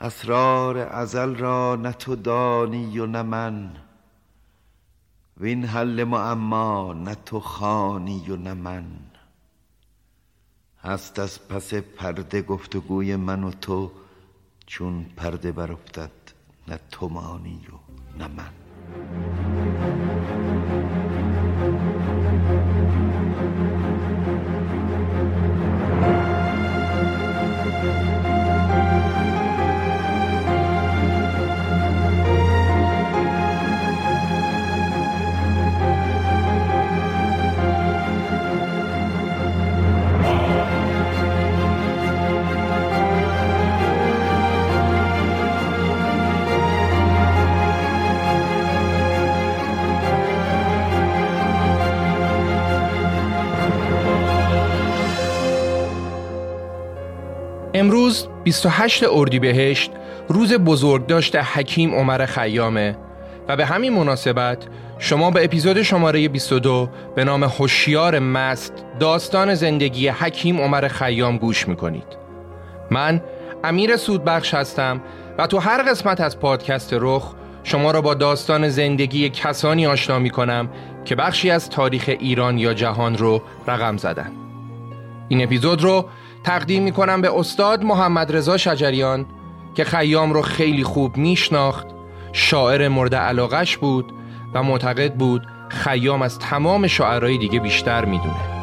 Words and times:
اسرار 0.00 0.78
ازل 0.78 1.34
را 1.34 1.76
نه 1.76 1.92
تو 1.92 2.16
دانی 2.16 2.98
و 2.98 3.06
نه 3.06 3.22
من. 3.22 3.70
وین 5.40 5.64
حل 5.64 6.04
معما 6.04 6.92
نه 6.92 7.14
تو 7.14 7.40
خانی 7.40 8.30
و 8.30 8.36
نه 8.36 8.54
من. 8.54 8.84
هست 10.82 11.18
از 11.18 11.48
پس 11.48 11.74
پرده 11.74 12.42
گفتگوی 12.42 13.16
من 13.16 13.44
و 13.44 13.50
تو 13.50 13.90
چون 14.66 15.06
پرده 15.16 15.52
برافتد 15.52 16.10
نه 16.68 16.80
تو 16.90 17.08
مانی 17.08 17.60
و 17.72 17.76
نه 18.18 18.28
من. 18.28 18.50
28 58.50 59.04
اردیبهشت 59.10 59.90
روز 60.28 60.52
بزرگداشت 60.54 61.36
حکیم 61.36 61.94
عمر 61.94 62.26
خیامه 62.26 62.96
و 63.48 63.56
به 63.56 63.66
همین 63.66 63.92
مناسبت 63.92 64.66
شما 64.98 65.30
به 65.30 65.44
اپیزود 65.44 65.82
شماره 65.82 66.28
22 66.28 66.88
به 67.14 67.24
نام 67.24 67.44
هوشیار 67.44 68.18
مست 68.18 68.72
داستان 69.00 69.54
زندگی 69.54 70.08
حکیم 70.08 70.60
عمر 70.60 70.88
خیام 70.88 71.38
گوش 71.38 71.68
می‌کنید. 71.68 72.06
من 72.90 73.22
امیر 73.64 73.96
سودبخش 73.96 74.54
هستم 74.54 75.00
و 75.38 75.46
تو 75.46 75.58
هر 75.58 75.82
قسمت 75.82 76.20
از 76.20 76.38
پادکست 76.40 76.94
رخ 77.00 77.34
شما 77.62 77.90
را 77.90 78.00
با 78.00 78.14
داستان 78.14 78.68
زندگی 78.68 79.28
کسانی 79.28 79.86
آشنا 79.86 80.18
می 80.18 80.30
کنم 80.30 80.68
که 81.04 81.14
بخشی 81.14 81.50
از 81.50 81.70
تاریخ 81.70 82.04
ایران 82.20 82.58
یا 82.58 82.74
جهان 82.74 83.18
رو 83.18 83.42
رقم 83.66 83.96
زدن. 83.96 84.32
این 85.28 85.42
اپیزود 85.42 85.82
رو 85.82 86.08
تقدیم 86.44 86.82
می 86.82 86.92
کنم 86.92 87.20
به 87.20 87.38
استاد 87.38 87.84
محمد 87.84 88.36
رضا 88.36 88.56
شجریان 88.56 89.26
که 89.74 89.84
خیام 89.84 90.32
رو 90.32 90.42
خیلی 90.42 90.84
خوب 90.84 91.16
میشناخت. 91.16 91.86
شاعر 92.32 92.88
مورد 92.88 93.14
علاقش 93.14 93.76
بود 93.76 94.12
و 94.54 94.62
معتقد 94.62 95.14
بود 95.14 95.46
خیام 95.68 96.22
از 96.22 96.38
تمام 96.38 96.86
شاعرای 96.86 97.38
دیگه 97.38 97.60
بیشتر 97.60 98.04
می‌دونه. 98.04 98.60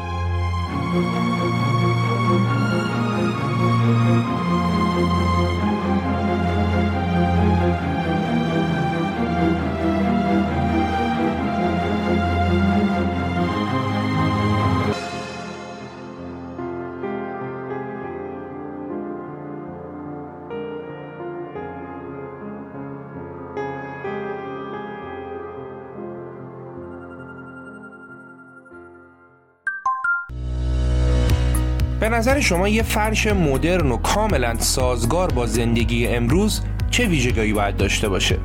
نظر 32.08 32.40
شما 32.40 32.68
یه 32.68 32.82
فرش 32.82 33.26
مدرن 33.26 33.90
و 33.90 33.96
کاملا 33.96 34.58
سازگار 34.58 35.30
با 35.30 35.46
زندگی 35.46 36.06
امروز 36.06 36.62
چه 36.90 37.06
ویژگی 37.06 37.52
باید 37.52 37.76
داشته 37.76 38.08
باشه؟ 38.08 38.38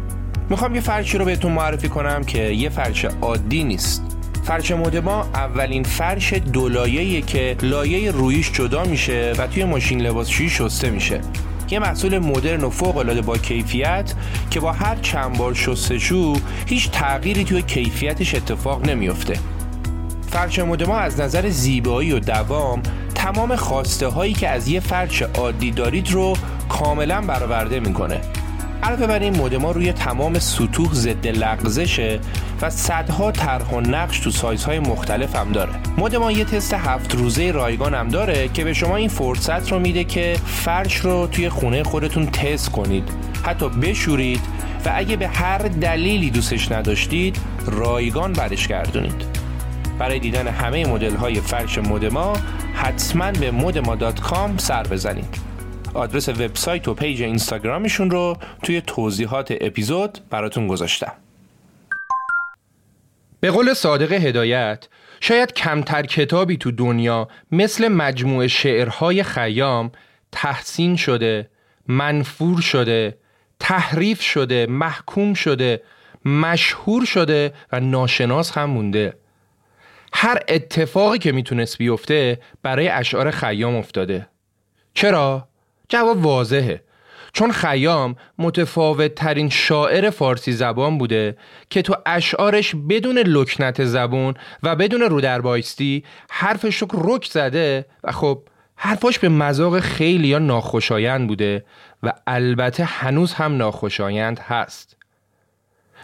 می‌خوام 0.49 0.75
یه 0.75 0.81
فرشی 0.81 1.17
رو 1.17 1.25
بهتون 1.25 1.51
معرفی 1.51 1.89
کنم 1.89 2.23
که 2.23 2.39
یه 2.39 2.69
فرش 2.69 3.05
عادی 3.05 3.63
نیست. 3.63 4.03
فرش 4.43 4.71
مدما 4.71 5.21
اولین 5.33 5.83
فرش 5.83 6.33
دولایه‌ایه 6.33 7.21
که 7.21 7.55
لایه 7.61 8.11
رویش 8.11 8.51
جدا 8.51 8.83
میشه 8.83 9.33
و 9.37 9.47
توی 9.47 9.63
ماشین 9.63 10.01
لباسشویی 10.01 10.49
شسته 10.49 10.89
میشه. 10.89 11.21
یه 11.69 11.79
محصول 11.79 12.19
مدرن 12.19 12.63
و 12.63 12.69
فوق 12.69 12.97
العاده 12.97 13.21
با 13.21 13.37
کیفیت 13.37 14.13
که 14.49 14.59
با 14.59 14.71
هر 14.71 14.95
چند 14.95 15.37
بار 15.37 15.53
شستشو 15.53 16.33
هیچ 16.65 16.89
تغییری 16.91 17.43
توی 17.43 17.61
کیفیتش 17.61 18.35
اتفاق 18.35 18.89
نمیافته. 18.89 19.39
فرش 20.31 20.59
مدما 20.59 20.97
از 20.97 21.19
نظر 21.19 21.49
زیبایی 21.49 22.11
و 22.11 22.19
دوام 22.19 22.81
تمام 23.23 23.55
خواسته 23.55 24.07
هایی 24.07 24.33
که 24.33 24.49
از 24.49 24.67
یه 24.67 24.79
فرش 24.79 25.21
عادی 25.21 25.71
دارید 25.71 26.11
رو 26.11 26.33
کاملا 26.69 27.21
برآورده 27.21 27.79
می‌کنه. 27.79 28.21
علاوه 28.83 29.07
بر 29.07 29.19
این 29.19 29.41
مدما 29.41 29.71
روی 29.71 29.93
تمام 29.93 30.39
سطوح 30.39 30.93
ضد 30.93 31.27
لغزشه 31.27 32.19
و 32.61 32.69
صدها 32.69 33.31
طرح 33.31 33.69
و 33.69 33.81
نقش 33.81 34.19
تو 34.19 34.31
سایزهای 34.31 34.79
مختلف 34.79 35.35
هم 35.35 35.51
داره. 35.51 35.71
مدما 35.97 36.31
یه 36.31 36.45
تست 36.45 36.73
هفت 36.73 37.15
روزه 37.15 37.51
رایگان 37.51 37.93
هم 37.93 38.07
داره 38.07 38.47
که 38.47 38.63
به 38.63 38.73
شما 38.73 38.95
این 38.95 39.09
فرصت 39.09 39.71
رو 39.71 39.79
میده 39.79 40.03
که 40.03 40.35
فرش 40.45 40.95
رو 40.95 41.27
توی 41.27 41.49
خونه 41.49 41.83
خودتون 41.83 42.25
تست 42.25 42.71
کنید. 42.71 43.09
حتی 43.43 43.69
بشورید 43.69 44.41
و 44.85 44.91
اگه 44.95 45.15
به 45.15 45.27
هر 45.27 45.57
دلیلی 45.57 46.29
دوستش 46.29 46.71
نداشتید 46.71 47.37
رایگان 47.65 48.33
برش 48.33 48.67
گردونید. 48.67 49.25
برای 49.99 50.19
دیدن 50.19 50.47
همه 50.47 50.85
مدل 50.85 51.15
های 51.15 51.41
فرش 51.41 51.77
مدما 51.77 52.37
حتما 52.73 53.31
به 53.31 53.51
مدما.com 53.51 54.57
سر 54.57 54.83
بزنید. 54.83 55.37
آدرس 55.93 56.29
وبسایت 56.29 56.87
و 56.87 56.93
پیج 56.93 57.21
اینستاگرامشون 57.23 58.11
رو 58.11 58.37
توی 58.63 58.81
توضیحات 58.81 59.53
اپیزود 59.61 60.19
براتون 60.29 60.67
گذاشتم. 60.67 61.11
به 63.39 63.51
قول 63.51 63.73
صادق 63.73 64.11
هدایت 64.11 64.87
شاید 65.21 65.53
کمتر 65.53 66.03
کتابی 66.03 66.57
تو 66.57 66.71
دنیا 66.71 67.27
مثل 67.51 67.87
مجموعه 67.87 68.47
شعرهای 68.47 69.23
خیام 69.23 69.91
تحسین 70.31 70.95
شده 70.95 71.49
منفور 71.87 72.61
شده 72.61 73.17
تحریف 73.59 74.21
شده 74.21 74.67
محکوم 74.69 75.33
شده 75.33 75.81
مشهور 76.25 77.05
شده 77.05 77.53
و 77.71 77.79
ناشناس 77.79 78.51
هم 78.51 78.69
مونده. 78.69 79.13
هر 80.13 80.39
اتفاقی 80.47 81.17
که 81.17 81.31
می‌تونست 81.31 81.77
بیفته 81.77 82.39
برای 82.63 82.89
اشعار 82.89 83.31
خیام 83.31 83.75
افتاده. 83.75 84.27
چرا؟ 84.93 85.47
جواب 85.89 86.25
واضحه. 86.25 86.83
چون 87.33 87.51
خیام 87.51 88.15
متفاوت 88.37 89.15
ترین 89.15 89.49
شاعر 89.49 90.09
فارسی 90.09 90.51
زبان 90.51 90.97
بوده 90.97 91.37
که 91.69 91.81
تو 91.81 91.95
اشعارش 92.05 92.75
بدون 92.89 93.17
لکنت 93.17 93.83
زبون 93.83 94.33
و 94.63 94.75
بدون 94.75 95.01
رودربایستی 95.01 96.03
حرفش 96.29 96.77
رو 96.77 96.87
رک 96.93 97.25
زده 97.25 97.85
و 98.03 98.11
خب 98.11 98.43
حرفاش 98.75 99.19
به 99.19 99.29
مذاق 99.29 99.79
خیلی 99.79 100.27
یا 100.27 100.39
ناخوشایند 100.39 101.27
بوده 101.27 101.65
و 102.03 102.13
البته 102.27 102.83
هنوز 102.83 103.33
هم 103.33 103.57
ناخوشایند 103.57 104.39
هست. 104.39 104.97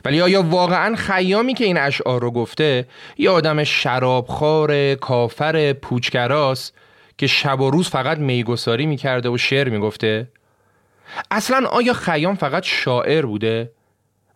ولی 0.05 0.21
آیا 0.21 0.43
واقعا 0.43 0.95
خیامی 0.95 1.53
که 1.53 1.65
این 1.65 1.77
اشعار 1.77 2.21
رو 2.21 2.31
گفته 2.31 2.87
یه 3.17 3.29
آدم 3.29 3.63
شرابخوار 3.63 4.95
کافر 4.95 5.73
پوچگراست 5.73 6.73
که 7.17 7.27
شب 7.27 7.61
و 7.61 7.69
روز 7.71 7.89
فقط 7.89 8.17
میگساری 8.17 8.85
می‌کرده 8.85 9.29
و 9.29 9.37
شعر 9.37 9.69
می‌گفته؟ 9.69 10.27
اصلا 11.31 11.67
آیا 11.67 11.93
خیام 11.93 12.35
فقط 12.35 12.63
شاعر 12.63 13.25
بوده؟ 13.25 13.71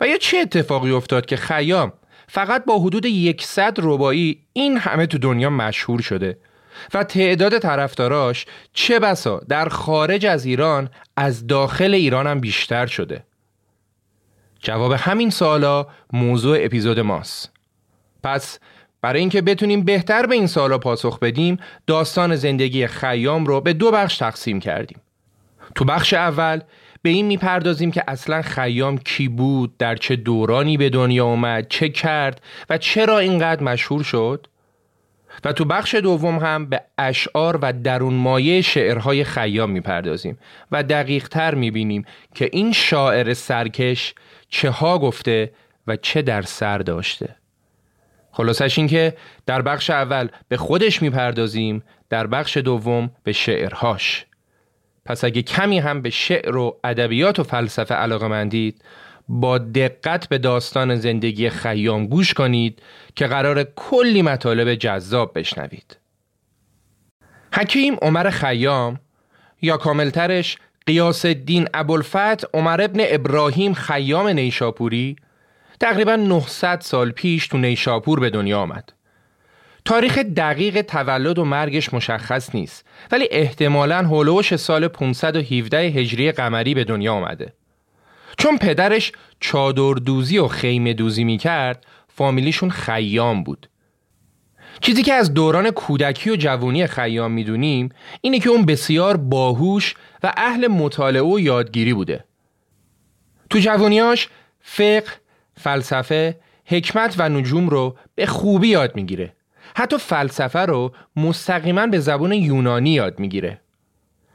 و 0.02 0.08
یا 0.08 0.18
چه 0.18 0.38
اتفاقی 0.38 0.92
افتاد 0.92 1.26
که 1.26 1.38
خیام 1.38 1.94
فقط 2.28 2.66
با 2.66 2.80
حدود 2.80 3.06
یکصد 3.06 3.74
ربایی 3.82 4.40
این 4.54 4.78
همه 4.78 5.06
تو 5.06 5.18
دنیا 5.18 5.50
مشهور 5.50 6.02
شده 6.02 6.38
و 6.94 7.04
تعداد 7.04 7.60
طرفداراش 7.60 8.46
چه 8.74 9.00
بسا 9.00 9.42
در 9.50 9.70
خارج 9.70 10.26
از 10.26 10.46
ایران 10.46 10.90
از 11.18 11.48
داخل 11.48 11.94
ایران 11.94 12.28
هم 12.28 12.40
بیشتر 12.40 12.86
شده؟ 12.86 13.24
جواب 14.64 14.92
همین 14.92 15.30
سوالا 15.30 15.88
موضوع 16.14 16.58
اپیزود 16.62 17.00
ماست. 17.00 17.52
پس 18.24 18.60
برای 19.02 19.20
اینکه 19.20 19.42
بتونیم 19.42 19.84
بهتر 19.86 20.26
به 20.26 20.36
این 20.36 20.48
سوالا 20.48 20.78
پاسخ 20.78 21.20
بدیم 21.20 21.58
داستان 21.88 22.36
زندگی 22.36 22.88
خیام 22.88 23.46
رو 23.46 23.62
به 23.62 23.74
دو 23.74 23.92
بخش 23.92 24.18
تقسیم 24.18 24.60
کردیم. 24.60 25.02
تو 25.76 25.86
بخش 25.86 26.14
اول 26.14 26.60
به 27.02 27.10
این 27.10 27.26
می‌پردازیم 27.26 27.92
که 27.92 28.04
اصلا 28.08 28.42
خیام 28.42 28.98
کی 28.98 29.28
بود 29.28 29.78
در 29.78 29.96
چه 29.96 30.16
دورانی 30.16 30.78
به 30.78 30.90
دنیا 30.90 31.26
اومد 31.26 31.68
چه 31.68 31.90
کرد 31.90 32.42
و 32.70 32.78
چرا 32.78 33.20
اینقدر 33.20 33.64
مشهور 33.64 34.04
شد. 34.04 34.48
و 35.44 35.54
تو 35.54 35.66
بخش 35.66 35.96
دوم 35.96 36.38
هم 36.40 36.66
به 36.66 36.82
اشعار 36.98 37.60
و 37.62 37.74
درون 37.74 38.14
مایه 38.14 38.62
شعرهای 38.62 39.24
خیام 39.24 39.72
می‌پردازیم 39.72 40.38
و 40.72 40.84
دقیق 40.84 41.28
تر 41.28 41.56
می‌بینیم 41.56 42.06
که 42.36 42.50
این 42.52 42.72
شاعر 42.72 43.34
سرکش 43.34 44.14
چه 44.54 44.70
ها 44.70 45.00
گفته 45.00 45.54
و 45.88 45.96
چه 45.96 46.22
در 46.22 46.42
سر 46.42 46.78
داشته. 46.78 47.36
خلاصش 48.32 48.78
این 48.78 48.88
که 48.88 49.18
در 49.46 49.62
بخش 49.62 49.90
اول 49.90 50.28
به 50.48 50.58
خودش 50.58 51.02
می‌پردازیم 51.02 51.84
در 52.10 52.28
بخش 52.28 52.58
دوم 52.58 53.12
به 53.24 53.32
شعرهاش. 53.32 54.26
پس 55.06 55.24
اگه 55.24 55.42
کمی 55.42 55.80
هم 55.80 56.02
به 56.02 56.10
شعر 56.10 56.58
و 56.58 56.80
ادبیات 56.84 57.40
و 57.40 57.44
فلسفه 57.44 57.96
علاقه 57.96 58.28
مندید 58.28 58.84
با 59.28 59.58
دقت 59.58 60.30
به 60.30 60.38
داستان 60.38 60.96
زندگی 60.96 61.50
خیام 61.50 62.08
گوش 62.08 62.34
کنید 62.34 62.82
که 63.16 63.28
قرار 63.28 63.64
کلی 63.64 64.22
مطالب 64.22 64.76
جذاب 64.76 65.40
بشنوید. 65.40 65.98
حکیم 67.54 67.96
عمر 68.02 68.30
خیام 68.30 69.00
یا 69.62 69.78
کاملترش 69.78 70.58
قیاس 70.86 71.26
الدین 71.26 71.68
ابوالفت 71.74 72.56
عمر 72.56 72.82
ابن 72.82 73.00
ابراهیم 73.08 73.74
خیام 73.74 74.28
نیشاپوری 74.28 75.16
تقریبا 75.80 76.16
900 76.16 76.82
سال 76.82 77.12
پیش 77.12 77.48
تو 77.48 77.58
نیشاپور 77.58 78.20
به 78.20 78.30
دنیا 78.30 78.60
آمد. 78.60 78.94
تاریخ 79.86 80.18
دقیق 80.18 80.82
تولد 80.82 81.40
و 81.40 81.46
مرگش 81.46 81.94
مشخص 81.94 82.56
نیست 82.56 82.86
ولی 83.12 83.28
احتمالا 83.32 83.98
هولوش 83.98 84.56
سال 84.56 84.88
517 84.88 85.78
هجری 85.78 86.32
قمری 86.32 86.74
به 86.74 86.84
دنیا 86.84 87.14
آمده. 87.14 87.54
چون 88.38 88.58
پدرش 88.58 89.12
چادر 89.40 89.94
دوزی 89.94 90.38
و 90.38 90.48
خیمه 90.48 90.94
دوزی 90.94 91.24
می 91.24 91.38
کرد 91.38 91.86
فامیلیشون 92.08 92.70
خیام 92.70 93.44
بود. 93.44 93.70
چیزی 94.82 95.04
که 95.04 95.14
از 95.14 95.34
دوران 95.34 95.72
کودکی 95.72 96.30
و 96.30 96.36
جوانی 96.36 96.88
خیام 96.88 97.32
می‌دونیم 97.32 97.90
اینه 98.22 98.40
که 98.40 98.50
اون 98.50 98.66
بسیار 98.66 99.18
باهوش 99.18 99.96
و 100.24 100.34
اهل 100.38 100.68
مطالعه 100.68 101.22
و 101.22 101.40
یادگیری 101.40 101.94
بوده. 101.94 102.24
تو 103.50 103.60
جوانیاش 103.60 104.30
فقه، 104.62 105.04
فلسفه، 105.58 106.40
حکمت 106.66 107.16
و 107.18 107.30
نجوم 107.30 107.70
رو 107.70 107.98
به 108.16 108.26
خوبی 108.26 108.68
یاد 108.68 108.96
می‌گیره. 108.96 109.34
حتی 109.76 109.98
فلسفه 109.98 110.60
رو 110.60 110.92
مستقیما 111.16 111.88
به 111.88 112.00
زبان 112.00 112.32
یونانی 112.34 112.90
یاد 112.90 113.20
می‌گیره. 113.20 113.60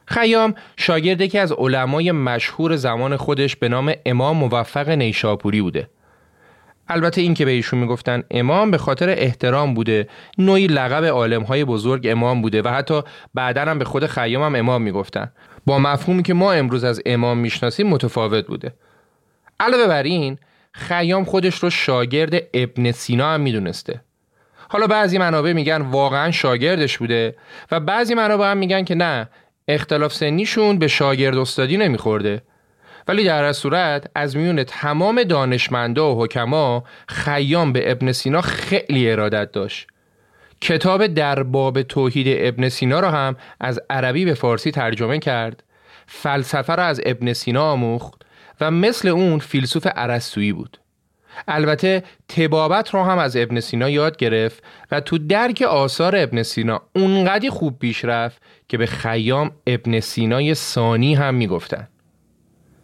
خیام 0.06 0.54
شاگرد 0.76 1.26
که 1.26 1.40
از 1.40 1.52
علمای 1.52 2.12
مشهور 2.12 2.76
زمان 2.76 3.16
خودش 3.16 3.56
به 3.56 3.68
نام 3.68 3.92
امام 4.06 4.36
موفق 4.36 4.88
نیشاپوری 4.88 5.62
بوده. 5.62 5.90
البته 6.88 7.20
این 7.20 7.34
که 7.34 7.44
به 7.44 7.50
ایشون 7.50 7.78
می‌گفتن 7.78 8.22
امام 8.30 8.70
به 8.70 8.78
خاطر 8.78 9.08
احترام 9.08 9.74
بوده 9.74 10.08
نوعی 10.38 10.66
لقب 10.66 11.04
عالمهای 11.04 11.64
بزرگ 11.64 12.06
امام 12.10 12.42
بوده 12.42 12.62
و 12.62 12.68
حتی 12.68 13.02
بعدا 13.34 13.62
هم 13.62 13.78
به 13.78 13.84
خود 13.84 14.06
خیام 14.06 14.42
هم 14.42 14.54
امام 14.54 14.82
می‌گفتن 14.82 15.32
با 15.68 15.78
مفهومی 15.78 16.22
که 16.22 16.34
ما 16.34 16.52
امروز 16.52 16.84
از 16.84 17.02
امام 17.06 17.38
می‌شناسیم 17.38 17.86
متفاوت 17.86 18.46
بوده. 18.46 18.72
علاوه 19.60 19.86
بر 19.86 20.02
این 20.02 20.38
خیام 20.72 21.24
خودش 21.24 21.54
رو 21.54 21.70
شاگرد 21.70 22.42
ابن 22.54 22.92
سینا 22.92 23.34
هم 23.34 23.40
می‌دونسته. 23.40 24.00
حالا 24.68 24.86
بعضی 24.86 25.18
منابع 25.18 25.52
میگن 25.52 25.82
واقعا 25.82 26.30
شاگردش 26.30 26.98
بوده 26.98 27.36
و 27.70 27.80
بعضی 27.80 28.14
منابع 28.14 28.50
هم 28.50 28.56
میگن 28.56 28.84
که 28.84 28.94
نه 28.94 29.28
اختلاف 29.68 30.14
سنیشون 30.14 30.78
به 30.78 30.88
شاگرد 30.88 31.36
استادی 31.36 31.76
نمیخورده. 31.76 32.42
ولی 33.08 33.24
در 33.24 33.44
از 33.44 33.56
صورت 33.56 34.10
از 34.14 34.36
میون 34.36 34.64
تمام 34.64 35.22
دانشمندا 35.22 36.14
و 36.14 36.24
حکما 36.24 36.84
خیام 37.08 37.72
به 37.72 37.90
ابن 37.90 38.12
سینا 38.12 38.40
خیلی 38.40 39.10
ارادت 39.10 39.52
داشت. 39.52 39.86
کتاب 40.60 41.06
در 41.06 41.42
باب 41.42 41.82
توحید 41.82 42.26
ابن 42.30 42.68
سینا 42.68 43.00
را 43.00 43.10
هم 43.10 43.36
از 43.60 43.80
عربی 43.90 44.24
به 44.24 44.34
فارسی 44.34 44.70
ترجمه 44.70 45.18
کرد. 45.18 45.62
فلسفه 46.06 46.74
را 46.74 46.84
از 46.84 47.00
ابن 47.06 47.32
سینا 47.32 47.72
آموخت 47.72 48.22
و 48.60 48.70
مثل 48.70 49.08
اون 49.08 49.38
فیلسوف 49.38 49.86
عرستویی 49.86 50.52
بود. 50.52 50.78
البته 51.48 52.02
تبابت 52.28 52.94
رو 52.94 53.02
هم 53.02 53.18
از 53.18 53.36
ابن 53.36 53.60
سینا 53.60 53.90
یاد 53.90 54.16
گرفت 54.16 54.62
و 54.90 55.00
تو 55.00 55.18
درک 55.18 55.62
آثار 55.62 56.16
ابن 56.16 56.42
سینا 56.42 56.82
اونقدی 56.94 57.50
خوب 57.50 57.78
پیش 57.78 58.04
رفت 58.04 58.42
که 58.68 58.78
به 58.78 58.86
خیام 58.86 59.50
ابن 59.66 60.00
سینای 60.00 60.54
ثانی 60.54 61.14
هم 61.14 61.34
می‌گفتن. 61.34 61.88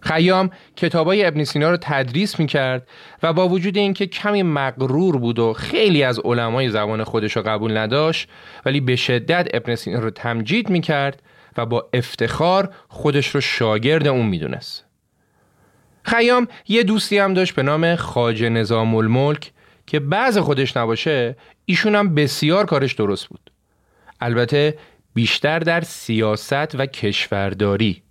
خیام 0.05 0.51
کتابای 0.77 1.25
ابن 1.25 1.45
سینا 1.45 1.71
رو 1.71 1.77
تدریس 1.81 2.39
می‌کرد 2.39 2.89
و 3.23 3.33
با 3.33 3.49
وجود 3.49 3.77
اینکه 3.77 4.07
کمی 4.07 4.43
مغرور 4.43 5.19
بود 5.19 5.39
و 5.39 5.53
خیلی 5.53 6.03
از 6.03 6.19
علمای 6.19 6.71
زبان 6.71 7.05
خودش 7.05 7.37
رو 7.37 7.43
قبول 7.43 7.77
نداشت 7.77 8.29
ولی 8.65 8.81
به 8.81 8.97
شدت 8.97 9.49
ابن 9.55 9.75
سینا 9.75 9.99
رو 9.99 10.11
تمجید 10.11 10.71
می‌کرد 10.71 11.23
و 11.57 11.67
با 11.67 11.89
افتخار 11.93 12.75
خودش 12.89 13.29
رو 13.29 13.41
شاگرد 13.41 14.07
اون 14.07 14.27
می‌دونست. 14.27 14.85
خیام 16.03 16.49
یه 16.69 16.83
دوستی 16.83 17.19
هم 17.19 17.35
داشت 17.35 17.55
به 17.55 17.63
نام 17.63 17.97
خاج 17.97 18.45
نظام 18.45 18.95
الملک 18.95 19.53
که 19.87 20.01
بعض 20.01 20.39
خودش 20.39 20.77
نباشه 20.77 21.37
ایشون 21.65 21.95
هم 21.95 22.15
بسیار 22.15 22.67
کارش 22.67 22.93
درست 22.93 23.27
بود. 23.27 23.51
البته 24.21 24.79
بیشتر 25.15 25.59
در 25.59 25.81
سیاست 25.81 26.75
و 26.75 26.87
کشورداری. 26.87 28.03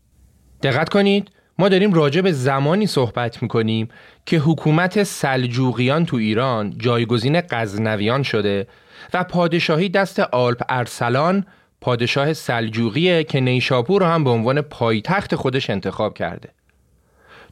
دقت 0.64 0.90
کنید. 0.90 1.30
ما 1.60 1.70
داریم 1.70 1.94
راجع 1.94 2.22
به 2.22 2.32
زمانی 2.32 2.88
صحبت 2.88 3.42
می‌کنیم 3.44 3.88
که 4.26 4.38
حکومت 4.38 5.04
سلجوقیان 5.04 6.06
تو 6.06 6.18
ایران 6.18 6.74
جایگزین 6.78 7.42
غزنویان 7.42 8.24
شده 8.24 8.68
و 9.14 9.24
پادشاهی 9.24 9.90
دست 9.90 10.20
آلپ 10.20 10.64
ارسلان 10.70 11.46
پادشاه 11.82 12.34
سلجوقیه 12.34 13.24
که 13.24 13.40
نیشاپور 13.40 14.02
رو 14.02 14.08
هم 14.08 14.24
به 14.24 14.30
عنوان 14.30 14.62
پایتخت 14.62 15.36
خودش 15.36 15.70
انتخاب 15.70 16.14
کرده. 16.14 16.50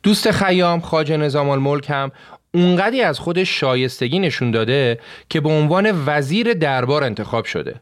دوست 0.04 0.32
خیام 0.32 0.80
خاج 0.80 1.12
نظام 1.12 1.50
الملک 1.50 1.90
هم 1.90 2.12
اونقدی 2.54 3.02
از 3.02 3.20
خودش 3.20 3.60
شایستگی 3.60 4.20
نشون 4.20 4.52
داده 4.52 5.00
که 5.30 5.42
به 5.42 5.50
عنوان 5.50 6.04
وزیر 6.06 6.54
دربار 6.54 7.04
انتخاب 7.04 7.46
شده 7.46 7.76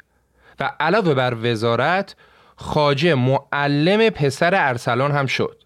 و 0.59 0.71
علاوه 0.79 1.13
بر 1.13 1.33
وزارت 1.43 2.15
خاجه 2.55 3.15
معلم 3.15 4.09
پسر 4.09 4.55
ارسلان 4.55 5.11
هم 5.11 5.25
شد. 5.25 5.58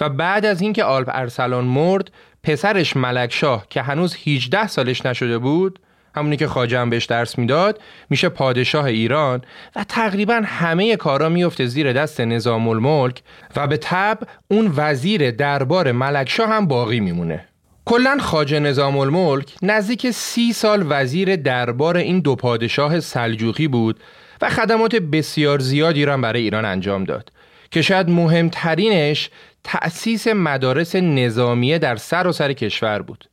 و 0.00 0.08
بعد 0.08 0.46
از 0.46 0.60
اینکه 0.60 0.84
آلپ 0.84 1.10
ارسلان 1.12 1.64
مرد 1.64 2.10
پسرش 2.42 2.96
ملکشاه 2.96 3.66
که 3.70 3.82
هنوز 3.82 4.16
18 4.26 4.66
سالش 4.66 5.06
نشده 5.06 5.38
بود 5.38 5.78
همونی 6.16 6.36
که 6.36 6.46
خاجه 6.46 6.78
هم 6.78 6.90
بهش 6.90 7.04
درس 7.04 7.38
می‌داد 7.38 7.80
میشه 8.10 8.28
پادشاه 8.28 8.84
ایران 8.84 9.42
و 9.76 9.84
تقریبا 9.84 10.42
همه 10.44 10.96
کارا 10.96 11.28
میفته 11.28 11.66
زیر 11.66 11.92
دست 11.92 12.20
نظام 12.20 12.68
الملک 12.68 13.22
و 13.56 13.66
به 13.66 13.76
تب 13.76 14.18
اون 14.48 14.72
وزیر 14.76 15.30
دربار 15.30 15.92
ملکشاه 15.92 16.48
هم 16.48 16.66
باقی 16.66 17.00
میمونه. 17.00 17.44
کلا 17.84 18.18
خاجه 18.20 18.60
نظام 18.60 18.98
الملک 18.98 19.54
نزدیک 19.62 20.10
سی 20.10 20.52
سال 20.52 20.86
وزیر 20.88 21.36
دربار 21.36 21.96
این 21.96 22.20
دو 22.20 22.36
پادشاه 22.36 23.00
سلجوقی 23.00 23.68
بود 23.68 24.00
و 24.42 24.50
خدمات 24.50 24.96
بسیار 24.96 25.58
زیادی 25.58 26.04
را 26.04 26.16
برای 26.16 26.42
ایران 26.42 26.64
انجام 26.64 27.04
داد. 27.04 27.32
که 27.76 27.82
شاید 27.82 28.10
مهمترینش 28.10 29.30
تأسیس 29.64 30.28
مدارس 30.28 30.96
نظامیه 30.96 31.78
در 31.78 31.96
سر 31.96 32.26
و 32.26 32.32
سر 32.32 32.52
کشور 32.52 33.02
بود 33.02 33.28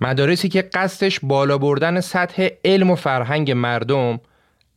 مدارسی 0.00 0.48
که 0.48 0.62
قصدش 0.62 1.20
بالا 1.22 1.58
بردن 1.58 2.00
سطح 2.00 2.48
علم 2.64 2.90
و 2.90 2.94
فرهنگ 2.94 3.50
مردم 3.50 4.20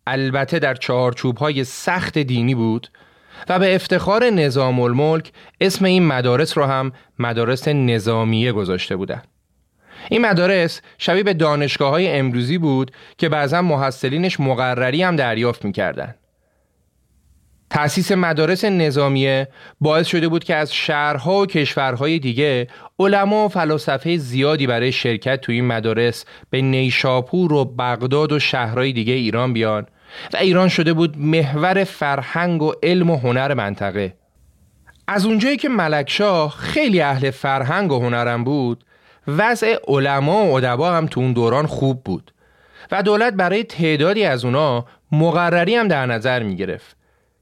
البته 0.08 0.60
در 0.60 0.74
چهارچوب 0.74 1.38
های 1.38 1.64
سخت 1.64 2.18
دینی 2.18 2.56
بود 2.56 2.92
و 3.50 3.60
به 3.60 3.76
افتخار 3.76 4.30
نظام 4.30 4.80
الملک 4.80 5.32
اسم 5.62 5.86
این 5.86 6.08
مدارس 6.08 6.58
رو 6.58 6.66
هم 6.66 6.92
مدارس 7.20 7.68
نظامیه 7.68 8.52
گذاشته 8.52 8.96
بودند. 8.96 9.28
این 10.10 10.22
مدارس 10.22 10.82
شبیه 10.98 11.24
به 11.24 11.34
دانشگاه 11.34 11.90
های 11.90 12.08
امروزی 12.12 12.58
بود 12.58 12.92
که 13.18 13.30
بعضا 13.30 13.62
محصلینش 13.62 14.40
مقرری 14.40 15.04
هم 15.04 15.16
دریافت 15.16 15.66
می‌کردن. 15.66 16.16
تأسیس 17.70 18.12
مدارس 18.12 18.66
نظامیه 18.66 19.48
باعث 19.82 20.08
شده 20.08 20.28
بود 20.28 20.44
که 20.44 20.56
از 20.56 20.74
شهرها 20.74 21.42
و 21.42 21.46
کشورهای 21.46 22.20
دیگه 22.20 22.68
علما 23.00 23.46
و 23.46 23.48
فلاسفه 23.48 24.18
زیادی 24.18 24.68
برای 24.68 24.92
شرکت 24.92 25.42
توی 25.42 25.56
این 25.56 25.68
مدارس 25.68 26.26
به 26.50 26.62
نیشاپور 26.62 27.54
و 27.54 27.66
بغداد 27.66 28.32
و 28.32 28.40
شهرهای 28.40 28.94
دیگه 28.94 29.14
ایران 29.14 29.54
بیان 29.54 29.86
و 30.34 30.38
ایران 30.38 30.68
شده 30.68 30.94
بود 30.94 31.18
محور 31.18 31.84
فرهنگ 31.84 32.62
و 32.62 32.74
علم 32.84 33.10
و 33.10 33.18
هنر 33.18 33.54
منطقه. 33.54 34.14
از 35.08 35.26
اونجایی 35.26 35.58
که 35.58 35.70
ملکشاه 35.70 36.50
خیلی 36.50 37.02
اهل 37.02 37.32
فرهنگ 37.32 37.92
و 37.92 38.00
هنرم 38.00 38.44
بود 38.44 38.84
وضع 39.28 39.76
علما 39.88 40.46
و 40.46 40.52
ادبا 40.52 40.92
هم 40.92 41.06
تو 41.06 41.20
اون 41.20 41.34
دوران 41.34 41.66
خوب 41.66 42.04
بود 42.04 42.34
و 42.92 43.04
دولت 43.04 43.34
برای 43.34 43.64
تعدادی 43.64 44.24
از 44.24 44.46
اونا 44.46 44.86
مقرری 45.12 45.76
هم 45.76 45.88
در 45.88 46.06
نظر 46.06 46.44
می 46.44 46.56
گرفت 46.56 46.99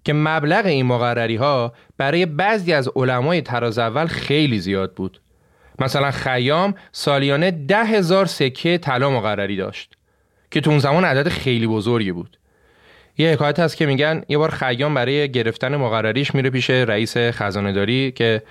که 0.08 0.14
مبلغ 0.14 0.66
این 0.66 0.86
مقرری 0.86 1.36
ها 1.36 1.74
برای 1.98 2.26
بعضی 2.26 2.74
از 2.74 2.90
علمای 2.96 3.42
تراز 3.42 3.80
اول 3.80 4.06
خیلی 4.06 4.60
زیاد 4.60 4.94
بود. 4.94 5.22
مثلا 5.80 6.12
خیام 6.12 6.76
سالیانه 6.92 7.52
ده 7.52 7.84
هزار 7.84 8.26
سکه 8.26 8.78
طلا 8.78 9.10
مقرری 9.10 9.56
داشت 9.56 9.94
که 10.52 10.62
تو 10.62 10.70
اون 10.70 10.80
زمان 10.80 11.06
عدد 11.06 11.30
خیلی 11.30 11.68
بزرگی 11.68 12.12
بود. 12.12 12.38
یه 13.18 13.32
حکایت 13.32 13.60
هست 13.60 13.78
که 13.78 13.86
میگن 13.86 14.24
یه 14.30 14.38
بار 14.38 14.50
خیام 14.50 14.94
برای 14.94 15.32
گرفتن 15.32 15.76
مقرریش 15.76 16.36
میره 16.36 16.50
پیش 16.50 16.70
رئیس 16.70 17.18
خزانه 17.18 17.72
داری 17.72 18.12
که 18.12 18.42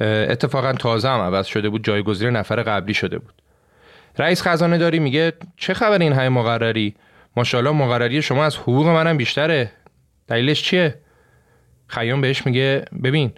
اتفاقا 0.00 0.72
تازه 0.72 1.08
هم 1.08 1.20
عوض 1.20 1.46
شده 1.46 1.68
بود 1.68 1.84
جایگزین 1.84 2.28
نفر 2.28 2.62
قبلی 2.62 2.94
شده 2.94 3.18
بود. 3.18 3.34
رئیس 4.18 4.42
خزانه 4.42 4.78
داری 4.78 4.98
میگه 4.98 5.32
چه 5.56 5.74
خبر 5.74 5.98
این 5.98 6.12
های 6.12 6.28
مقرری؟ 6.28 6.94
ماشاءالله 7.36 7.72
مقرری 7.72 8.22
شما 8.22 8.44
از 8.44 8.56
حقوق 8.56 8.86
منم 8.86 9.16
بیشتره. 9.16 9.70
دلیلش 10.28 10.62
چیه؟ 10.62 10.94
خیام 11.86 12.20
بهش 12.20 12.46
میگه 12.46 12.84
ببین 13.04 13.32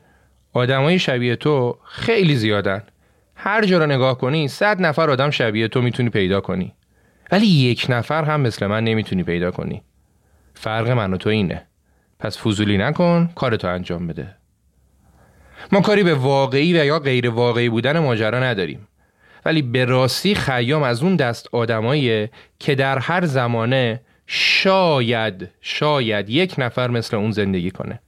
آدمای 0.53 0.99
شبیه 0.99 1.37
تو 1.37 1.79
خیلی 1.85 2.37
زیادن. 2.37 2.83
هر 3.35 3.65
جا 3.65 3.79
رو 3.79 3.87
نگاه 3.87 4.19
کنی 4.19 4.49
صد 4.49 4.83
نفر 4.83 5.11
آدم 5.11 5.31
شبیه 5.31 5.69
تو 5.69 5.83
می‌تونی 5.83 6.11
پیدا 6.11 6.41
کنی. 6.41 6.75
ولی 7.33 7.47
یک 7.47 7.87
نفر 7.89 8.25
هم 8.25 8.41
مثل 8.41 8.67
من 8.67 8.85
نمی‌تونی 8.85 9.23
پیدا 9.23 9.51
کنی. 9.51 9.83
فرق 10.55 10.89
من 10.91 11.15
و 11.15 11.17
تو 11.17 11.31
اینه. 11.31 11.67
پس 12.19 12.39
فضولی 12.39 12.79
نکن 12.79 13.31
کارتو 13.35 13.69
انجام 13.69 14.07
بده. 14.07 14.37
ما 15.73 15.81
کاری 15.81 16.03
به 16.03 16.15
واقعی 16.15 16.81
و 16.81 16.85
یا 16.85 16.99
غیر 16.99 17.31
واقعی 17.31 17.69
بودن 17.69 17.99
ماجرا 17.99 18.41
نداریم. 18.41 18.89
ولی 19.45 19.63
به 19.63 19.85
راستی 19.85 20.35
خیام 20.35 20.83
از 20.83 21.03
اون 21.03 21.17
دست 21.17 21.49
آدماییه 21.53 22.31
که 22.59 22.75
در 22.75 22.99
هر 22.99 23.27
زمانه 23.27 24.01
شاید 24.33 25.49
شاید 25.61 26.31
یک 26.31 26.55
نفر 26.59 26.91
مثل 26.91 27.17
اون 27.17 27.31
زندگی 27.31 27.71
کنه. 27.71 28.01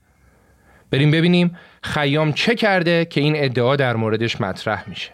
بریم 0.91 1.11
ببینیم 1.11 1.57
خیام 1.83 2.33
چه 2.33 2.55
کرده 2.55 3.05
که 3.05 3.21
این 3.21 3.33
ادعا 3.35 3.75
در 3.75 3.95
موردش 3.95 4.41
مطرح 4.41 4.89
میشه. 4.89 5.11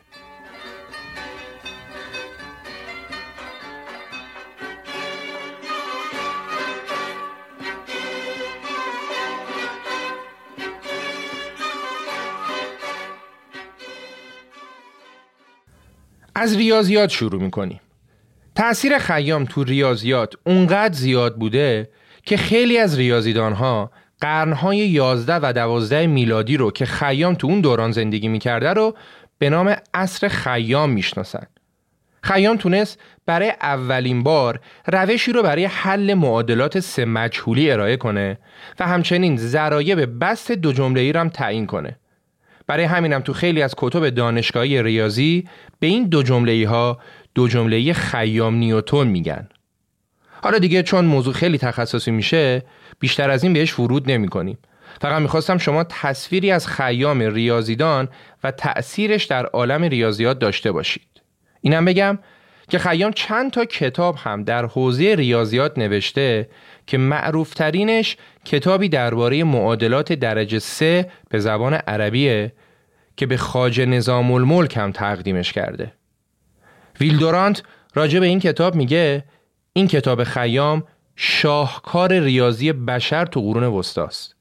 از 16.36 16.56
ریاضیات 16.56 17.10
شروع 17.10 17.42
می‌کنیم. 17.42 17.80
تأثیر 18.60 18.98
خیام 18.98 19.46
تو 19.46 19.64
ریاضیات 19.64 20.34
اونقدر 20.46 20.94
زیاد 20.94 21.36
بوده 21.36 21.90
که 22.24 22.38
خیلی 22.38 22.78
از 22.78 22.98
ریاضیدان 22.98 23.54
ها 23.54 23.92
قرنهای 24.22 24.78
11 24.78 25.36
و 25.36 25.54
12 25.54 26.08
میلادی 26.08 26.58
رو 26.58 26.72
که 26.72 26.86
خیام 26.86 27.36
تو 27.36 27.48
اون 27.48 27.62
دوران 27.62 27.92
زندگی 27.92 28.28
می‌کرده 28.28 28.74
رو 28.74 28.96
به 29.38 29.50
نام 29.50 29.76
عصر 29.94 30.28
خیام 30.28 30.90
می‌شناسن. 30.90 31.48
خیام 32.24 32.58
تونست 32.58 33.00
برای 33.26 33.54
اولین 33.62 34.24
بار 34.24 34.60
روشی 34.88 35.32
رو 35.32 35.44
برای 35.44 35.66
حل 35.66 36.14
معادلات 36.14 36.80
سه 36.80 37.06
مجهولی 37.06 37.72
ارائه 37.72 37.98
کنه 37.98 38.38
و 38.80 38.88
همچنین 38.88 39.38
ذرایب 39.38 40.20
بست 40.24 40.52
دو 40.52 40.74
جمله 40.74 41.02
ای 41.02 41.14
رو 41.14 41.20
هم 41.20 41.30
تعیین 41.30 41.66
کنه. 41.66 42.00
برای 42.70 42.84
همینم 42.84 43.22
تو 43.22 43.34
خیلی 43.34 43.62
از 43.62 43.74
کتب 43.78 44.10
دانشگاهی 44.10 44.84
ریاضی 44.84 45.48
به 45.80 45.88
این 45.88 46.04
دو 46.04 46.24
جمله 46.24 46.68
ها 46.68 47.00
دو 47.40 47.48
جمله 47.48 47.94
خیام 47.94 48.56
نیوتون 48.56 49.08
میگن. 49.08 49.50
حالا 50.44 50.58
دیگه 50.58 50.84
چون 50.84 51.06
موضوع 51.06 51.34
خیلی 51.34 51.58
تخصصی 51.58 52.12
میشه 52.12 52.64
بیشتر 53.00 53.30
از 53.30 53.44
این 53.44 53.54
بهش 53.54 53.80
ورود 53.80 54.12
نمی 54.12 54.28
کنیم. 54.28 54.58
فقط 55.02 55.22
می‌خواستم 55.22 55.58
شما 55.58 55.84
تصویری 55.84 56.52
از 56.52 56.68
خیام 56.68 57.20
ریاضیدان 57.20 58.10
و 58.44 58.52
تأثیرش 58.52 59.26
در 59.26 59.46
عالم 59.46 59.84
ریاضیات 59.84 60.40
داشته 60.40 60.72
باشید. 60.72 61.22
اینم 61.62 61.86
بگم 61.86 62.20
که 62.70 62.80
خیام 62.80 63.12
چند 63.12 63.52
تا 63.52 63.66
کتاب 63.66 64.16
هم 64.16 64.44
در 64.44 64.66
حوزه 64.66 65.16
ریاضیات 65.16 65.78
نوشته 65.78 66.50
که 66.88 66.98
معروفترینش 66.98 68.18
کتابی 68.46 68.90
درباره 68.90 69.44
معادلات 69.44 70.14
درجه 70.14 70.60
سه 70.60 71.12
به 71.30 71.40
زبان 71.40 71.74
عربیه 71.74 72.54
که 73.18 73.26
به 73.26 73.38
خاج 73.38 73.82
نظام 73.82 74.32
الملک 74.32 74.78
هم 74.78 74.92
تقدیمش 74.92 75.54
کرده. 75.54 75.99
ویلدورانت 77.00 77.64
راجع 77.96 78.20
به 78.20 78.26
این 78.26 78.40
کتاب 78.40 78.76
میگه 78.76 79.24
این 79.74 79.88
کتاب 79.88 80.24
خیام 80.24 80.84
شاهکار 81.16 82.20
ریاضی 82.20 82.74
بشر 82.74 83.26
تو 83.26 83.42
قرون 83.42 83.64
وسطاست. 83.64 84.36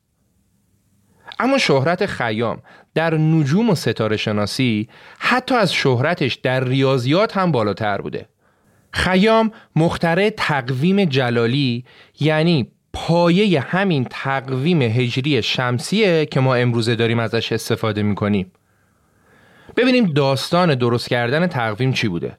اما 1.39 1.59
شهرت 1.59 2.07
خیام 2.07 2.63
در 2.95 3.15
نجوم 3.15 3.71
و 3.71 3.75
ستاره 3.75 4.17
شناسی 4.17 4.89
حتی 5.19 5.55
از 5.55 5.73
شهرتش 5.73 6.35
در 6.35 6.65
ریاضیات 6.65 7.37
هم 7.37 7.53
بالاتر 7.53 8.01
بوده. 8.01 8.29
خیام 8.93 9.53
مختره 9.77 10.31
تقویم 10.31 11.05
جلالی 11.05 11.85
یعنی 12.21 12.71
پایه 12.93 13.61
همین 13.61 14.07
تقویم 14.11 14.83
هجری 14.83 15.43
شمسیه 15.43 16.27
که 16.27 16.41
ما 16.41 16.55
امروزه 16.55 16.95
داریم 16.95 17.19
ازش 17.19 17.53
استفاده 17.53 18.03
می‌کنیم. 18.03 18.53
ببینیم 19.77 20.07
داستان 20.07 20.75
درست 20.75 21.09
کردن 21.09 21.47
تقویم 21.47 21.93
چی 21.93 22.09
بوده. 22.09 22.39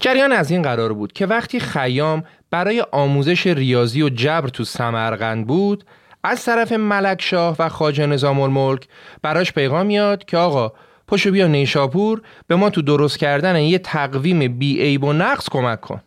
جریان 0.00 0.32
از 0.32 0.50
این 0.50 0.62
قرار 0.62 0.92
بود 0.92 1.12
که 1.12 1.26
وقتی 1.26 1.60
خیام 1.60 2.24
برای 2.50 2.84
آموزش 2.92 3.46
ریاضی 3.46 4.02
و 4.02 4.08
جبر 4.08 4.48
تو 4.48 4.64
سمرقند 4.64 5.46
بود 5.46 5.84
از 6.24 6.44
طرف 6.44 6.72
ملک 6.72 7.22
شاه 7.22 7.56
و 7.58 7.68
خاجه 7.68 8.06
نظام 8.06 8.40
الملک 8.40 8.88
براش 9.22 9.52
پیغام 9.52 9.86
میاد 9.86 10.24
که 10.24 10.36
آقا 10.36 10.72
پشو 11.08 11.30
بیا 11.30 11.46
نیشاپور 11.46 12.22
به 12.46 12.56
ما 12.56 12.70
تو 12.70 12.82
درست 12.82 13.18
کردن 13.18 13.60
یه 13.60 13.78
تقویم 13.78 14.58
بی 14.58 14.80
عیب 14.80 15.04
و 15.04 15.12
نقص 15.12 15.48
کمک 15.48 15.80
کن. 15.80 16.00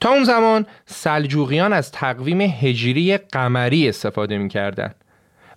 تا 0.00 0.08
اون 0.08 0.24
زمان 0.24 0.66
سلجوقیان 0.86 1.72
از 1.72 1.92
تقویم 1.92 2.40
هجری 2.40 3.16
قمری 3.16 3.88
استفاده 3.88 4.38
می‌کردن. 4.38 4.94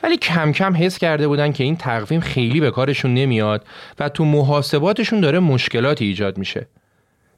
ولی 0.04 0.18
کم 0.18 0.52
کم 0.52 0.76
حس 0.76 0.98
کرده 0.98 1.28
بودن 1.28 1.52
که 1.52 1.64
این 1.64 1.76
تقویم 1.76 2.22
خیلی 2.22 2.60
به 2.60 2.72
کارشون 2.72 3.14
نمیاد 3.14 3.66
و 4.00 4.10
تو 4.10 4.26
محاسباتشون 4.26 5.20
داره 5.20 5.40
مشکلاتی 5.40 6.06
ایجاد 6.06 6.38
میشه. 6.38 6.68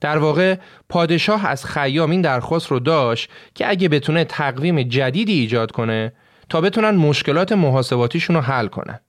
در 0.02 0.18
واقع 0.18 0.56
پادشاه 0.90 1.46
از 1.46 1.66
خیام 1.66 2.12
این 2.12 2.22
درخواست 2.22 2.68
رو 2.68 2.80
داشت 2.80 3.30
که 3.56 3.70
اگه 3.70 3.90
بتونه 3.90 4.24
تقویم 4.24 4.84
جدیدی 4.84 5.34
ایجاد 5.34 5.72
کنه 5.72 6.14
تا 6.50 6.62
بتونن 6.62 6.90
مشکلات 6.90 7.52
محاسباتیشون 7.52 8.36
رو 8.36 8.42
حل 8.42 8.68
کنن. 8.68 9.00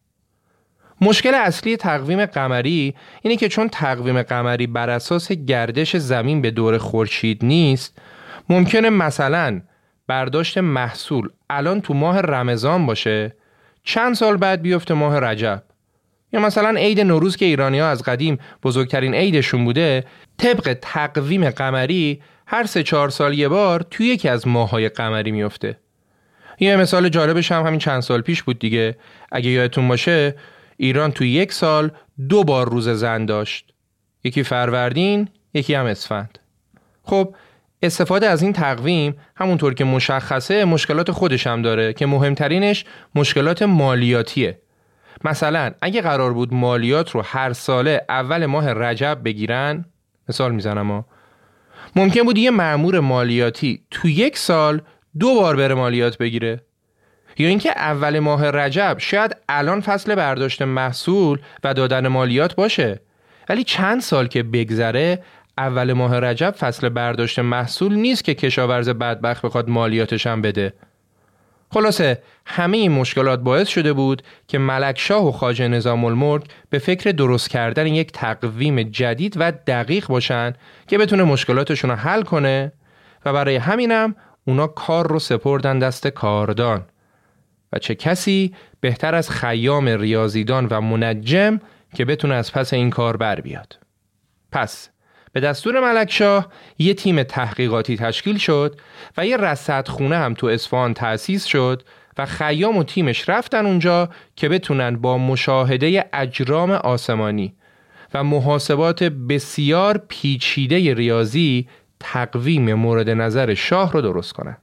مشکل 1.00 1.34
اصلی 1.34 1.76
تقویم 1.76 2.26
قمری 2.26 2.94
اینه 3.22 3.36
که 3.36 3.48
چون 3.48 3.68
تقویم 3.68 4.22
قمری 4.22 4.66
بر 4.66 4.90
اساس 4.90 5.32
گردش 5.32 5.96
زمین 5.96 6.42
به 6.42 6.50
دور 6.50 6.78
خورشید 6.78 7.44
نیست 7.44 7.98
ممکنه 8.48 8.90
مثلا 8.90 9.60
برداشت 10.06 10.58
محصول 10.58 11.28
الان 11.50 11.80
تو 11.80 11.94
ماه 11.94 12.20
رمضان 12.20 12.86
باشه 12.86 13.36
چند 13.84 14.14
سال 14.14 14.36
بعد 14.36 14.62
بیفته 14.62 14.94
ماه 14.94 15.20
رجب 15.20 15.62
یا 16.32 16.40
مثلا 16.40 16.78
عید 16.78 17.00
نوروز 17.00 17.36
که 17.36 17.44
ایرانی 17.44 17.78
ها 17.78 17.88
از 17.88 18.02
قدیم 18.02 18.38
بزرگترین 18.62 19.14
عیدشون 19.14 19.64
بوده 19.64 20.04
طبق 20.38 20.76
تقویم 20.82 21.50
قمری 21.50 22.22
هر 22.46 22.66
سه 22.66 22.82
چهار 22.82 23.10
سال 23.10 23.38
یه 23.38 23.48
بار 23.48 23.86
توی 23.90 24.06
یکی 24.06 24.28
از 24.28 24.48
ماهای 24.48 24.88
قمری 24.88 25.30
میفته 25.30 25.76
یه 26.60 26.76
مثال 26.76 27.08
جالبش 27.08 27.52
هم 27.52 27.66
همین 27.66 27.78
چند 27.78 28.00
سال 28.02 28.20
پیش 28.20 28.42
بود 28.42 28.58
دیگه. 28.58 28.96
اگه 29.32 29.50
یادتون 29.50 29.88
باشه 29.88 30.34
ایران 30.76 31.12
توی 31.12 31.30
یک 31.30 31.52
سال 31.52 31.90
دو 32.28 32.44
بار 32.44 32.68
روز 32.68 32.88
زن 32.88 33.26
داشت. 33.26 33.72
یکی 34.24 34.42
فروردین 34.42 35.28
یکی 35.54 35.74
هم 35.74 35.86
اسفند. 35.86 36.38
خب 37.02 37.34
استفاده 37.82 38.28
از 38.28 38.42
این 38.42 38.52
تقویم 38.52 39.16
همونطور 39.36 39.74
که 39.74 39.84
مشخصه 39.84 40.64
مشکلات 40.64 41.10
خودش 41.10 41.46
هم 41.46 41.62
داره 41.62 41.92
که 41.92 42.06
مهمترینش 42.06 42.84
مشکلات 43.14 43.62
مالیاتیه. 43.62 44.58
مثلا 45.24 45.72
اگه 45.80 46.02
قرار 46.02 46.32
بود 46.32 46.54
مالیات 46.54 47.10
رو 47.10 47.22
هر 47.24 47.52
ساله 47.52 48.04
اول 48.08 48.46
ماه 48.46 48.72
رجب 48.72 49.18
بگیرن 49.24 49.84
مثال 50.28 50.52
می‌زنم 50.52 51.04
ممکن 51.96 52.22
بود 52.22 52.38
یه 52.38 52.50
معمور 52.50 53.00
مالیاتی 53.00 53.82
تو 53.90 54.08
یک 54.08 54.38
سال 54.38 54.80
دو 55.18 55.34
بار 55.34 55.56
بره 55.56 55.74
مالیات 55.74 56.18
بگیره. 56.18 56.60
یا 57.38 57.48
اینکه 57.48 57.70
اول 57.70 58.18
ماه 58.18 58.50
رجب 58.50 58.96
شاید 58.98 59.36
الان 59.48 59.80
فصل 59.80 60.14
برداشت 60.14 60.62
محصول 60.62 61.38
و 61.64 61.74
دادن 61.74 62.08
مالیات 62.08 62.54
باشه. 62.54 63.00
ولی 63.48 63.64
چند 63.64 64.00
سال 64.00 64.26
که 64.26 64.42
بگذره 64.42 65.22
اول 65.58 65.92
ماه 65.92 66.20
رجب 66.20 66.50
فصل 66.50 66.88
برداشت 66.88 67.38
محصول 67.38 67.94
نیست 67.94 68.24
که 68.24 68.34
کشاورز 68.34 68.88
بدبخت 68.88 69.42
بخواد 69.42 69.68
مالیاتش 69.68 70.26
هم 70.26 70.42
بده. 70.42 70.72
خلاصه 71.70 72.22
همه 72.46 72.76
این 72.76 72.92
مشکلات 72.92 73.40
باعث 73.40 73.68
شده 73.68 73.92
بود 73.92 74.22
که 74.48 74.58
ملکشاه 74.58 75.28
و 75.28 75.32
خاجه 75.32 75.68
نظام 75.68 76.04
الملک 76.04 76.44
به 76.70 76.78
فکر 76.78 77.10
درست 77.10 77.50
کردن 77.50 77.86
یک 77.86 78.12
تقویم 78.12 78.82
جدید 78.82 79.34
و 79.36 79.52
دقیق 79.52 80.06
باشن 80.06 80.52
که 80.86 80.98
بتونه 80.98 81.22
مشکلاتشون 81.22 81.90
رو 81.90 81.96
حل 81.96 82.22
کنه 82.22 82.72
و 83.24 83.32
برای 83.32 83.56
همینم 83.56 84.16
اونا 84.44 84.66
کار 84.66 85.08
رو 85.08 85.18
سپردن 85.18 85.78
دست 85.78 86.06
کاردان. 86.06 86.84
و 87.72 87.78
چه 87.78 87.94
کسی 87.94 88.54
بهتر 88.80 89.14
از 89.14 89.30
خیام 89.30 89.88
ریاضیدان 89.88 90.66
و 90.70 90.80
منجم 90.80 91.60
که 91.94 92.04
بتونه 92.04 92.34
از 92.34 92.52
پس 92.52 92.72
این 92.72 92.90
کار 92.90 93.16
بر 93.16 93.40
بیاد. 93.40 93.78
پس 94.52 94.88
به 95.32 95.40
دستور 95.40 95.80
ملکشاه 95.80 96.48
یه 96.78 96.94
تیم 96.94 97.22
تحقیقاتی 97.22 97.96
تشکیل 97.96 98.38
شد 98.38 98.80
و 99.16 99.26
یه 99.26 99.36
رصدخونه 99.36 100.16
هم 100.16 100.34
تو 100.34 100.46
اصفهان 100.46 100.94
تأسیس 100.94 101.44
شد 101.44 101.82
و 102.18 102.26
خیام 102.26 102.76
و 102.76 102.84
تیمش 102.84 103.28
رفتن 103.28 103.66
اونجا 103.66 104.08
که 104.36 104.48
بتونن 104.48 104.96
با 104.96 105.18
مشاهده 105.18 106.08
اجرام 106.12 106.70
آسمانی 106.70 107.54
و 108.14 108.24
محاسبات 108.24 109.02
بسیار 109.02 110.04
پیچیده 110.08 110.94
ریاضی 110.94 111.68
تقویم 112.00 112.74
مورد 112.74 113.10
نظر 113.10 113.54
شاه 113.54 113.92
رو 113.92 114.00
درست 114.00 114.32
کنن. 114.32 114.56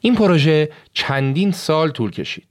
این 0.00 0.14
پروژه 0.14 0.68
چندین 0.92 1.52
سال 1.52 1.90
طول 1.90 2.10
کشید. 2.10 2.46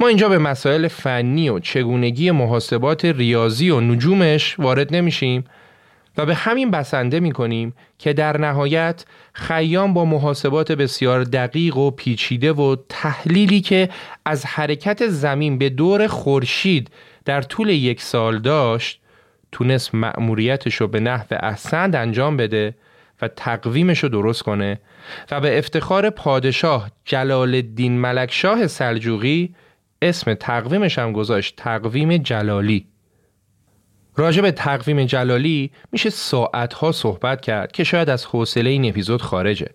ما 0.00 0.08
اینجا 0.08 0.28
به 0.28 0.38
مسائل 0.38 0.88
فنی 0.88 1.48
و 1.48 1.58
چگونگی 1.58 2.30
محاسبات 2.30 3.04
ریاضی 3.04 3.70
و 3.70 3.80
نجومش 3.80 4.58
وارد 4.58 4.94
نمیشیم 4.94 5.44
و 6.16 6.26
به 6.26 6.34
همین 6.34 6.70
بسنده 6.70 7.20
می 7.20 7.32
کنیم 7.32 7.74
که 7.98 8.12
در 8.12 8.38
نهایت 8.38 9.04
خیام 9.32 9.94
با 9.94 10.04
محاسبات 10.04 10.72
بسیار 10.72 11.24
دقیق 11.24 11.76
و 11.76 11.90
پیچیده 11.90 12.52
و 12.52 12.76
تحلیلی 12.88 13.60
که 13.60 13.88
از 14.24 14.46
حرکت 14.46 15.06
زمین 15.06 15.58
به 15.58 15.68
دور 15.68 16.06
خورشید 16.06 16.90
در 17.24 17.42
طول 17.42 17.68
یک 17.68 18.02
سال 18.02 18.38
داشت 18.38 19.00
تونست 19.52 19.94
مأموریتش 19.94 20.74
رو 20.74 20.88
به 20.88 21.00
نحو 21.00 21.26
احسند 21.30 21.96
انجام 21.96 22.36
بده 22.36 22.74
و 23.22 23.28
تقویمش 23.28 23.98
رو 23.98 24.08
درست 24.08 24.42
کنه 24.42 24.80
و 25.30 25.40
به 25.40 25.58
افتخار 25.58 26.10
پادشاه 26.10 26.90
جلال 27.04 27.54
الدین 27.54 27.98
ملکشاه 27.98 28.66
سلجوقی 28.66 29.54
اسم 30.02 30.34
تقویمش 30.34 30.98
هم 30.98 31.12
گذاشت 31.12 31.56
تقویم 31.56 32.16
جلالی. 32.16 32.91
راجع 34.16 34.42
به 34.42 34.50
تقویم 34.50 35.04
جلالی 35.04 35.70
میشه 35.92 36.10
ساعتها 36.10 36.92
صحبت 36.92 37.40
کرد 37.40 37.72
که 37.72 37.84
شاید 37.84 38.10
از 38.10 38.24
حوصله 38.24 38.70
این 38.70 38.88
اپیزود 38.88 39.22
خارجه. 39.22 39.68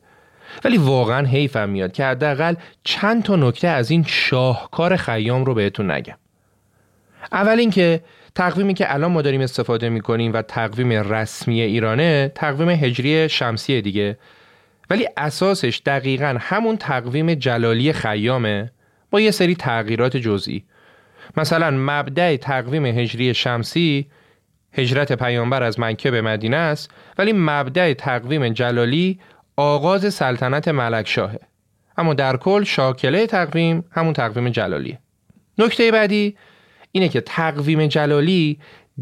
ولی 0.63 0.78
واقعا 0.78 1.28
حیفم 1.28 1.69
میاد 1.69 1.91
که 1.91 2.06
حداقل 2.06 2.56
چند 2.84 3.23
تا 3.23 3.36
نکته 3.36 3.67
از 3.67 3.91
این 3.91 4.04
شاهکار 4.08 4.95
خیام 4.95 5.45
رو 5.45 5.54
بهتون 5.54 5.91
نگم. 5.91 6.17
اول 7.32 7.60
اینکه 7.60 8.02
تقویمی 8.36 8.73
که 8.73 8.93
الان 8.93 9.12
ما 9.12 9.21
داریم 9.21 9.41
استفاده 9.41 9.89
می‌کنیم 9.89 10.34
و 10.34 10.41
تقویم 10.41 10.91
رسمی 10.91 11.62
ایرانه 11.62 12.32
تقویم 12.36 12.69
هجری 12.69 13.30
شمسی 13.30 13.82
دیگه. 13.82 14.17
ولی 14.89 15.08
اساسش 15.17 15.82
دقیقا 15.86 16.38
همون 16.39 16.78
تقویم 16.78 17.34
جلالی 17.34 17.93
خیامه 17.93 18.71
با 19.12 19.21
یه 19.21 19.32
سری 19.32 19.56
تغییرات 19.56 20.17
جزئی. 20.17 20.63
مثلا 21.38 21.71
مبدع 21.71 22.36
تقویم 22.36 22.86
هجری 22.86 23.34
شمسی 23.34 24.08
هجرت 24.78 25.13
پیامبر 25.13 25.63
از 25.63 25.80
مکه 25.80 26.12
به 26.12 26.22
مدینه 26.22 26.58
است 26.58 26.92
ولی 27.18 27.34
مبدع 27.34 27.94
تقویم 27.94 28.50
جلالی 28.50 29.20
آغاز 29.56 30.13
سلطنت 30.13 30.68
ملک 30.68 31.08
شاهه 31.08 31.40
اما 31.98 32.13
در 32.13 32.38
کل 32.38 32.63
شاکله 32.63 33.28
تقویم 33.28 33.86
همون 33.92 34.13
تقویم 34.13 34.50
جلالیه. 34.50 35.00
نکته 35.58 35.92
بعدی 35.92 36.38
اینه 36.92 37.10
که 37.10 37.22
تقویم 37.22 37.88
جلالی 37.88 38.60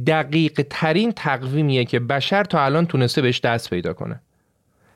دقیق 0.07 0.65
ترین 0.69 1.11
تقویمیه 1.11 1.85
که 1.85 1.99
بشر 1.99 2.43
تا 2.43 2.65
الان 2.65 2.85
تونسته 2.85 3.21
بهش 3.21 3.39
دست 3.39 3.69
پیدا 3.69 3.93
کنه. 3.93 4.21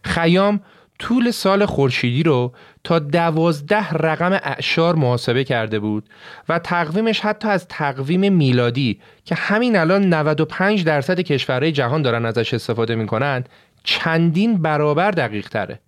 خیام 0.03 0.59
طول 0.99 1.31
سال 1.31 1.65
خورشیدی 1.65 2.23
رو 2.23 2.53
تا 2.83 2.99
دوازده 2.99 3.89
رقم 3.89 4.31
اعشار 4.31 4.95
محاسبه 4.95 5.43
کرده 5.43 5.79
بود 5.79 6.09
و 6.49 6.59
تقویمش 6.59 7.19
حتی 7.19 7.47
از 7.47 7.67
تقویم 7.67 8.33
میلادی 8.33 8.99
که 9.25 9.35
همین 9.35 9.75
الان 9.75 10.13
95 10.13 10.83
درصد 10.83 11.19
کشورهای 11.19 11.71
جهان 11.71 12.01
دارن 12.01 12.25
ازش 12.25 12.53
استفاده 12.53 12.95
می‌کنن 12.95 13.43
چندین 13.83 14.61
برابر 14.61 15.11
دقیق 15.11 15.49
تره. 15.49 15.79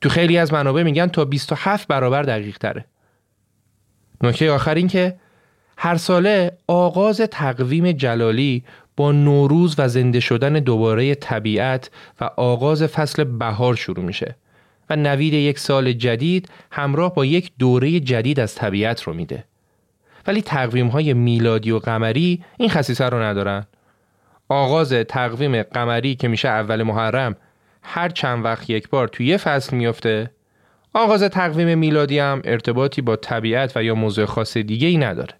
تو 0.00 0.08
خیلی 0.08 0.38
از 0.38 0.52
منابع 0.52 0.82
میگن 0.82 1.06
تا 1.06 1.24
27 1.24 1.88
برابر 1.88 2.22
دقیق 2.22 2.58
تره. 2.58 2.84
نکته 4.22 4.50
آخر 4.50 4.74
این 4.74 4.88
که 4.88 5.16
هر 5.76 5.96
ساله 5.96 6.52
آغاز 6.66 7.20
تقویم 7.20 7.92
جلالی 7.92 8.64
با 8.96 9.12
نوروز 9.12 9.74
و 9.78 9.88
زنده 9.88 10.20
شدن 10.20 10.52
دوباره 10.52 11.14
طبیعت 11.14 11.90
و 12.20 12.24
آغاز 12.24 12.82
فصل 12.82 13.24
بهار 13.24 13.74
شروع 13.74 14.04
میشه 14.04 14.36
و 14.90 14.96
نوید 14.96 15.34
یک 15.34 15.58
سال 15.58 15.92
جدید 15.92 16.48
همراه 16.70 17.14
با 17.14 17.24
یک 17.24 17.50
دوره 17.58 18.00
جدید 18.00 18.40
از 18.40 18.54
طبیعت 18.54 19.02
رو 19.02 19.14
میده. 19.14 19.44
ولی 20.26 20.42
تقویم 20.42 20.86
های 20.86 21.14
میلادی 21.14 21.70
و 21.70 21.78
قمری 21.78 22.44
این 22.58 22.68
خصیصه 22.68 23.04
رو 23.04 23.22
ندارن. 23.22 23.66
آغاز 24.48 24.92
تقویم 24.92 25.62
قمری 25.62 26.14
که 26.14 26.28
میشه 26.28 26.48
اول 26.48 26.82
محرم 26.82 27.36
هر 27.82 28.08
چند 28.08 28.44
وقت 28.44 28.70
یک 28.70 28.88
بار 28.88 29.08
توی 29.08 29.26
یه 29.26 29.36
فصل 29.36 29.76
میفته 29.76 30.30
آغاز 30.94 31.22
تقویم 31.22 31.78
میلادی 31.78 32.18
هم 32.18 32.42
ارتباطی 32.44 33.02
با 33.02 33.16
طبیعت 33.16 33.76
و 33.76 33.82
یا 33.82 33.94
موضوع 33.94 34.24
خاص 34.24 34.56
دیگه 34.56 34.88
ای 34.88 34.96
نداره. 34.96 35.34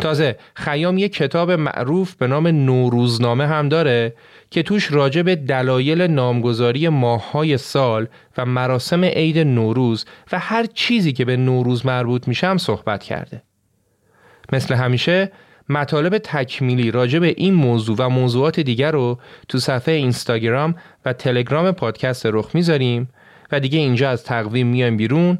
تازه 0.00 0.36
خیام 0.54 0.98
یک 0.98 1.12
کتاب 1.12 1.50
معروف 1.50 2.14
به 2.14 2.26
نام 2.26 2.46
نوروزنامه 2.46 3.46
هم 3.46 3.68
داره 3.68 4.14
که 4.50 4.62
توش 4.62 4.92
راجع 4.92 5.22
به 5.22 5.36
دلایل 5.36 6.02
نامگذاری 6.02 6.88
ماههای 6.88 7.58
سال 7.58 8.06
و 8.38 8.44
مراسم 8.44 9.04
عید 9.04 9.38
نوروز 9.38 10.04
و 10.32 10.38
هر 10.38 10.66
چیزی 10.66 11.12
که 11.12 11.24
به 11.24 11.36
نوروز 11.36 11.86
مربوط 11.86 12.28
میشه 12.28 12.46
هم 12.46 12.58
صحبت 12.58 13.02
کرده. 13.02 13.42
مثل 14.52 14.74
همیشه 14.74 15.32
مطالب 15.68 16.18
تکمیلی 16.18 16.90
راجع 16.90 17.18
به 17.18 17.34
این 17.36 17.54
موضوع 17.54 17.96
و 17.98 18.08
موضوعات 18.08 18.60
دیگر 18.60 18.90
رو 18.90 19.18
تو 19.48 19.58
صفحه 19.58 19.94
اینستاگرام 19.94 20.74
و 21.04 21.12
تلگرام 21.12 21.72
پادکست 21.72 22.26
رخ 22.26 22.50
می‌ذاریم 22.54 23.08
و 23.52 23.60
دیگه 23.60 23.78
اینجا 23.78 24.10
از 24.10 24.24
تقویم 24.24 24.66
میایم 24.66 24.96
بیرون 24.96 25.38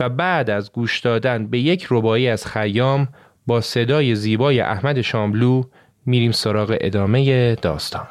و 0.00 0.08
بعد 0.08 0.50
از 0.50 0.72
گوش 0.72 1.00
دادن 1.00 1.46
به 1.46 1.58
یک 1.58 1.86
ربایی 1.90 2.28
از 2.28 2.46
خیام 2.46 3.08
با 3.46 3.60
صدای 3.60 4.14
زیبای 4.14 4.60
احمد 4.60 5.00
شاملو 5.00 5.62
میریم 6.06 6.32
سراغ 6.32 6.76
ادامه 6.80 7.54
داستان. 7.54 8.06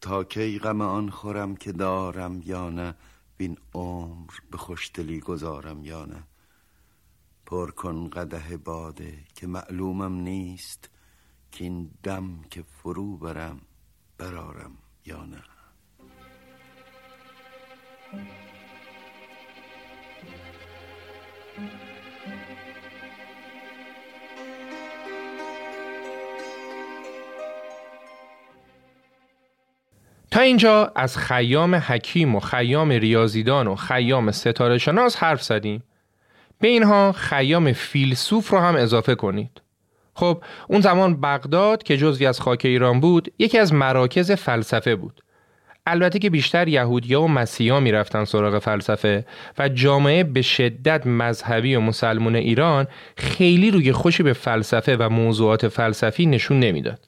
تا 0.00 0.24
کی 0.24 0.58
غم 0.58 0.80
آن 0.80 1.10
خورم 1.10 1.56
که 1.56 1.72
دارم 1.72 2.42
یا 2.44 2.70
نه 2.70 2.94
بین 3.36 3.58
عمر 3.74 4.32
به 4.50 4.58
خوشدلی 4.58 5.20
گذارم 5.20 5.84
یا 5.84 6.04
نه. 6.04 6.22
پر 7.46 7.70
کن 7.70 8.08
قده 8.08 8.56
باده 8.56 9.12
که 9.34 9.46
معلومم 9.46 10.20
نیست 10.20 10.90
که 11.52 11.64
این 11.64 11.90
دم 12.02 12.40
که 12.50 12.62
فرو 12.62 13.16
برم 13.16 13.60
برارم 14.18 14.72
یا 15.06 15.24
نه. 15.24 15.42
تا 30.30 30.40
اینجا 30.40 30.92
از 30.94 31.18
خیام 31.18 31.74
حکیم 31.74 32.34
و 32.34 32.40
خیام 32.40 32.88
ریاضیدان 32.88 33.66
و 33.66 33.74
خیام 33.74 34.30
ستاره 34.30 34.78
شناس 34.78 35.16
حرف 35.16 35.42
زدیم. 35.42 35.82
به 36.60 36.68
اینها 36.68 37.12
خیام 37.12 37.72
فیلسوف 37.72 38.48
رو 38.48 38.58
هم 38.58 38.76
اضافه 38.76 39.14
کنید. 39.14 39.62
خب 40.14 40.42
اون 40.68 40.80
زمان 40.80 41.20
بغداد 41.20 41.82
که 41.82 41.96
جزوی 41.96 42.26
از 42.26 42.40
خاک 42.40 42.60
ایران 42.64 43.00
بود 43.00 43.32
یکی 43.38 43.58
از 43.58 43.72
مراکز 43.72 44.30
فلسفه 44.32 44.96
بود. 44.96 45.22
البته 45.86 46.18
که 46.18 46.30
بیشتر 46.30 46.68
یهودیا 46.68 47.22
و 47.22 47.28
مسیحا 47.28 47.80
می‌رفتن 47.80 48.24
سراغ 48.24 48.58
فلسفه 48.58 49.26
و 49.58 49.68
جامعه 49.68 50.24
به 50.24 50.42
شدت 50.42 51.06
مذهبی 51.06 51.74
و 51.74 51.80
مسلمون 51.80 52.36
ایران 52.36 52.86
خیلی 53.16 53.70
روی 53.70 53.92
خوشی 53.92 54.22
به 54.22 54.32
فلسفه 54.32 54.96
و 54.96 55.08
موضوعات 55.08 55.68
فلسفی 55.68 56.26
نشون 56.26 56.60
نمی‌داد. 56.60 57.00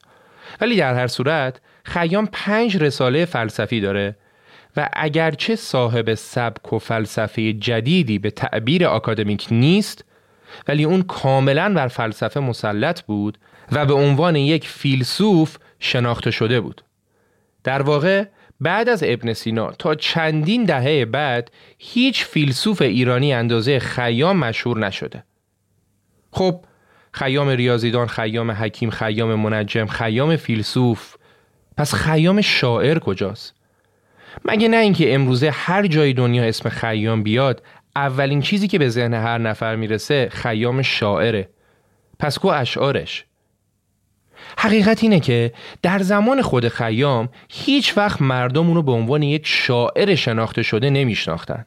ولی 0.61 0.75
در 0.75 0.93
هر 0.93 1.07
صورت 1.07 1.61
خیام 1.83 2.29
پنج 2.31 2.77
رساله 2.77 3.25
فلسفی 3.25 3.81
داره 3.81 4.15
و 4.77 4.89
اگرچه 4.93 5.55
صاحب 5.55 6.13
سبک 6.13 6.73
و 6.73 6.79
فلسفه 6.79 7.53
جدیدی 7.53 8.19
به 8.19 8.31
تعبیر 8.31 8.85
آکادمیک 8.85 9.47
نیست 9.51 10.05
ولی 10.67 10.83
اون 10.83 11.01
کاملا 11.01 11.73
بر 11.73 11.87
فلسفه 11.87 12.39
مسلط 12.39 13.01
بود 13.01 13.37
و 13.71 13.85
به 13.85 13.93
عنوان 13.93 14.35
یک 14.35 14.67
فیلسوف 14.67 15.57
شناخته 15.79 16.31
شده 16.31 16.61
بود. 16.61 16.81
در 17.63 17.81
واقع 17.81 18.25
بعد 18.59 18.89
از 18.89 19.03
ابن 19.03 19.33
سینا 19.33 19.71
تا 19.71 19.95
چندین 19.95 20.65
دهه 20.65 21.05
بعد 21.05 21.51
هیچ 21.77 22.25
فیلسوف 22.25 22.81
ایرانی 22.81 23.33
اندازه 23.33 23.79
خیام 23.79 24.37
مشهور 24.37 24.79
نشده. 24.79 25.23
خب 26.31 26.65
خیام 27.11 27.49
ریاضیدان، 27.49 28.07
خیام 28.07 28.51
حکیم، 28.51 28.89
خیام 28.89 29.35
منجم، 29.35 29.85
خیام 29.85 30.35
فیلسوف 30.35 31.15
پس 31.77 31.93
خیام 31.93 32.41
شاعر 32.41 32.99
کجاست؟ 32.99 33.55
مگه 34.45 34.67
نه 34.67 34.77
اینکه 34.77 35.13
امروزه 35.15 35.49
هر 35.49 35.87
جای 35.87 36.13
دنیا 36.13 36.43
اسم 36.43 36.69
خیام 36.69 37.23
بیاد 37.23 37.63
اولین 37.95 38.41
چیزی 38.41 38.67
که 38.67 38.79
به 38.79 38.89
ذهن 38.89 39.13
هر 39.13 39.37
نفر 39.37 39.75
می‌رسه 39.75 40.29
خیام 40.31 40.81
شاعره. 40.81 41.49
پس 42.19 42.37
کو 42.39 42.47
اشعارش. 42.47 43.25
حقیقت 44.57 45.03
اینه 45.03 45.19
که 45.19 45.53
در 45.81 45.99
زمان 45.99 46.41
خود 46.41 46.67
خیام 46.67 47.29
هیچ 47.49 47.97
وقت 47.97 48.21
مردم 48.21 48.67
اونو 48.67 48.81
به 48.81 48.91
عنوان 48.91 49.23
یک 49.23 49.47
شاعر 49.47 50.15
شناخته 50.15 50.63
شده 50.63 50.89
نمیشناختن. 50.89 51.65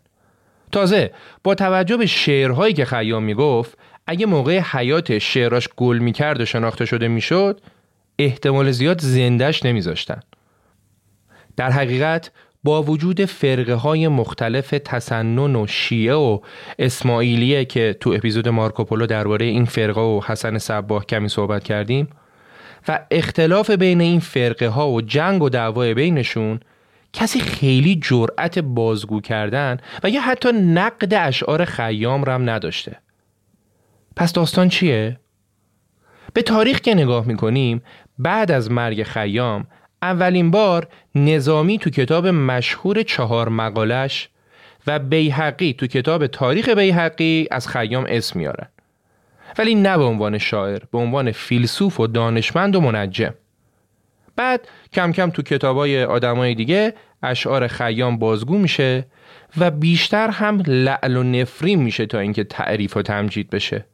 تازه 0.72 1.10
با 1.44 1.54
توجه 1.54 1.96
به 1.96 2.06
شعرهایی 2.06 2.74
که 2.74 2.84
خیام 2.84 3.22
می‌گفت 3.22 3.78
اگه 4.06 4.26
موقع 4.26 4.60
حیات 4.60 5.18
شعراش 5.18 5.68
گل 5.76 5.98
می‌کرد 5.98 6.40
و 6.40 6.44
شناخته 6.44 6.84
شده 6.84 7.08
می‌شد 7.08 7.60
احتمال 8.18 8.70
زیاد 8.70 9.00
زندش 9.00 9.64
نمیذاشتن. 9.64 10.20
در 11.56 11.70
حقیقت 11.70 12.30
با 12.64 12.82
وجود 12.82 13.24
فرقه 13.24 13.74
های 13.74 14.08
مختلف 14.08 14.70
تسنن 14.84 15.56
و 15.56 15.66
شیعه 15.66 16.14
و 16.14 16.38
اسماعیلیه 16.78 17.64
که 17.64 17.96
تو 18.00 18.10
اپیزود 18.10 18.48
مارکوپولو 18.48 19.06
درباره 19.06 19.46
این 19.46 19.64
فرقه 19.64 20.00
و 20.00 20.20
حسن 20.26 20.58
صباه 20.58 21.06
کمی 21.06 21.28
صحبت 21.28 21.64
کردیم 21.64 22.08
و 22.88 23.06
اختلاف 23.10 23.70
بین 23.70 24.00
این 24.00 24.20
فرقه 24.20 24.68
ها 24.68 24.90
و 24.90 25.00
جنگ 25.00 25.42
و 25.42 25.48
دعوای 25.48 25.94
بینشون 25.94 26.60
کسی 27.12 27.40
خیلی 27.40 28.00
جرأت 28.02 28.58
بازگو 28.58 29.20
کردن 29.20 29.76
و 30.04 30.10
یا 30.10 30.20
حتی 30.20 30.52
نقد 30.52 31.14
اشعار 31.14 31.64
خیام 31.64 32.24
رم 32.24 32.50
نداشته 32.50 32.96
پس 34.16 34.32
داستان 34.32 34.68
چیه؟ 34.68 35.20
به 36.34 36.42
تاریخ 36.42 36.80
که 36.80 36.94
نگاه 36.94 37.26
می‌کنیم 37.26 37.82
بعد 38.18 38.50
از 38.50 38.70
مرگ 38.70 39.02
خیام 39.02 39.66
اولین 40.02 40.50
بار 40.50 40.88
نظامی 41.14 41.78
تو 41.78 41.90
کتاب 41.90 42.26
مشهور 42.26 43.02
چهار 43.02 43.48
مقالش 43.48 44.28
و 44.86 44.98
بیحقی 44.98 45.72
تو 45.72 45.86
کتاب 45.86 46.26
تاریخ 46.26 46.68
بیحقی 46.68 47.48
از 47.50 47.68
خیام 47.68 48.06
اسم 48.08 48.38
میارن 48.38 48.68
ولی 49.58 49.74
نه 49.74 49.98
به 49.98 50.04
عنوان 50.04 50.38
شاعر 50.38 50.82
به 50.92 50.98
عنوان 50.98 51.32
فیلسوف 51.32 52.00
و 52.00 52.06
دانشمند 52.06 52.76
و 52.76 52.80
منجم. 52.80 53.34
بعد 54.36 54.68
کم 54.92 55.12
کم 55.12 55.30
تو 55.30 55.42
کتابای 55.42 56.04
آدمای 56.04 56.54
دیگه 56.54 56.94
اشعار 57.22 57.66
خیام 57.66 58.18
بازگو 58.18 58.58
میشه 58.58 59.06
و 59.58 59.70
بیشتر 59.70 60.28
هم 60.28 60.62
لعل 60.66 61.16
و 61.16 61.22
نفرین 61.22 61.82
میشه 61.82 62.06
تا 62.06 62.18
اینکه 62.18 62.44
تعریف 62.44 62.96
و 62.96 63.02
تمجید 63.02 63.50
بشه. 63.50 63.84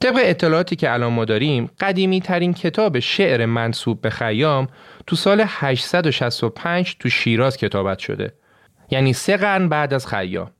طبق 0.00 0.18
اطلاعاتی 0.18 0.76
که 0.76 0.92
الان 0.92 1.12
ما 1.12 1.24
داریم 1.24 1.70
قدیمی 1.80 2.20
ترین 2.20 2.54
کتاب 2.54 2.98
شعر 2.98 3.46
منصوب 3.46 4.00
به 4.00 4.10
خیام 4.10 4.68
تو 5.06 5.16
سال 5.16 5.44
865 5.46 6.96
تو 6.98 7.08
شیراز 7.08 7.56
کتابت 7.56 7.98
شده. 7.98 8.32
یعنی 8.90 9.12
سه 9.12 9.36
قرن 9.36 9.68
بعد 9.68 9.94
از 9.94 10.06
خیام. 10.06 10.50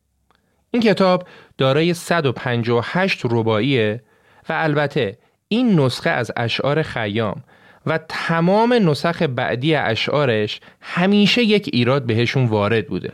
این 0.72 0.82
کتاب 0.82 1.28
دارای 1.58 1.94
158 1.94 3.20
رباعیه 3.24 4.02
و 4.48 4.52
البته 4.52 5.18
این 5.48 5.80
نسخه 5.80 6.11
از 6.11 6.30
اشعار 6.37 6.82
خیام 6.82 7.42
و 7.87 7.98
تمام 8.08 8.72
نسخ 8.72 9.22
بعدی 9.22 9.74
اشعارش 9.74 10.61
همیشه 10.80 11.42
یک 11.42 11.70
ایراد 11.72 12.06
بهشون 12.06 12.46
وارد 12.46 12.87
بوده. 12.87 13.12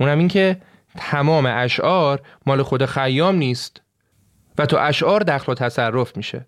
اونم 0.00 0.18
این 0.18 0.28
که 0.28 0.60
تمام 0.96 1.46
اشعار 1.46 2.20
مال 2.46 2.62
خود 2.62 2.84
خیام 2.86 3.34
نیست 3.34 3.82
و 4.58 4.66
تو 4.66 4.76
اشعار 4.80 5.20
دخل 5.20 5.52
و 5.52 5.54
تصرف 5.54 6.16
میشه. 6.16 6.46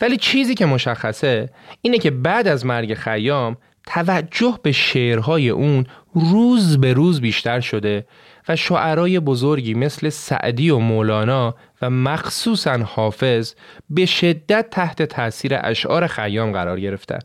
ولی 0.00 0.16
چیزی 0.16 0.54
که 0.54 0.66
مشخصه 0.66 1.50
اینه 1.82 1.98
که 1.98 2.10
بعد 2.10 2.48
از 2.48 2.66
مرگ 2.66 2.94
خیام 2.94 3.56
توجه 3.86 4.58
به 4.62 4.72
شعرهای 4.72 5.48
اون 5.48 5.86
روز 6.14 6.80
به 6.80 6.92
روز 6.92 7.20
بیشتر 7.20 7.60
شده 7.60 8.06
و 8.48 8.56
شعرای 8.56 9.20
بزرگی 9.20 9.74
مثل 9.74 10.08
سعدی 10.08 10.70
و 10.70 10.78
مولانا 10.78 11.54
و 11.82 11.90
مخصوصا 11.90 12.78
حافظ 12.78 13.54
به 13.90 14.06
شدت 14.06 14.70
تحت 14.70 15.02
تاثیر 15.02 15.58
اشعار 15.62 16.06
خیام 16.06 16.52
قرار 16.52 16.80
گرفتن. 16.80 17.18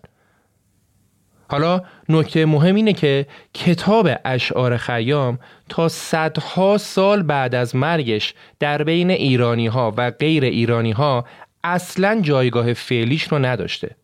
حالا 1.50 1.82
نکته 2.10 2.46
مهم 2.46 2.76
اینه 2.76 2.94
که 2.94 3.28
کتاب 3.54 4.10
اشعار 4.26 4.78
خیام 4.78 5.40
تا 5.70 5.90
صدها 5.90 6.78
سال 6.78 7.24
بعد 7.24 7.56
از 7.56 7.76
مرگش 7.76 8.34
در 8.60 8.84
بین 8.84 9.10
ایرانی 9.10 9.68
ها 9.68 9.94
و 9.98 10.12
غیر 10.12 10.44
ایرانی 10.44 10.92
ها 10.92 11.26
اصلا 11.64 12.22
جایگاه 12.22 12.74
فعلیش 12.74 13.24
رو 13.24 13.40
نداشته. 13.40 13.96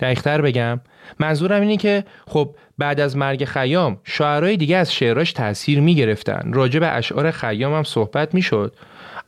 دقیقتر 0.00 0.40
بگم. 0.40 0.80
منظورم 1.18 1.60
اینه 1.60 1.76
که 1.76 2.04
خب 2.26 2.54
بعد 2.78 3.00
از 3.00 3.16
مرگ 3.16 3.44
خیام 3.44 3.98
شعرهای 4.04 4.56
دیگه 4.56 4.76
از 4.76 4.92
شعراش 4.92 5.32
تاثیر 5.32 5.80
می 5.80 5.94
گرفتن 5.94 6.52
راجع 6.52 6.80
به 6.80 6.88
اشعار 6.88 7.30
خیام 7.30 7.74
هم 7.74 7.82
صحبت 7.82 8.34
می 8.34 8.42
شد 8.42 8.76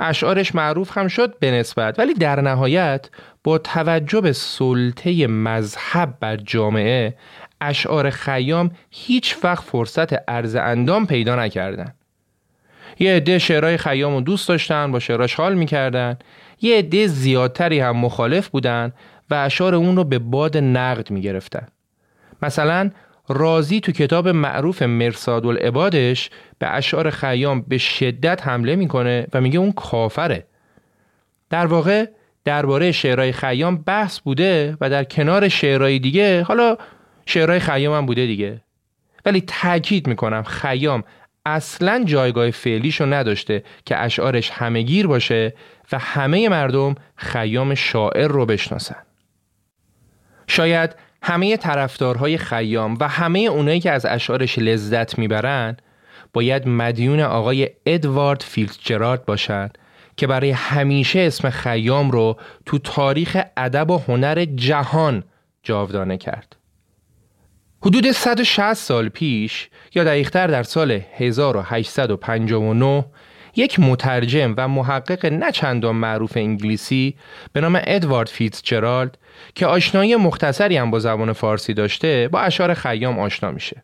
اشعارش 0.00 0.54
معروف 0.54 0.98
هم 0.98 1.08
شد 1.08 1.38
به 1.38 1.50
نسبت 1.50 1.98
ولی 1.98 2.14
در 2.14 2.40
نهایت 2.40 3.08
با 3.44 3.58
توجه 3.58 4.20
به 4.20 4.32
سلطه 4.32 5.26
مذهب 5.26 6.14
بر 6.20 6.36
جامعه 6.36 7.14
اشعار 7.60 8.10
خیام 8.10 8.70
هیچ 8.90 9.36
وقت 9.42 9.64
فرصت 9.64 10.30
عرض 10.30 10.56
اندام 10.56 11.06
پیدا 11.06 11.36
نکردن. 11.36 11.94
یه 12.98 13.16
عده 13.16 13.38
شعرهای 13.38 13.76
خیام 13.76 14.14
رو 14.14 14.20
دوست 14.20 14.48
داشتن 14.48 14.92
با 14.92 14.98
شعراش 14.98 15.34
حال 15.34 15.54
می‌کردن. 15.54 16.18
یه 16.60 16.78
عده 16.78 17.06
زیادتری 17.06 17.80
هم 17.80 17.96
مخالف 17.96 18.48
بودن. 18.48 18.92
و 19.34 19.36
اشعار 19.36 19.74
اون 19.74 19.96
رو 19.96 20.04
به 20.04 20.18
باد 20.18 20.56
نقد 20.56 21.10
می‌گرفتن. 21.10 21.68
مثلا 22.42 22.90
رازی 23.28 23.80
تو 23.80 23.92
کتاب 23.92 24.28
معروف 24.28 24.82
مرساد 24.82 25.46
العبادش 25.46 26.30
به 26.58 26.74
اشعار 26.74 27.10
خیام 27.10 27.60
به 27.60 27.78
شدت 27.78 28.46
حمله 28.46 28.76
می‌کنه 28.76 29.26
و 29.32 29.40
میگه 29.40 29.58
اون 29.58 29.72
کافره. 29.72 30.46
در 31.50 31.66
واقع 31.66 32.06
درباره 32.44 32.92
شعرهای 32.92 33.32
خیام 33.32 33.76
بحث 33.76 34.20
بوده 34.20 34.76
و 34.80 34.90
در 34.90 35.04
کنار 35.04 35.48
شعرهای 35.48 35.98
دیگه 35.98 36.42
حالا 36.42 36.76
شعرهای 37.26 37.60
خیام 37.60 37.94
هم 37.94 38.06
بوده 38.06 38.26
دیگه. 38.26 38.60
ولی 39.26 39.40
تاکید 39.40 40.06
می‌کنم 40.06 40.42
خیام 40.42 41.04
اصلا 41.46 42.04
جایگاه 42.06 42.50
فعلیشو 42.50 43.06
نداشته 43.06 43.64
که 43.86 43.96
اشعارش 43.96 44.50
همهگیر 44.50 45.06
باشه 45.06 45.54
و 45.92 45.98
همه 45.98 46.48
مردم 46.48 46.94
خیام 47.16 47.74
شاعر 47.74 48.28
رو 48.28 48.46
بشناسن. 48.46 49.02
شاید 50.46 50.96
همه 51.22 51.56
طرفدارهای 51.56 52.38
خیام 52.38 52.96
و 53.00 53.08
همه 53.08 53.38
اونایی 53.38 53.80
که 53.80 53.90
از 53.90 54.06
اشعارش 54.06 54.58
لذت 54.58 55.18
می‌برن 55.18 55.76
باید 56.32 56.68
مدیون 56.68 57.20
آقای 57.20 57.70
ادوارد 57.86 58.42
فیلدجرارد 58.42 59.24
باشند 59.24 59.78
که 60.16 60.26
برای 60.26 60.50
همیشه 60.50 61.20
اسم 61.20 61.50
خیام 61.50 62.10
رو 62.10 62.36
تو 62.66 62.78
تاریخ 62.78 63.42
ادب 63.56 63.90
و 63.90 63.98
هنر 63.98 64.44
جهان 64.44 65.24
جاودانه 65.62 66.16
کرد. 66.16 66.56
حدود 67.82 68.10
160 68.10 68.72
سال 68.72 69.08
پیش 69.08 69.68
یا 69.94 70.04
دقیقتر 70.04 70.46
در 70.46 70.62
سال 70.62 71.00
1859 71.16 73.04
یک 73.56 73.80
مترجم 73.80 74.54
و 74.56 74.68
محقق 74.68 75.26
نچندان 75.26 75.96
معروف 75.96 76.36
انگلیسی 76.36 77.14
به 77.52 77.60
نام 77.60 77.80
ادوارد 77.84 78.28
فیتزجرالد 78.28 79.18
که 79.54 79.66
آشنایی 79.66 80.16
مختصری 80.16 80.76
هم 80.76 80.90
با 80.90 80.98
زبان 80.98 81.32
فارسی 81.32 81.74
داشته 81.74 82.28
با 82.32 82.40
اشعار 82.40 82.74
خیام 82.74 83.18
آشنا 83.18 83.50
میشه. 83.50 83.82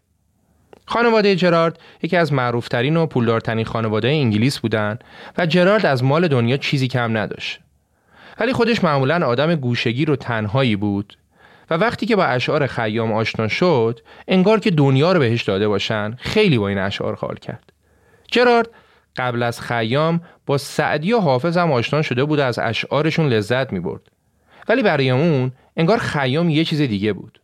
خانواده 0.87 1.37
جرارد 1.37 1.79
یکی 2.03 2.17
از 2.17 2.33
معروفترین 2.33 2.97
و 2.97 3.07
پولدارترین 3.07 3.65
خانواده 3.65 4.09
انگلیس 4.09 4.59
بودن 4.59 4.99
و 5.39 5.47
جرارد 5.47 5.87
از 5.87 6.05
مال 6.05 6.29
دنیا 6.29 6.57
چیزی 6.57 6.89
کم 6.89 7.17
نداشت. 7.17 7.61
ولی 8.41 8.53
خودش 8.53 8.85
معمولا 8.85 9.27
آدم 9.27 9.55
گوشگیر 9.55 10.11
و 10.11 10.17
تنهایی 10.17 10.77
بود 10.77 11.19
و 11.71 11.75
وقتی 11.75 12.07
که 12.07 12.17
با 12.17 12.25
اشعار 12.25 12.67
خیام 12.67 13.13
آشنا 13.13 13.49
شد 13.49 14.01
انگار 14.29 14.61
که 14.61 14.71
دنیا 14.71 15.13
رو 15.13 15.19
بهش 15.19 15.43
داده 15.43 15.69
باشن 15.69 16.17
خیلی 16.19 16.59
با 16.59 16.69
این 16.69 16.79
اشعار 16.79 17.15
حال 17.15 17.35
کرد. 17.35 17.73
جرارد 18.31 18.69
قبل 19.17 19.43
از 19.43 19.61
خیام 19.61 20.21
با 20.47 20.59
سعدی 20.59 21.13
و 21.13 21.19
حافظ 21.19 21.57
هم 21.57 21.73
آشنا 21.73 22.03
شده 22.03 22.25
بود 22.25 22.41
از 22.41 22.59
اشعارشون 22.59 23.29
لذت 23.29 23.73
می 23.73 23.81
برد. 23.81 24.03
ولی 24.69 24.83
برای 24.83 25.11
اون 25.11 25.53
انگار 25.77 25.99
خیام 25.99 26.51
یه 26.51 26.65
چیز 26.65 26.81
دیگه 26.81 27.13
بود. 27.13 27.41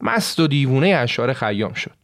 مست 0.00 0.40
و 0.40 0.46
دیوونه 0.46 0.88
اشعار 0.88 1.32
خیام 1.32 1.72
شد. 1.72 1.94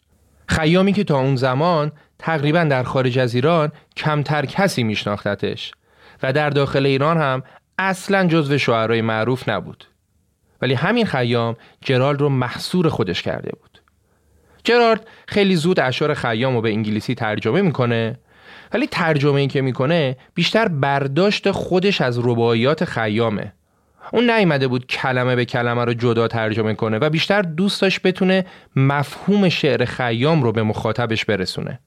خیامی 0.49 0.93
که 0.93 1.05
تا 1.05 1.19
اون 1.19 1.37
زمان 1.37 1.93
تقریبا 2.19 2.65
در 2.65 2.83
خارج 2.83 3.19
از 3.19 3.35
ایران 3.35 3.73
کمتر 3.97 4.47
کسی 4.47 4.83
میشناختتش 4.83 5.73
و 6.23 6.33
در 6.33 6.51
داخل 6.51 6.87
ایران 6.87 7.17
هم 7.17 7.43
اصلا 7.79 8.27
جزو 8.27 8.59
شعرهای 8.59 9.03
معروف 9.03 9.49
نبود. 9.49 9.85
ولی 10.63 10.75
همین 10.75 11.07
خیام 11.07 11.57
جرالد 11.81 12.21
رو 12.21 12.29
محصور 12.29 12.89
خودش 12.89 13.23
کرده 13.23 13.51
بود. 13.61 13.83
جرالد 14.65 15.07
خیلی 15.29 15.57
زود 15.57 15.81
اشعار 15.81 16.15
خیام 16.15 16.55
رو 16.55 16.61
به 16.61 16.71
انگلیسی 16.71 17.15
ترجمه 17.15 17.63
می‌کنه 17.63 18.19
ولی 18.73 18.87
ترجمه 18.87 19.35
این 19.35 19.49
که 19.49 19.61
می‌کنه 19.63 20.17
بیشتر 20.35 20.69
برداشت 20.69 21.51
خودش 21.51 22.01
از 22.01 22.19
رباعیات 22.19 22.85
خیامه 22.85 23.53
اون 24.13 24.31
نیامده 24.31 24.69
بود 24.69 24.87
کلمه 24.87 25.37
به 25.37 25.45
کلمه 25.45 25.85
رو 25.85 25.95
جدا 25.95 26.29
ترجمه 26.29 26.75
کنه 26.75 26.99
و 26.99 27.11
بیشتر 27.11 27.43
دوست 27.43 27.83
داشت 27.83 28.03
بتونه 28.03 28.47
مفهوم 28.77 29.49
شعر 29.49 29.85
خیام 29.85 30.43
رو 30.43 30.53
به 30.53 30.63
مخاطبش 30.63 31.25
برسونه. 31.25 31.79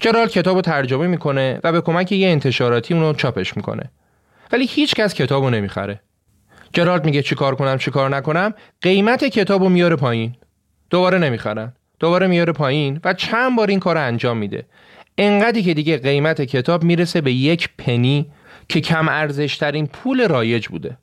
جرال 0.00 0.28
کتاب 0.28 0.56
رو 0.56 0.62
ترجمه 0.62 1.06
می‌کنه 1.06 1.60
و 1.64 1.72
به 1.72 1.80
کمک 1.80 2.12
یه 2.12 2.28
انتشاراتی 2.28 2.94
اونو 2.94 3.12
چاپش 3.12 3.56
می‌کنه. 3.56 3.90
ولی 4.52 4.66
هیچ 4.66 4.94
کس 4.94 5.14
کتاب 5.14 5.44
رو 5.44 5.50
نمی‌خره. 5.50 6.00
جرالد 6.72 7.04
میگه 7.04 7.22
چیکار 7.22 7.54
کنم 7.54 7.78
چیکار 7.78 8.16
نکنم؟ 8.16 8.54
قیمت 8.82 9.24
کتاب 9.24 9.62
رو 9.62 9.68
میاره 9.68 9.96
پایین. 9.96 10.36
دوباره 10.90 11.18
نمی‌خرن. 11.18 11.72
دوباره 12.00 12.26
میاره 12.26 12.52
پایین 12.52 13.00
و 13.04 13.14
چند 13.14 13.56
بار 13.56 13.68
این 13.68 13.80
کار 13.80 13.98
انجام 13.98 14.36
میده. 14.36 14.66
انقدری 15.18 15.62
که 15.62 15.74
دیگه 15.74 15.98
قیمت 15.98 16.42
کتاب 16.42 16.84
می‌رسه 16.84 17.20
به 17.20 17.32
یک 17.32 17.70
پنی 17.78 18.30
که 18.68 18.80
کم 18.80 19.08
ارزشترین 19.08 19.86
پول 19.86 20.28
رایج 20.28 20.68
بوده. 20.68 20.98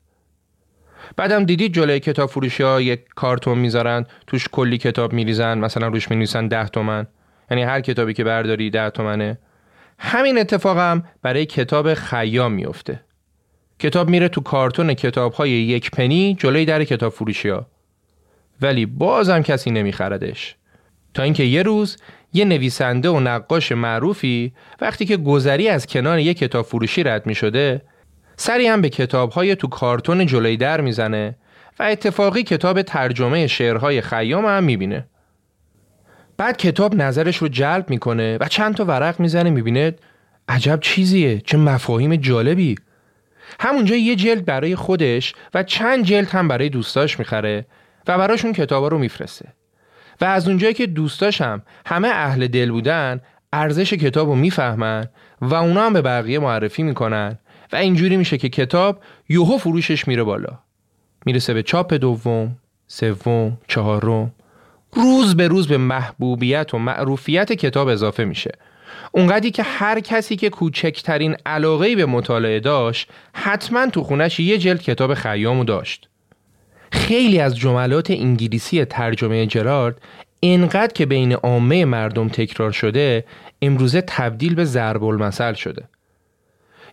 بعدم 1.16 1.44
دیدید 1.44 1.74
جلوی 1.74 2.00
کتاب 2.00 2.30
فروشی 2.30 2.62
ها 2.62 2.80
یک 2.80 3.00
کارتون 3.14 3.58
می‌ذارن؟ 3.58 4.06
توش 4.26 4.48
کلی 4.52 4.78
کتاب 4.78 5.12
میریزن 5.12 5.58
مثلا 5.58 5.88
روش 5.88 6.10
می‌نویسن 6.10 6.48
ده 6.48 6.68
تومن. 6.68 7.06
یعنی 7.50 7.62
هر 7.62 7.80
کتابی 7.80 8.14
که 8.14 8.24
برداری 8.24 8.70
ده 8.70 8.90
تومنه. 8.90 9.38
همین 9.98 10.38
اتفاق 10.38 10.78
هم 10.78 11.04
برای 11.22 11.46
کتاب 11.46 11.94
خیام 11.94 12.52
میفته 12.52 13.00
کتاب 13.78 14.08
میره 14.08 14.28
تو 14.28 14.40
کارتون 14.40 14.94
کتاب 14.94 15.32
های 15.32 15.50
یک 15.50 15.90
پنی 15.90 16.36
جلوی 16.40 16.64
در 16.64 16.84
کتاب 16.84 17.12
فروشی 17.12 17.48
ها 17.48 17.66
ولی 18.62 18.86
بازم 18.86 19.42
کسی 19.42 19.70
نمیخردش 19.70 20.56
تا 21.14 21.22
اینکه 21.22 21.42
یه 21.44 21.62
روز 21.62 21.96
یه 22.32 22.44
نویسنده 22.44 23.08
و 23.08 23.20
نقاش 23.20 23.72
معروفی 23.72 24.52
وقتی 24.80 25.04
که 25.04 25.16
گذری 25.16 25.68
از 25.68 25.86
کنار 25.86 26.18
یه 26.18 26.34
کتاب 26.34 26.64
فروشی 26.64 27.02
رد 27.02 27.26
می 27.26 27.34
شده 27.34 27.82
سری 28.36 28.66
هم 28.66 28.80
به 28.80 28.88
کتاب 28.88 29.30
های 29.30 29.56
تو 29.56 29.68
کارتون 29.68 30.26
جلوی 30.26 30.56
در 30.56 30.80
می‌زنه 30.80 31.36
و 31.78 31.82
اتفاقی 31.82 32.42
کتاب 32.42 32.82
ترجمه 32.82 33.46
شعرهای 33.46 34.00
خیام 34.00 34.46
هم 34.46 34.64
می‌بینه. 34.64 35.06
بعد 36.36 36.56
کتاب 36.56 36.94
نظرش 36.94 37.36
رو 37.36 37.48
جلب 37.48 37.90
می‌کنه 37.90 38.38
و 38.40 38.48
چند 38.48 38.74
تا 38.74 38.84
ورق 38.84 39.20
می‌زنه 39.20 39.50
می‌بینه 39.50 39.94
عجب 40.48 40.78
چیزیه 40.80 41.40
چه 41.40 41.56
مفاهیم 41.56 42.16
جالبی 42.16 42.74
همونجا 43.60 43.96
یه 43.96 44.16
جلد 44.16 44.44
برای 44.44 44.76
خودش 44.76 45.34
و 45.54 45.62
چند 45.62 46.04
جلد 46.04 46.28
هم 46.28 46.48
برای 46.48 46.68
دوستاش 46.68 47.18
می‌خره 47.18 47.66
و 48.06 48.18
براشون 48.18 48.52
کتابا 48.52 48.88
رو 48.88 48.98
میفرسته 48.98 49.48
و 50.20 50.24
از 50.24 50.48
اونجایی 50.48 50.74
که 50.74 50.86
دوستاشم 50.86 51.62
همه 51.86 52.08
اهل 52.08 52.46
دل 52.46 52.70
بودن 52.70 53.20
ارزش 53.52 53.92
کتاب 53.92 54.28
رو 54.28 54.34
می‌فهمن 54.34 55.08
و 55.40 55.54
اونا 55.54 55.86
هم 55.86 55.92
به 55.92 56.02
بقیه 56.02 56.38
معرفی 56.38 56.82
می‌کنن 56.82 57.38
و 57.72 57.76
اینجوری 57.76 58.16
میشه 58.16 58.38
که 58.38 58.48
کتاب 58.48 59.00
یوهو 59.28 59.58
فروشش 59.58 60.08
میره 60.08 60.22
بالا. 60.22 60.58
می‌رسه 61.26 61.54
به 61.54 61.62
چاپ 61.62 61.94
دوم 61.94 62.56
سوم 62.86 63.58
چهارم. 63.68 64.32
روز 64.92 65.36
به 65.36 65.48
روز 65.48 65.68
به 65.68 65.78
محبوبیت 65.78 66.74
و 66.74 66.78
معروفیت 66.78 67.52
کتاب 67.52 67.88
اضافه 67.88 68.24
میشه. 68.24 68.52
اونقدی 69.12 69.50
که 69.50 69.62
هر 69.62 70.00
کسی 70.00 70.36
که 70.36 70.50
کوچکترین 70.50 71.36
علاقه 71.46 71.96
به 71.96 72.06
مطالعه 72.06 72.60
داشت 72.60 73.10
حتما 73.32 73.86
تو 73.86 74.02
خونش 74.02 74.40
یه 74.40 74.58
جلد 74.58 74.82
کتاب 74.82 75.14
خیامو 75.14 75.64
داشت. 75.64 76.08
خیلی 76.92 77.40
از 77.40 77.56
جملات 77.56 78.10
انگلیسی 78.10 78.84
ترجمه 78.84 79.46
جرارد 79.46 80.00
اینقدر 80.40 80.92
که 80.92 81.06
بین 81.06 81.32
عامه 81.32 81.84
مردم 81.84 82.28
تکرار 82.28 82.72
شده 82.72 83.24
امروزه 83.62 84.00
تبدیل 84.00 84.54
به 84.54 84.64
ضرب 84.64 85.04
المثل 85.04 85.54
شده. 85.54 85.88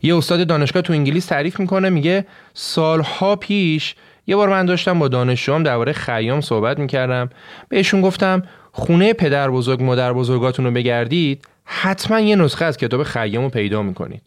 یه 0.01 0.17
استاد 0.17 0.47
دانشگاه 0.47 0.81
تو 0.81 0.93
انگلیس 0.93 1.25
تعریف 1.25 1.59
می‌کنه 1.59 1.89
میگه 1.89 2.25
سالها 2.53 3.35
پیش 3.35 3.95
یه 4.27 4.35
بار 4.35 4.49
من 4.49 4.65
داشتم 4.65 4.99
با 4.99 5.07
دانشجوام 5.07 5.63
درباره 5.63 5.93
خیام 5.93 6.41
صحبت 6.41 6.79
می‌کردم. 6.79 7.29
بهشون 7.69 8.01
گفتم 8.01 8.41
خونه 8.71 9.13
پدر 9.13 9.49
بزرگ 9.51 9.83
مادر 9.83 10.13
بزرگاتون 10.13 10.65
رو 10.65 10.71
بگردید 10.71 11.45
حتما 11.63 12.19
یه 12.19 12.35
نسخه 12.35 12.65
از 12.65 12.77
کتاب 12.77 13.03
خیام 13.03 13.43
رو 13.43 13.49
پیدا 13.49 13.81
می‌کنید. 13.81 14.21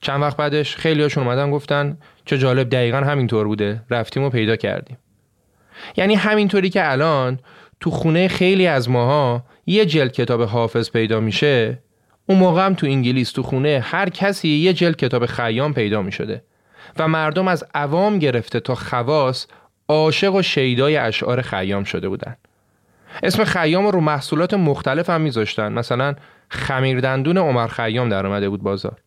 چند 0.00 0.22
وقت 0.22 0.36
بعدش 0.36 0.76
خیلی 0.76 1.02
هاشون 1.02 1.24
اومدن 1.24 1.50
گفتن 1.50 1.98
چه 2.24 2.38
جالب 2.38 2.70
دقیقا 2.70 2.96
همینطور 2.96 3.46
بوده 3.46 3.82
رفتیم 3.90 4.22
و 4.22 4.30
پیدا 4.30 4.56
کردیم. 4.56 4.98
یعنی 5.96 6.14
همینطوری 6.14 6.70
که 6.70 6.90
الان 6.90 7.38
تو 7.80 7.90
خونه 7.90 8.28
خیلی 8.28 8.66
از 8.66 8.90
ماها 8.90 9.44
یه 9.66 9.86
جلد 9.86 10.12
کتاب 10.12 10.42
حافظ 10.42 10.90
پیدا 10.90 11.20
میشه 11.20 11.78
اون 12.30 12.38
موقع 12.38 12.66
هم 12.66 12.74
تو 12.74 12.86
انگلیس 12.86 13.32
تو 13.32 13.42
خونه 13.42 13.84
هر 13.84 14.08
کسی 14.08 14.48
یه 14.48 14.72
جلد 14.72 14.96
کتاب 14.96 15.26
خیام 15.26 15.74
پیدا 15.74 16.02
می 16.02 16.12
شده 16.12 16.42
و 16.98 17.08
مردم 17.08 17.48
از 17.48 17.64
عوام 17.74 18.18
گرفته 18.18 18.60
تا 18.60 18.74
خواص 18.74 19.46
عاشق 19.88 20.34
و 20.34 20.42
شیدای 20.42 20.96
اشعار 20.96 21.42
خیام 21.42 21.84
شده 21.84 22.08
بودن. 22.08 22.36
اسم 23.22 23.44
خیام 23.44 23.86
رو 23.86 24.00
محصولات 24.00 24.54
مختلف 24.54 25.10
هم 25.10 25.20
میذاشتن. 25.20 25.72
مثلا 25.72 26.14
خمیر 26.48 27.00
دندون 27.00 27.38
عمر 27.38 27.66
خیام 27.66 28.08
در 28.08 28.26
اومده 28.26 28.48
بود 28.48 28.62
بازار. 28.62 28.98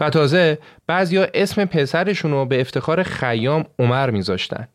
و 0.00 0.10
تازه 0.10 0.58
بعضیا 0.86 1.26
اسم 1.34 1.64
پسرشون 1.64 2.30
رو 2.30 2.46
به 2.46 2.60
افتخار 2.60 3.02
خیام 3.02 3.64
عمر 3.78 4.10
میذاشتن. 4.10 4.68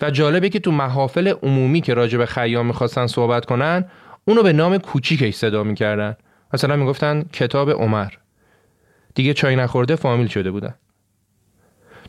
و 0.00 0.10
جالبه 0.10 0.48
که 0.48 0.58
تو 0.58 0.70
محافل 0.70 1.34
عمومی 1.42 1.80
که 1.80 1.94
راجع 1.94 2.18
به 2.18 2.26
خیام 2.26 2.66
می‌خواستن 2.66 3.06
صحبت 3.06 3.44
کنن 3.44 3.84
اونو 4.24 4.42
به 4.42 4.52
نام 4.52 4.78
کوچیکش 4.78 5.34
صدا 5.34 5.62
می‌کردن. 5.62 6.16
مثلا 6.56 6.76
می‌گفتن 6.76 7.22
کتاب 7.32 7.70
عمر. 7.70 8.08
دیگه 9.14 9.34
چای 9.34 9.56
نخورده 9.56 9.96
فامیل 9.96 10.26
شده 10.26 10.50
بودن. 10.50 10.74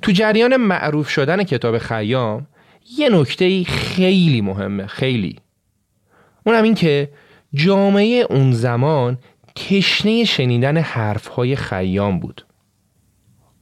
تو 0.01 0.11
جریان 0.11 0.57
معروف 0.57 1.09
شدن 1.09 1.43
کتاب 1.43 1.77
خیام 1.77 2.47
یه 2.97 3.09
نکته 3.09 3.63
خیلی 3.63 4.41
مهمه 4.41 4.87
خیلی. 4.87 5.39
اونم 6.45 6.63
این 6.63 6.75
که 6.75 7.11
جامعه 7.53 8.25
اون 8.29 8.51
زمان 8.51 9.17
تشنه 9.55 10.23
شنیدن 10.23 10.77
حرفهای 10.77 11.55
خیام 11.55 12.19
بود. 12.19 12.45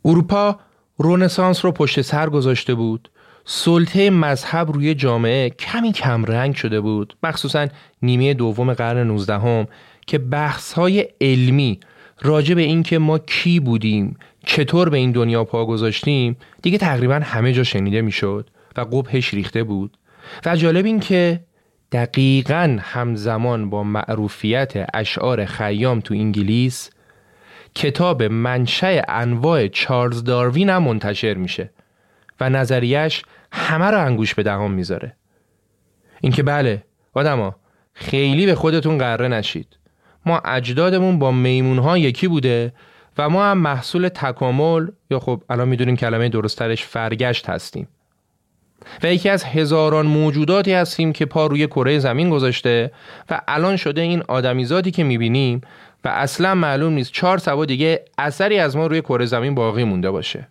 اروپا 0.05 0.59
رونسانس 0.97 1.65
رو 1.65 1.71
پشت 1.71 2.01
سر 2.01 2.29
گذاشته 2.29 2.73
بود. 2.73 3.11
سلطه 3.45 4.09
مذهب 4.09 4.71
روی 4.71 4.95
جامعه 4.95 5.49
کمی 5.49 5.91
کم 5.91 6.25
رنگ 6.25 6.55
شده 6.55 6.81
بود. 6.81 7.17
مخصوصا 7.23 7.67
نیمه 8.01 8.33
دوم 8.33 8.73
قرن 8.73 9.07
19 9.07 9.67
که 10.07 10.17
بحث 10.17 10.79
علمی 11.21 11.79
راجع 12.21 12.55
به 12.55 12.61
اینکه 12.61 12.99
ما 12.99 13.19
کی 13.19 13.59
بودیم 13.59 14.17
چطور 14.45 14.89
به 14.89 14.97
این 14.97 15.11
دنیا 15.11 15.43
پا 15.43 15.65
گذاشتیم 15.65 16.37
دیگه 16.61 16.77
تقریبا 16.77 17.15
همه 17.23 17.53
جا 17.53 17.63
شنیده 17.63 18.01
می‌شد 18.01 18.49
و 18.77 18.81
قبهش 18.81 19.33
ریخته 19.33 19.63
بود. 19.63 19.97
و 20.45 20.55
جالب 20.55 20.85
این 20.85 20.99
که 20.99 21.39
دقیقا 21.91 22.77
همزمان 22.81 23.69
با 23.69 23.83
معروفیت 23.83 24.89
اشعار 24.93 25.45
خیام 25.45 25.99
تو 25.99 26.13
انگلیس 26.13 26.89
کتاب 27.75 28.23
منشأ 28.23 29.01
انواع 29.07 29.67
چارلز 29.67 30.23
داروین 30.23 30.69
هم 30.69 30.83
منتشر 30.83 31.33
میشه 31.33 31.69
و 32.39 32.49
نظریش 32.49 33.23
همه 33.51 33.85
رو 33.85 34.05
انگوش 34.05 34.35
به 34.35 34.43
دهان 34.43 34.71
می‌ذاره. 34.71 35.15
اینکه 36.21 36.43
بله 36.43 36.83
آدما 37.13 37.55
خیلی 37.93 38.45
به 38.45 38.55
خودتون 38.55 38.97
قره 38.97 39.27
نشید. 39.27 39.77
ما 40.25 40.39
اجدادمون 40.45 41.19
با 41.19 41.31
میمون 41.31 41.79
ها 41.79 41.97
یکی 41.97 42.27
بوده 42.27 42.73
و 43.17 43.29
ما 43.29 43.45
هم 43.45 43.57
محصول 43.57 44.07
تکامل 44.07 44.87
یا 45.11 45.19
خب 45.19 45.41
الان 45.49 45.67
می‌دونیم 45.67 45.95
کلمه 45.95 46.29
درسترش 46.29 46.83
فرگشت 46.83 47.49
هستیم. 47.49 47.87
و 49.03 49.13
یکی 49.13 49.29
از 49.29 49.43
هزاران 49.43 50.05
موجوداتی 50.05 50.73
هستیم 50.73 51.13
که 51.13 51.25
پا 51.25 51.45
روی 51.45 51.67
کره 51.67 51.99
زمین 51.99 52.29
گذاشته 52.29 52.91
و 53.29 53.41
الان 53.47 53.75
شده 53.75 54.01
این 54.01 54.23
آدمیزادی 54.27 54.91
که 54.91 55.03
می‌بینیم 55.03 55.61
و 56.03 56.07
اصلا 56.07 56.55
معلوم 56.55 56.93
نیست 56.93 57.11
چهار 57.11 57.37
سوا 57.37 57.65
دیگه 57.65 58.05
اثری 58.17 58.59
از 58.59 58.77
ما 58.77 58.87
روی 58.87 59.01
کره 59.01 59.25
زمین 59.25 59.55
باقی 59.55 59.83
مونده 59.83 60.11
باشه. 60.11 60.47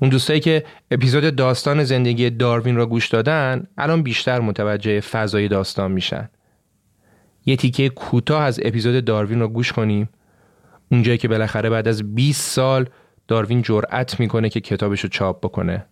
اون 0.00 0.10
دوستایی 0.10 0.40
که 0.40 0.64
اپیزود 0.90 1.36
داستان 1.36 1.84
زندگی 1.84 2.30
داروین 2.30 2.76
را 2.76 2.86
گوش 2.86 3.08
دادن 3.08 3.66
الان 3.78 4.02
بیشتر 4.02 4.40
متوجه 4.40 5.00
فضای 5.00 5.48
داستان 5.48 5.92
میشن. 5.92 6.28
یه 7.46 7.56
تیکه 7.56 7.88
کوتاه 7.88 8.42
از 8.42 8.60
اپیزود 8.64 9.04
داروین 9.04 9.40
رو 9.40 9.48
گوش 9.48 9.72
کنیم 9.72 10.08
اونجایی 10.90 11.18
که 11.18 11.28
بالاخره 11.28 11.70
بعد 11.70 11.88
از 11.88 12.14
20 12.14 12.50
سال 12.50 12.88
داروین 13.28 13.62
جرأت 13.62 14.20
می‌کنه 14.20 14.48
که 14.48 14.60
کتابش 14.60 15.00
رو 15.00 15.08
چاپ 15.08 15.44
بکنه 15.44 15.86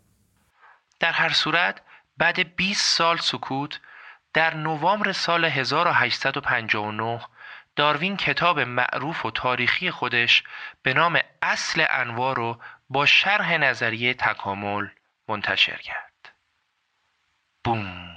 در 1.01 1.13
هر 1.13 1.29
صورت 1.29 1.81
بعد 2.17 2.57
20 2.57 2.97
سال 2.97 3.17
سکوت 3.17 3.81
در 4.35 4.55
نوامبر 4.55 5.13
سال 5.13 5.45
1859 5.45 7.21
داروین 7.77 8.17
کتاب 8.17 8.61
معروف 8.61 9.27
و 9.27 9.31
تاریخی 9.31 9.91
خودش 9.91 10.43
به 10.83 10.95
نام 10.95 11.19
اصل 11.43 11.85
انواع 11.91 12.35
رو 12.35 12.59
با 12.91 13.07
شرح 13.07 13.57
نظریه 13.57 14.15
تکامل 14.15 14.87
منتشر 15.29 15.77
کرد. 15.77 16.35
بوم 17.65 18.17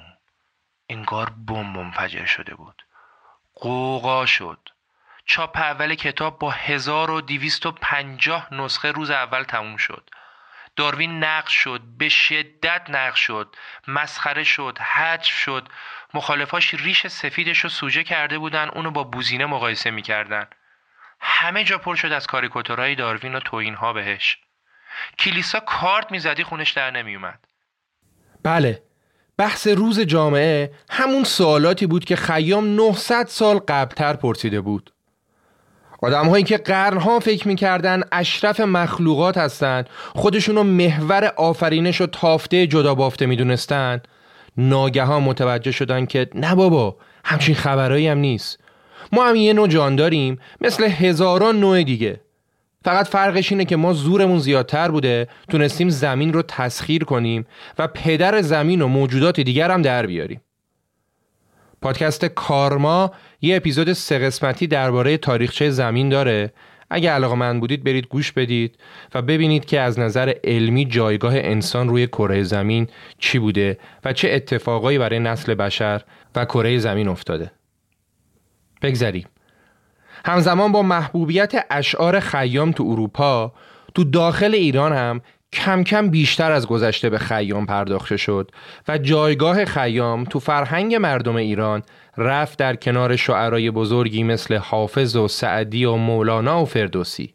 انگار 0.89 1.29
بوم 1.29 1.77
منفجر 1.77 2.25
شده 2.25 2.55
بود. 2.55 2.86
قوقا 3.59 4.25
شد. 4.25 4.69
چاپ 5.25 5.57
اول 5.57 5.95
کتاب 5.95 6.39
با 6.39 6.51
1250 6.51 8.53
نسخه 8.53 8.91
روز 8.91 9.11
اول 9.11 9.43
تموم 9.43 9.77
شد. 9.77 10.09
داروین 10.75 11.23
نقش 11.23 11.53
شد 11.53 11.81
به 11.97 12.09
شدت 12.09 12.89
نقش 12.89 13.19
شد 13.19 13.55
مسخره 13.87 14.43
شد 14.43 14.77
حجف 14.77 15.37
شد. 15.37 15.69
مخالفاش 16.13 16.73
ریش 16.73 17.07
سفیدش 17.07 17.59
رو 17.59 17.69
سوژه 17.69 18.03
کرده 18.03 18.37
بودن 18.37 18.69
اونو 18.69 18.91
با 18.91 19.03
بوزینه 19.03 19.45
مقایسه 19.45 19.91
می‌کردن. 19.91 20.47
همه 21.19 21.63
جا 21.63 21.77
پر 21.77 21.95
شد 21.95 22.11
از 22.11 22.27
کاریکاتورهای 22.27 22.95
داروین 22.95 23.35
و 23.35 23.39
توین 23.39 23.75
ها 23.75 23.93
بهش. 23.93 24.37
کلیسا 25.19 25.59
کارت 25.59 26.11
می‌زدی 26.11 26.43
خونش 26.43 26.71
در 26.71 26.91
نمیومد 26.91 27.47
بله. 28.43 28.86
بحث 29.37 29.67
روز 29.67 29.99
جامعه 29.99 30.71
همون 30.89 31.23
سوالاتی 31.23 31.87
بود 31.87 32.05
که 32.05 32.15
خیام 32.15 32.75
900 32.75 33.27
سال 33.27 33.59
قبلتر 33.67 34.13
پرسیده 34.13 34.61
بود. 34.61 34.93
آدم 36.01 36.27
هایی 36.27 36.43
که 36.43 36.57
قرنها 36.57 37.19
فکر 37.19 37.47
می‌کردن 37.47 38.01
اشرف 38.11 38.59
مخلوقات 38.59 39.37
هستند 39.37 39.89
خودشونو 40.15 40.63
محور 40.63 41.25
آفرینش 41.25 42.01
و 42.01 42.07
تافته 42.07 42.67
جدا 42.67 42.95
بافته 42.95 43.25
می‌دونستن 43.25 44.01
ناگهان 44.57 45.23
متوجه 45.23 45.71
شدن 45.71 46.05
که 46.05 46.29
نه 46.35 46.55
بابا 46.55 46.95
همچین 47.25 47.55
خبرایی 47.55 48.07
هم 48.07 48.17
نیست. 48.17 48.59
ما 49.11 49.29
هم 49.29 49.35
یه 49.35 49.53
نوع 49.53 49.67
جان 49.67 49.95
داریم 49.95 50.39
مثل 50.61 50.83
هزاران 50.83 51.59
نوع 51.59 51.83
دیگه. 51.83 52.21
فقط 52.87 53.07
فرقش 53.07 53.51
اینه 53.51 53.65
که 53.65 53.75
ما 53.75 53.93
زورمون 53.93 54.39
زیادتر 54.39 54.91
بوده 54.91 55.27
تونستیم 55.49 55.89
زمین 55.89 56.33
رو 56.33 56.41
تسخیر 56.41 57.03
کنیم 57.03 57.45
و 57.79 57.87
پدر 57.87 58.41
زمین 58.41 58.81
و 58.81 58.87
موجودات 58.87 59.39
دیگر 59.39 59.71
هم 59.71 59.81
در 59.81 60.05
بیاریم 60.05 60.41
پادکست 61.81 62.25
کارما 62.25 63.11
یه 63.41 63.55
اپیزود 63.55 63.93
سه 63.93 64.19
قسمتی 64.19 64.67
درباره 64.67 65.17
تاریخچه 65.17 65.69
زمین 65.69 66.09
داره 66.09 66.53
اگه 66.89 67.09
علاقه 67.09 67.35
من 67.35 67.59
بودید 67.59 67.83
برید 67.83 68.07
گوش 68.07 68.31
بدید 68.31 68.75
و 69.15 69.21
ببینید 69.21 69.65
که 69.65 69.79
از 69.79 69.99
نظر 69.99 70.33
علمی 70.43 70.85
جایگاه 70.85 71.33
انسان 71.35 71.89
روی 71.89 72.07
کره 72.07 72.43
زمین 72.43 72.87
چی 73.19 73.39
بوده 73.39 73.77
و 74.03 74.13
چه 74.13 74.29
اتفاقایی 74.31 74.97
برای 74.97 75.19
نسل 75.19 75.55
بشر 75.55 76.01
و 76.35 76.45
کره 76.45 76.77
زمین 76.77 77.07
افتاده. 77.07 77.51
بگذریم. 78.81 79.25
همزمان 80.25 80.71
با 80.71 80.81
محبوبیت 80.81 81.65
اشعار 81.69 82.19
خیام 82.19 82.71
تو 82.71 82.83
اروپا 82.83 83.53
تو 83.95 84.03
داخل 84.03 84.55
ایران 84.55 84.93
هم 84.93 85.21
کم 85.53 85.83
کم 85.83 86.09
بیشتر 86.09 86.51
از 86.51 86.67
گذشته 86.67 87.09
به 87.09 87.17
خیام 87.17 87.65
پرداخته 87.65 88.17
شد 88.17 88.51
و 88.87 88.97
جایگاه 88.97 89.65
خیام 89.65 90.23
تو 90.23 90.39
فرهنگ 90.39 90.95
مردم 90.95 91.35
ایران 91.35 91.83
رفت 92.17 92.59
در 92.59 92.75
کنار 92.75 93.15
شعرای 93.15 93.71
بزرگی 93.71 94.23
مثل 94.23 94.57
حافظ 94.57 95.15
و 95.15 95.27
سعدی 95.27 95.85
و 95.85 95.95
مولانا 95.95 96.61
و 96.61 96.65
فردوسی. 96.65 97.33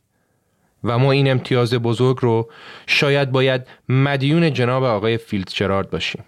و 0.85 0.99
ما 0.99 1.13
این 1.13 1.31
امتیاز 1.31 1.75
بزرگ 1.75 2.17
رو 2.21 2.51
شاید 2.87 3.33
باید 3.33 3.67
مدیون 3.89 4.53
جناب 4.53 4.85
آقای 4.85 5.19
فیلد 5.19 5.51
جرارد 5.55 5.91
باشیم. 5.91 6.25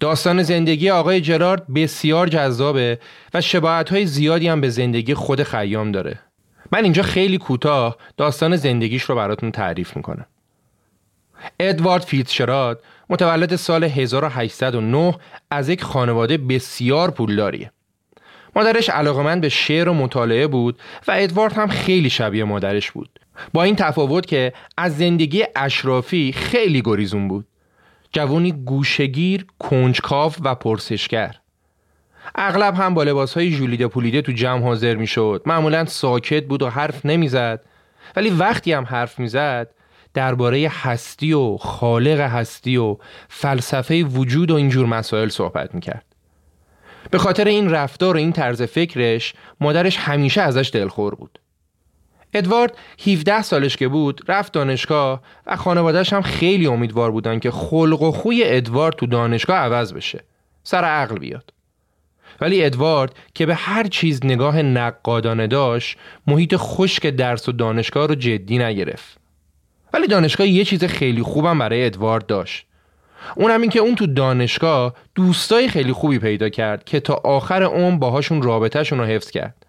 داستان 0.00 0.42
زندگی 0.42 0.90
آقای 0.90 1.20
جرارد 1.20 1.72
بسیار 1.74 2.28
جذابه 2.28 2.98
و 3.34 3.40
شباعت 3.40 3.90
های 3.90 4.06
زیادی 4.06 4.48
هم 4.48 4.60
به 4.60 4.68
زندگی 4.68 5.14
خود 5.14 5.42
خیام 5.42 5.92
داره 5.92 6.18
من 6.72 6.84
اینجا 6.84 7.02
خیلی 7.02 7.38
کوتاه 7.38 7.96
داستان 8.16 8.56
زندگیش 8.56 9.02
رو 9.02 9.14
براتون 9.14 9.50
تعریف 9.50 9.96
می‌کنم 9.96 10.26
ادوارد 11.60 12.02
فیتشراد 12.02 12.82
متولد 13.10 13.56
سال 13.56 13.84
1809 13.84 15.14
از 15.50 15.68
یک 15.68 15.82
خانواده 15.82 16.38
بسیار 16.38 17.10
پولداریه. 17.10 17.72
مادرش 18.56 18.90
علاقمند 18.90 19.40
به 19.40 19.48
شعر 19.48 19.88
و 19.88 19.94
مطالعه 19.94 20.46
بود 20.46 20.78
و 21.08 21.12
ادوارد 21.16 21.52
هم 21.52 21.68
خیلی 21.68 22.10
شبیه 22.10 22.44
مادرش 22.44 22.90
بود. 22.90 23.20
با 23.52 23.62
این 23.62 23.76
تفاوت 23.76 24.26
که 24.26 24.52
از 24.76 24.96
زندگی 24.96 25.44
اشرافی 25.56 26.32
خیلی 26.32 26.82
گریزون 26.84 27.28
بود. 27.28 27.46
جوانی 28.12 28.52
گوشگیر، 28.52 29.46
کنجکاو 29.58 30.32
و 30.44 30.54
پرسشگر. 30.54 31.36
اغلب 32.34 32.74
هم 32.74 32.94
با 32.94 33.02
لباس 33.02 33.34
های 33.34 33.50
جولیده 33.50 33.88
پولیده 33.88 34.22
تو 34.22 34.32
جمع 34.32 34.62
حاضر 34.62 34.94
می 34.94 35.06
شد. 35.06 35.42
معمولا 35.46 35.84
ساکت 35.84 36.44
بود 36.44 36.62
و 36.62 36.68
حرف 36.68 37.06
نمی‌زد. 37.06 37.64
ولی 38.16 38.30
وقتی 38.30 38.72
هم 38.72 38.84
حرف 38.84 39.18
می‌زد 39.18 39.70
درباره 40.14 40.70
هستی 40.72 41.32
و 41.32 41.56
خالق 41.56 42.20
هستی 42.20 42.76
و 42.76 42.96
فلسفه 43.28 44.02
وجود 44.02 44.50
و 44.50 44.54
اینجور 44.54 44.86
مسائل 44.86 45.28
صحبت 45.28 45.74
می‌کرد. 45.74 46.04
به 47.10 47.18
خاطر 47.18 47.44
این 47.44 47.70
رفتار 47.70 48.14
و 48.14 48.18
این 48.18 48.32
طرز 48.32 48.62
فکرش 48.62 49.34
مادرش 49.60 49.96
همیشه 49.96 50.40
ازش 50.40 50.70
دلخور 50.74 51.14
بود. 51.14 51.38
ادوارد 52.34 52.76
17 53.06 53.42
سالش 53.42 53.76
که 53.76 53.88
بود 53.88 54.20
رفت 54.28 54.52
دانشگاه 54.52 55.20
و 55.46 55.56
خانوادهش 55.56 56.12
هم 56.12 56.22
خیلی 56.22 56.66
امیدوار 56.66 57.10
بودن 57.10 57.38
که 57.38 57.50
خلق 57.50 58.02
و 58.02 58.10
خوی 58.10 58.42
ادوارد 58.46 58.96
تو 58.96 59.06
دانشگاه 59.06 59.56
عوض 59.56 59.92
بشه. 59.92 60.24
سر 60.62 60.84
عقل 60.84 61.18
بیاد. 61.18 61.52
ولی 62.40 62.64
ادوارد 62.64 63.14
که 63.34 63.46
به 63.46 63.54
هر 63.54 63.82
چیز 63.82 64.20
نگاه 64.24 64.62
نقادانه 64.62 65.46
داشت 65.46 65.98
محیط 66.26 66.54
خشک 66.56 67.06
درس 67.06 67.48
و 67.48 67.52
دانشگاه 67.52 68.06
رو 68.06 68.14
جدی 68.14 68.58
نگرفت. 68.58 69.18
ولی 69.92 70.06
دانشگاه 70.06 70.46
یه 70.46 70.64
چیز 70.64 70.84
خیلی 70.84 71.22
خوبم 71.22 71.58
برای 71.58 71.86
ادوارد 71.86 72.26
داشت 72.26 72.66
اونم 73.36 73.60
این 73.60 73.70
که 73.70 73.78
اون 73.78 73.94
تو 73.94 74.06
دانشگاه 74.06 74.94
دوستای 75.14 75.68
خیلی 75.68 75.92
خوبی 75.92 76.18
پیدا 76.18 76.48
کرد 76.48 76.84
که 76.84 77.00
تا 77.00 77.14
آخر 77.14 77.62
اون 77.62 77.98
باهاشون 77.98 78.42
رابطهشون 78.42 78.98
رو 78.98 79.04
حفظ 79.04 79.30
کرد 79.30 79.66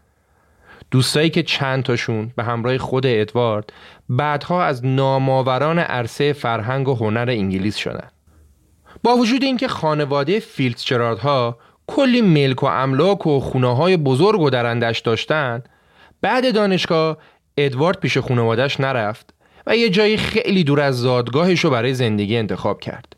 دوستایی 0.91 1.30
که 1.30 1.43
چند 1.43 1.84
تاشون 1.84 2.32
به 2.36 2.43
همراه 2.43 2.78
خود 2.78 3.06
ادوارد 3.08 3.73
بعدها 4.10 4.63
از 4.63 4.86
نامآوران 4.86 5.80
عرصه 5.80 6.33
فرهنگ 6.33 6.87
و 6.87 6.96
هنر 6.96 7.29
انگلیس 7.29 7.75
شدن 7.75 8.10
با 9.04 9.15
وجود 9.15 9.44
اینکه 9.44 9.67
خانواده 9.67 10.40
فیلتچراردها 10.40 11.58
کلی 11.87 12.21
ملک 12.21 12.63
و 12.63 12.65
املاک 12.65 13.27
و 13.27 13.40
خونه 13.40 13.75
های 13.75 13.98
بزرگ 13.98 14.42
و 14.42 14.50
درندش 14.50 15.00
داشتن 15.00 15.63
بعد 16.21 16.54
دانشگاه 16.54 17.17
ادوارد 17.58 18.00
پیش 18.00 18.17
خانوادش 18.17 18.79
نرفت 18.79 19.33
و 19.67 19.77
یه 19.77 19.90
جایی 19.90 20.17
خیلی 20.17 20.63
دور 20.63 20.81
از 20.81 21.00
زادگاهش 21.00 21.60
رو 21.60 21.69
برای 21.69 21.94
زندگی 21.94 22.37
انتخاب 22.37 22.79
کرد. 22.79 23.15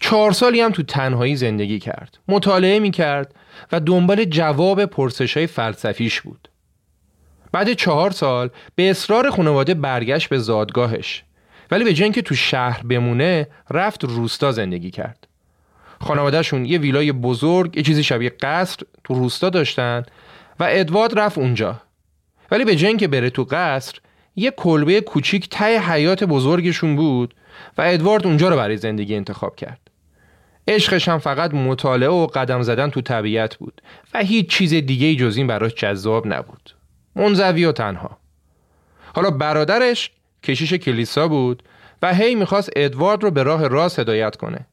چهار 0.00 0.32
سالی 0.32 0.60
هم 0.60 0.72
تو 0.72 0.82
تنهایی 0.82 1.36
زندگی 1.36 1.78
کرد. 1.78 2.18
مطالعه 2.28 2.78
می 2.78 2.90
کرد 2.90 3.34
و 3.72 3.80
دنبال 3.80 4.24
جواب 4.24 4.84
پرسش 4.84 5.36
های 5.36 5.46
فلسفیش 5.46 6.20
بود. 6.20 6.48
بعد 7.56 7.72
چهار 7.72 8.10
سال 8.10 8.50
به 8.74 8.90
اصرار 8.90 9.30
خانواده 9.30 9.74
برگشت 9.74 10.28
به 10.28 10.38
زادگاهش. 10.38 11.24
ولی 11.70 11.84
به 11.84 11.94
که 11.94 12.22
تو 12.22 12.34
شهر 12.34 12.82
بمونه 12.82 13.48
رفت 13.70 14.04
روستا 14.04 14.52
زندگی 14.52 14.90
کرد. 14.90 15.26
خانوادهشون 16.00 16.64
یه 16.64 16.78
ویلای 16.78 17.12
بزرگ 17.12 17.76
یه 17.76 17.82
چیزی 17.82 18.02
شبیه 18.02 18.32
قصر 18.40 18.76
تو 19.04 19.14
روستا 19.14 19.50
داشتن 19.50 20.02
و 20.60 20.66
ادوارد 20.70 21.18
رفت 21.18 21.38
اونجا. 21.38 21.80
ولی 22.50 22.64
به 22.64 22.72
اینکه 22.72 23.08
بره 23.08 23.30
تو 23.30 23.46
قصر 23.50 23.94
یه 24.36 24.50
کلبه 24.50 25.00
کوچیک 25.00 25.48
ته 25.50 25.92
حیات 25.92 26.24
بزرگشون 26.24 26.96
بود 26.96 27.34
و 27.78 27.82
ادوارد 27.82 28.26
اونجا 28.26 28.48
رو 28.48 28.56
برای 28.56 28.76
زندگی 28.76 29.16
انتخاب 29.16 29.56
کرد. 29.56 29.80
عشقش 30.68 31.08
هم 31.08 31.18
فقط 31.18 31.54
مطالعه 31.54 32.08
و 32.08 32.26
قدم 32.26 32.62
زدن 32.62 32.90
تو 32.90 33.00
طبیعت 33.00 33.56
بود 33.56 33.82
و 34.14 34.18
هیچ 34.18 34.48
چیز 34.48 34.74
دیگه 34.74 35.14
جز 35.14 35.36
این 35.36 35.46
براش 35.46 35.74
جذاب 35.74 36.26
نبود. 36.26 36.76
منزوی 37.16 37.64
و 37.64 37.72
تنها. 37.72 38.18
حالا 39.14 39.30
برادرش 39.30 40.10
کشیش 40.42 40.74
کلیسا 40.74 41.28
بود 41.28 41.62
و 42.02 42.14
هی 42.14 42.34
می‌خواست 42.34 42.70
ادوارد 42.76 43.22
رو 43.22 43.30
به 43.30 43.42
راه 43.42 43.68
راست 43.68 43.98
هدایت 43.98 44.36
کنه. 44.36 44.66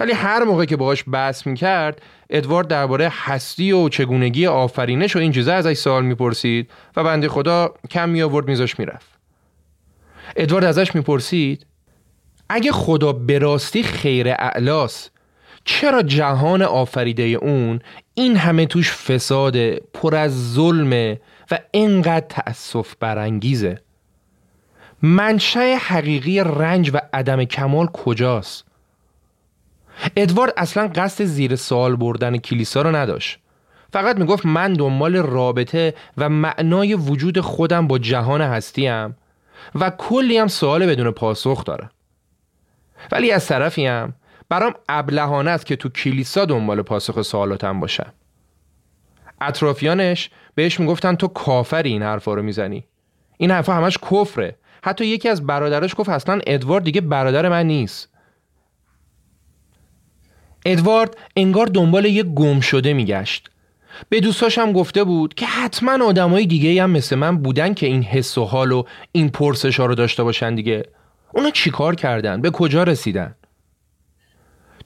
ولی 0.00 0.12
هر 0.12 0.44
موقع 0.44 0.64
که 0.64 0.76
باهاش 0.76 1.04
بحث 1.12 1.46
می‌کرد 1.46 2.02
ادوارد 2.30 2.68
درباره 2.68 3.12
هستی 3.12 3.72
و 3.72 3.88
چگونگی 3.88 4.46
آفرینش 4.46 5.16
و 5.16 5.18
این 5.18 5.32
چیزا 5.32 5.54
ازش 5.54 5.72
سوال 5.72 6.04
می‌پرسید 6.04 6.70
و 6.96 7.04
بنده 7.04 7.28
خدا 7.28 7.74
کم 7.90 8.08
می 8.08 8.22
آورد 8.22 8.48
میذاش 8.48 8.78
می‌رفت. 8.78 9.08
ادوارد 10.36 10.64
ازش 10.64 10.94
می‌پرسید 10.94 11.66
اگه 12.48 12.72
خدا 12.72 13.12
به 13.12 13.38
راستی 13.38 13.82
خیر 13.82 14.28
اعلاس 14.28 15.08
چرا 15.64 16.02
جهان 16.02 16.62
آفریده 16.62 17.22
اون 17.22 17.80
این 18.14 18.36
همه 18.36 18.66
توش 18.66 18.92
فساد 18.92 19.56
پر 19.74 20.14
از 20.14 20.52
ظلمه 20.54 21.20
و 21.50 21.58
اینقدر 21.70 22.26
تأسف 22.28 22.94
برانگیزه. 23.00 23.80
منشأ 25.02 25.76
حقیقی 25.76 26.40
رنج 26.40 26.90
و 26.94 27.00
عدم 27.12 27.44
کمال 27.44 27.86
کجاست؟ 27.86 28.64
ادوارد 30.16 30.52
اصلا 30.56 30.88
قصد 30.94 31.24
زیر 31.24 31.56
سوال 31.56 31.96
بردن 31.96 32.36
کلیسا 32.38 32.82
رو 32.82 32.96
نداشت. 32.96 33.38
فقط 33.94 34.16
می‌گفت 34.16 34.46
من 34.46 34.72
دنبال 34.72 35.16
رابطه 35.16 35.94
و 36.18 36.28
معنای 36.28 36.94
وجود 36.94 37.40
خودم 37.40 37.86
با 37.86 37.98
جهان 37.98 38.40
هستیم 38.40 39.16
و 39.74 39.90
کلی 39.90 40.38
هم 40.38 40.48
سوال 40.48 40.86
بدون 40.86 41.10
پاسخ 41.10 41.64
دارم 41.64 41.90
ولی 43.12 43.30
از 43.30 43.46
طرفی 43.46 43.86
هم 43.86 44.14
برام 44.48 44.74
ابلهانه 44.88 45.50
است 45.50 45.66
که 45.66 45.76
تو 45.76 45.88
کلیسا 45.88 46.44
دنبال 46.44 46.82
پاسخ 46.82 47.22
سوالاتم 47.22 47.80
باشم 47.80 48.12
اطرافیانش 49.40 50.30
بهش 50.54 50.80
می‌گفتن 50.80 51.14
تو 51.14 51.28
کافری 51.28 51.90
این 51.90 52.02
حرفا 52.02 52.34
رو 52.34 52.42
می‌زنی. 52.42 52.84
این 53.36 53.50
حرفا 53.50 53.74
همش 53.74 53.98
کفره. 53.98 54.56
حتی 54.84 55.06
یکی 55.06 55.28
از 55.28 55.46
برادرش 55.46 55.94
گفت 55.98 56.08
اصلا 56.08 56.40
ادوارد 56.46 56.84
دیگه 56.84 57.00
برادر 57.00 57.48
من 57.48 57.66
نیست. 57.66 58.08
ادوارد 60.66 61.16
انگار 61.36 61.66
دنبال 61.66 62.04
یه 62.04 62.22
گم 62.22 62.60
شده 62.60 62.92
میگشت. 62.92 63.50
به 64.08 64.20
دوستاش 64.20 64.58
هم 64.58 64.72
گفته 64.72 65.04
بود 65.04 65.34
که 65.34 65.46
حتما 65.46 66.04
آدمای 66.04 66.46
دیگه 66.46 66.82
هم 66.82 66.90
مثل 66.90 67.16
من 67.16 67.38
بودن 67.38 67.74
که 67.74 67.86
این 67.86 68.02
حس 68.02 68.38
و 68.38 68.44
حال 68.44 68.72
و 68.72 68.84
این 69.12 69.28
پرسش 69.28 69.80
ها 69.80 69.86
رو 69.86 69.94
داشته 69.94 70.22
باشن 70.22 70.54
دیگه. 70.54 70.82
اونا 71.32 71.50
چیکار 71.50 71.94
کردن؟ 71.94 72.40
به 72.40 72.50
کجا 72.50 72.82
رسیدن؟ 72.82 73.34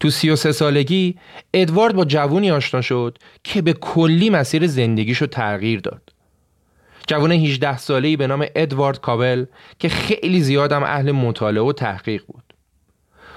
تو 0.00 0.10
سی 0.10 0.30
و 0.30 0.36
سه 0.36 0.52
سالگی 0.52 1.16
ادوارد 1.54 1.94
با 1.94 2.04
جوونی 2.04 2.50
آشنا 2.50 2.80
شد 2.80 3.18
که 3.44 3.62
به 3.62 3.72
کلی 3.72 4.30
مسیر 4.30 4.66
زندگیشو 4.66 5.26
تغییر 5.26 5.80
داد. 5.80 6.02
جوان 7.06 7.32
18 7.32 7.76
ساله‌ای 7.78 8.16
به 8.16 8.26
نام 8.26 8.46
ادوارد 8.54 9.00
کاول 9.00 9.46
که 9.78 9.88
خیلی 9.88 10.40
زیادم 10.40 10.82
اهل 10.82 11.12
مطالعه 11.12 11.62
و 11.62 11.72
تحقیق 11.72 12.22
بود. 12.26 12.42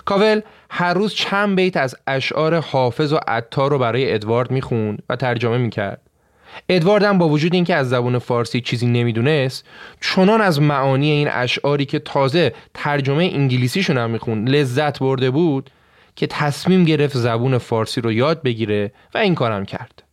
کاول 0.06 0.42
هر 0.70 0.94
روز 0.94 1.14
چند 1.14 1.56
بیت 1.56 1.78
از 1.78 1.96
اشعار 2.08 2.60
حافظ 2.60 3.14
و 3.14 3.20
عطار 3.28 3.72
رو 3.72 3.80
برای 3.80 4.14
ادوارد 4.14 4.52
می‌خوند 4.52 5.04
و 5.10 5.16
ترجمه 5.16 5.58
می‌کرد. 5.58 6.02
ادوارد 6.70 7.04
هم 7.04 7.18
با 7.18 7.30
وجود 7.30 7.54
اینکه 7.54 7.76
از 7.76 7.90
زبون 7.90 8.20
فارسی 8.20 8.62
چیزی 8.62 8.86
نمی‌دونست 8.86 9.66
چنان 10.02 10.42
از 10.42 10.62
معانی 10.62 11.12
این 11.12 11.28
اشعاری 11.32 11.86
که 11.86 12.00
تازه 12.00 12.54
ترجمه 12.74 13.24
انگلیسیشون 13.34 13.98
هم 13.98 14.10
می‌خوند 14.10 14.50
لذت 14.50 15.00
برده 15.00 15.32
بود 15.32 15.70
که 16.22 16.28
تصمیم 16.28 16.84
گرفت 16.84 17.18
زبون 17.18 17.58
فارسی 17.58 18.02
رو 18.02 18.12
یاد 18.12 18.42
بگیره 18.42 18.92
و 19.14 19.18
این 19.18 19.36
کارم 19.36 19.66
کرد. 19.66 20.04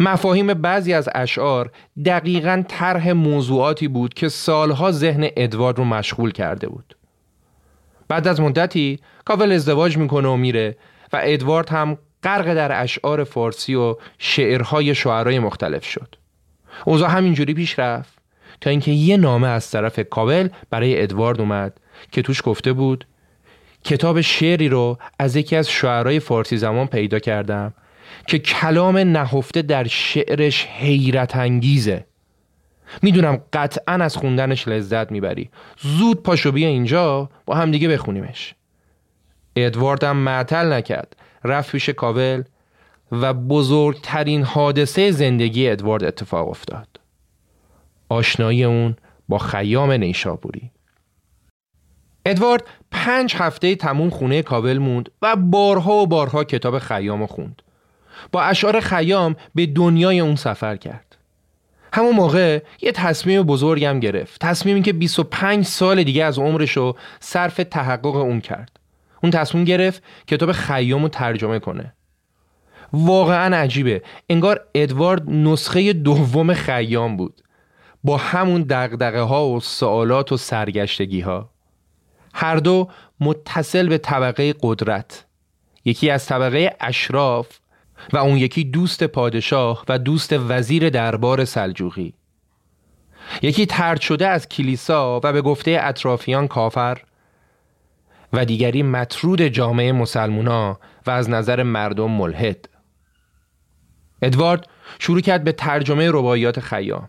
مفاهیم 0.00 0.54
بعضی 0.54 0.92
از 0.92 1.08
اشعار 1.14 1.70
دقیقا 2.04 2.64
طرح 2.68 3.10
موضوعاتی 3.10 3.88
بود 3.88 4.14
که 4.14 4.28
سالها 4.28 4.92
ذهن 4.92 5.28
ادوارد 5.36 5.78
رو 5.78 5.84
مشغول 5.84 6.30
کرده 6.32 6.68
بود. 6.68 6.96
بعد 8.08 8.28
از 8.28 8.40
مدتی 8.40 8.98
کاول 9.24 9.52
ازدواج 9.52 9.96
می‌کنه 9.96 10.28
و 10.28 10.36
میره 10.36 10.76
و 11.12 11.20
ادوارد 11.22 11.68
هم 11.68 11.98
غرق 12.22 12.54
در 12.54 12.82
اشعار 12.82 13.24
فارسی 13.24 13.74
و 13.74 13.96
شعرهای 14.18 14.94
شعرهای 14.94 15.38
مختلف 15.38 15.84
شد. 15.84 16.14
اوضاع 16.84 17.10
همینجوری 17.10 17.54
پیش 17.54 17.78
رفت 17.78 18.18
تا 18.60 18.70
اینکه 18.70 18.90
یه 18.90 19.16
نامه 19.16 19.48
از 19.48 19.70
طرف 19.70 20.00
کاول 20.10 20.48
برای 20.70 21.02
ادوارد 21.02 21.40
اومد 21.40 21.80
که 22.12 22.22
توش 22.22 22.42
گفته 22.44 22.72
بود 22.72 23.06
کتاب 23.84 24.20
شعری 24.20 24.68
رو 24.68 24.98
از 25.18 25.36
یکی 25.36 25.56
از 25.56 25.70
شعرهای 25.70 26.20
فارسی 26.20 26.56
زمان 26.56 26.86
پیدا 26.86 27.18
کردم 27.18 27.74
که 28.26 28.38
کلام 28.38 28.98
نهفته 28.98 29.62
در 29.62 29.86
شعرش 29.86 30.66
حیرت 30.66 31.36
انگیزه. 31.36 32.04
می‌دونم 33.02 33.40
قطعا 33.52 33.94
از 33.94 34.16
خوندنش 34.16 34.68
لذت 34.68 35.12
می‌بری. 35.12 35.50
زود 35.78 36.22
پاشو 36.22 36.52
بیا 36.52 36.68
اینجا 36.68 37.30
با 37.46 37.54
هم 37.54 37.70
دیگه 37.70 37.88
بخونیمش. 37.88 38.54
ادوارد 39.56 40.04
هم 40.04 40.16
معطل 40.16 40.72
نکرد. 40.72 41.16
رفت 41.44 41.72
پیش 41.72 41.88
کاول 41.88 42.42
و 43.12 43.34
بزرگترین 43.34 44.42
حادثه 44.42 45.10
زندگی 45.10 45.68
ادوارد 45.68 46.04
اتفاق 46.04 46.48
افتاد. 46.48 46.88
آشنایی 48.08 48.64
اون 48.64 48.96
با 49.28 49.38
خیام 49.38 49.90
نیشابوری. 49.90 50.70
ادوارد 52.26 52.64
پنج 52.90 53.34
هفته 53.36 53.74
تموم 53.74 54.10
خونه 54.10 54.42
کاول 54.42 54.78
موند 54.78 55.10
و 55.22 55.36
بارها 55.36 55.92
و 55.92 56.06
بارها 56.06 56.44
کتاب 56.44 56.78
خیام 56.78 57.26
خوند. 57.26 57.62
با 58.32 58.42
اشعار 58.42 58.80
خیام 58.80 59.36
به 59.54 59.66
دنیای 59.66 60.20
اون 60.20 60.36
سفر 60.36 60.76
کرد. 60.76 61.16
همون 61.92 62.14
موقع 62.14 62.62
یه 62.82 62.92
تصمیم 62.92 63.42
بزرگم 63.42 64.00
گرفت. 64.00 64.40
تصمیمی 64.40 64.82
که 64.82 64.92
25 64.92 65.64
سال 65.64 66.02
دیگه 66.02 66.24
از 66.24 66.38
عمرش 66.38 66.76
رو 66.76 66.96
صرف 67.20 67.56
تحقق 67.56 68.16
اون 68.16 68.40
کرد. 68.40 68.80
اون 69.22 69.32
تصمیم 69.32 69.64
گرفت 69.64 70.02
کتاب 70.26 70.52
خیام 70.52 71.02
رو 71.02 71.08
ترجمه 71.08 71.58
کنه. 71.58 71.92
واقعا 72.92 73.56
عجیبه. 73.56 74.02
انگار 74.30 74.60
ادوارد 74.74 75.30
نسخه 75.30 75.92
دوم 75.92 76.54
خیام 76.54 77.16
بود. 77.16 77.42
با 78.04 78.16
همون 78.16 78.62
دقدقه 78.62 79.20
ها 79.20 79.48
و 79.48 79.60
سوالات 79.60 80.32
و 80.32 80.36
سرگشتگی 80.36 81.20
ها 81.20 81.51
هر 82.34 82.56
دو 82.56 82.88
متصل 83.20 83.88
به 83.88 83.98
طبقه 83.98 84.54
قدرت. 84.62 85.24
یکی 85.84 86.10
از 86.10 86.26
طبقه 86.26 86.76
اشراف 86.80 87.58
و 88.12 88.16
اون 88.16 88.36
یکی 88.36 88.64
دوست 88.64 89.04
پادشاه 89.04 89.84
و 89.88 89.98
دوست 89.98 90.32
وزیر 90.32 90.90
دربار 90.90 91.44
سلجوقی. 91.44 92.14
یکی 93.42 93.66
ترد 93.66 94.00
شده 94.00 94.28
از 94.28 94.48
کلیسا 94.48 95.20
و 95.24 95.32
به 95.32 95.42
گفته 95.42 95.78
اطرافیان 95.82 96.48
کافر 96.48 96.98
و 98.32 98.44
دیگری 98.44 98.82
مطرود 98.82 99.42
جامعه 99.42 99.92
مسلمونا 99.92 100.78
و 101.06 101.10
از 101.10 101.30
نظر 101.30 101.62
مردم 101.62 102.10
ملحد. 102.10 102.68
ادوارد 104.22 104.66
شروع 104.98 105.20
کرد 105.20 105.44
به 105.44 105.52
ترجمه 105.52 106.10
رباعیات 106.10 106.60
خیام. 106.60 107.08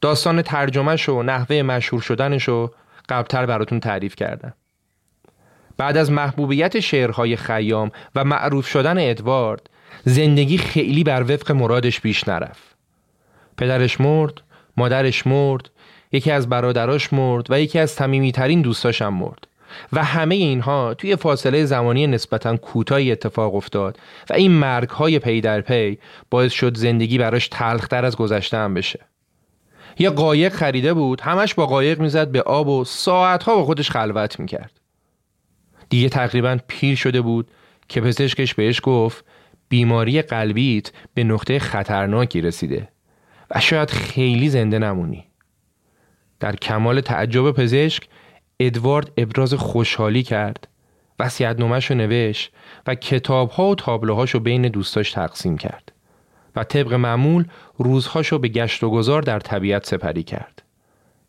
داستان 0.00 0.42
ترجمهش 0.42 1.08
و 1.08 1.22
نحوه 1.22 1.62
مشهور 1.62 2.02
شدنش 2.02 2.48
رو 2.48 2.74
قبلتر 3.12 3.46
براتون 3.46 3.80
تعریف 3.80 4.16
کردم. 4.16 4.54
بعد 5.76 5.96
از 5.96 6.10
محبوبیت 6.10 6.80
شعرهای 6.80 7.36
خیام 7.36 7.90
و 8.14 8.24
معروف 8.24 8.66
شدن 8.66 9.10
ادوارد 9.10 9.70
زندگی 10.04 10.58
خیلی 10.58 11.04
بر 11.04 11.22
وفق 11.22 11.52
مرادش 11.52 12.00
پیش 12.00 12.28
نرفت. 12.28 12.76
پدرش 13.56 14.00
مرد 14.00 14.40
مادرش 14.76 15.26
مرد 15.26 15.70
یکی 16.12 16.30
از 16.30 16.48
برادراش 16.48 17.12
مرد 17.12 17.46
و 17.50 17.60
یکی 17.60 17.78
از 17.78 17.96
تمیمیترین 17.96 18.62
دوستاشم 18.62 19.14
مرد. 19.14 19.46
و 19.92 20.04
همه 20.04 20.34
اینها 20.34 20.94
توی 20.94 21.16
فاصله 21.16 21.64
زمانی 21.64 22.06
نسبتا 22.06 22.56
کوتاهی 22.56 23.12
اتفاق 23.12 23.54
افتاد 23.54 23.98
و 24.30 24.34
این 24.34 24.50
مرگ 24.50 24.88
های 24.88 25.18
پی 25.18 25.40
در 25.40 25.60
پی 25.60 25.98
باعث 26.30 26.52
شد 26.52 26.76
زندگی 26.76 27.18
براش 27.18 27.48
تلختر 27.48 28.04
از 28.04 28.16
گذشته 28.16 28.56
هم 28.56 28.74
بشه. 28.74 29.11
یه 29.98 30.10
قایق 30.10 30.52
خریده 30.52 30.94
بود؟ 30.94 31.20
همش 31.20 31.54
با 31.54 31.66
قایق 31.66 32.00
می‌زد 32.00 32.30
به 32.30 32.42
آب 32.42 32.68
و 32.68 32.84
ساعتها 32.84 33.54
با 33.54 33.64
خودش 33.64 33.90
خلوت 33.90 34.40
می‌کرد. 34.40 34.80
دیگه 35.88 36.08
تقریبا 36.08 36.58
پیر 36.68 36.96
شده 36.96 37.20
بود 37.20 37.50
که 37.88 38.00
پزشکش 38.00 38.54
بهش 38.54 38.80
گفت 38.82 39.24
بیماری 39.68 40.22
قلبیت 40.22 40.92
به 41.14 41.24
نقطه 41.24 41.58
خطرناکی 41.58 42.40
رسیده 42.40 42.88
و 43.50 43.60
شاید 43.60 43.90
خیلی 43.90 44.48
زنده 44.48 44.78
نمونی. 44.78 45.24
در 46.40 46.56
کمال 46.56 47.00
تعجب 47.00 47.50
پزشک 47.50 48.08
ادوارد 48.60 49.12
ابراز 49.16 49.54
خوشحالی 49.54 50.22
کرد 50.22 50.68
و 51.18 51.24
وسیعت 51.24 51.60
رو 51.60 51.96
نوشت 51.96 52.52
و 52.86 52.94
کتاب 52.94 53.50
ها 53.50 53.70
و 53.70 53.74
تابلوهاشو 53.74 54.40
بین 54.40 54.62
دوستاش 54.62 55.12
تقسیم 55.12 55.58
کرد. 55.58 55.91
و 56.56 56.64
طبق 56.64 56.92
معمول 56.92 57.44
روزهاشو 57.78 58.38
به 58.38 58.48
گشت 58.48 58.84
و 58.84 58.90
گذار 58.90 59.22
در 59.22 59.40
طبیعت 59.40 59.86
سپری 59.86 60.22
کرد 60.22 60.62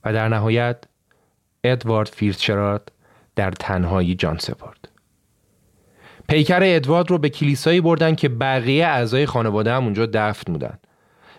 و 0.05 0.13
در 0.13 0.29
نهایت 0.29 0.83
ادوارد 1.63 2.07
فیرچراد 2.07 2.91
در 3.35 3.51
تنهایی 3.51 4.15
جان 4.15 4.37
سپرد. 4.37 4.89
پیکر 6.29 6.59
ادوارد 6.63 7.11
رو 7.11 7.17
به 7.17 7.29
کلیسایی 7.29 7.81
بردن 7.81 8.15
که 8.15 8.29
بقیه 8.29 8.85
اعضای 8.85 9.25
خانواده 9.25 9.73
هم 9.73 9.83
اونجا 9.83 10.05
دفن 10.05 10.53
بودن. 10.53 10.79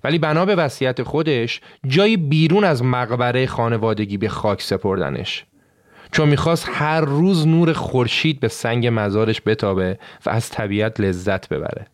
ولی 0.04 0.18
بنا 0.18 0.44
به 0.44 0.54
وصیت 0.54 1.02
خودش 1.02 1.60
جایی 1.86 2.16
بیرون 2.16 2.64
از 2.64 2.82
مقبره 2.82 3.46
خانوادگی 3.46 4.16
به 4.16 4.28
خاک 4.28 4.62
سپردنش. 4.62 5.44
چون 6.12 6.28
می‌خواست 6.28 6.68
هر 6.72 7.00
روز 7.00 7.46
نور 7.46 7.72
خورشید 7.72 8.40
به 8.40 8.48
سنگ 8.48 8.88
مزارش 8.92 9.42
بتابه 9.46 9.98
و 10.26 10.30
از 10.30 10.50
طبیعت 10.50 11.00
لذت 11.00 11.48
ببره. 11.48 11.86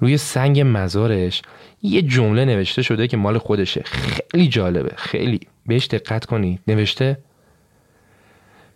روی 0.00 0.16
سنگ 0.16 0.62
مزارش 0.66 1.42
یه 1.82 2.02
جمله 2.02 2.44
نوشته 2.44 2.82
شده 2.82 3.08
که 3.08 3.16
مال 3.16 3.38
خودشه. 3.38 3.82
خیلی 3.84 4.48
جالبه. 4.48 4.92
خیلی. 4.96 5.40
بهش 5.66 5.86
دقت 5.86 6.24
کنید 6.24 6.60
نوشته 6.68 7.18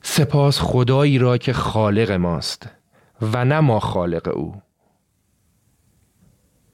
سپاس 0.03 0.61
خدایی 0.61 1.19
را 1.19 1.39
که 1.39 1.53
خالق 1.53 2.11
ماست 2.11 2.69
و 3.23 3.45
نه 3.45 3.61
ما 3.61 3.81
خالق 3.81 4.37
او. 4.37 4.55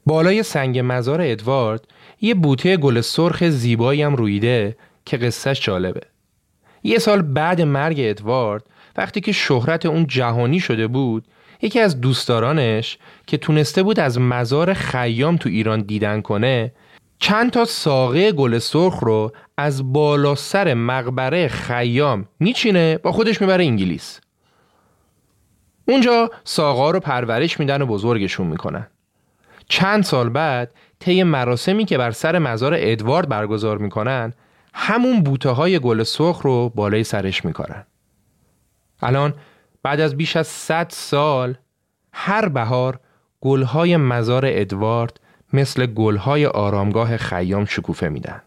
بالای 0.07 0.43
سنگ 0.43 0.81
مزار 0.85 1.21
ادوارد 1.23 1.87
یه 2.21 2.35
بوته 2.35 2.77
گل 2.77 3.01
سرخ 3.01 3.45
زیبایی 3.45 4.03
هم 4.03 4.17
رویده 4.17 4.77
که 5.05 5.17
قصهش 5.17 5.61
جالبه. 5.61 6.01
یه 6.83 6.99
سال 6.99 7.23
بعد 7.23 7.61
مرگ 7.61 7.97
ادوارد 8.01 8.63
وقتی 8.97 9.21
که 9.21 9.33
شهرت 9.33 9.87
اون 9.87 10.07
جهانی 10.07 10.61
شده 10.61 10.87
بود 10.87 11.27
یکی 11.63 11.81
از 11.81 12.01
دوستدارانش 12.01 12.99
که 13.27 13.37
تونسته 13.37 13.83
بود 13.83 14.01
از 14.01 14.21
مزار 14.21 14.75
خیام 14.75 15.37
تو 15.37 15.49
ایران 15.49 15.81
دیدن 15.81 16.21
کنه 16.21 16.73
چند 17.19 17.51
تا 17.51 17.65
ساقه 17.65 18.33
گل 18.33 18.59
سرخ 18.59 18.99
رو 19.01 19.33
از 19.57 19.93
بالا 19.93 20.35
سر 20.35 20.75
مقبره 20.75 21.49
خیام 21.49 22.29
میچینه 22.41 22.99
با 22.99 23.13
خودش 23.13 23.41
می‌بره 23.41 23.65
انگلیس. 23.65 24.21
اونجا 25.89 26.31
ساقه 26.45 26.93
رو 26.93 27.01
پرورش 27.01 27.61
میدن 27.61 27.83
و 27.83 27.87
بزرگشون 27.87 28.47
می‌کنن. 28.47 28.87
چند 29.69 30.05
سال 30.05 30.29
بعد 30.29 30.71
طی 30.99 31.23
مراسمی 31.23 31.85
که 31.85 31.99
بر 31.99 32.11
سر 32.11 32.39
مزار 32.39 32.73
ادوارد 32.77 33.29
برگزار 33.29 33.79
می‌کنن 33.79 34.33
همون 34.75 35.23
بوته 35.23 35.51
های 35.51 35.79
گل 35.79 36.03
سرخ 36.03 36.39
رو 36.39 36.69
بالای 36.75 37.05
سرش 37.05 37.45
می‌کنن 37.45 37.87
الان 39.03 39.35
بعد 39.83 40.01
از 40.01 40.17
بیش 40.17 40.37
از 40.37 40.47
100 40.47 40.87
سال 40.91 41.57
هر 42.13 42.49
بهار 42.49 43.01
گلهای 43.41 43.97
مزار 43.97 44.45
ادوارد 44.47 45.21
مثل 45.53 45.87
گلهای 45.87 46.47
آرامگاه 46.47 47.17
خیام 47.17 47.65
شکوفه 47.65 48.09
میدن. 48.09 48.43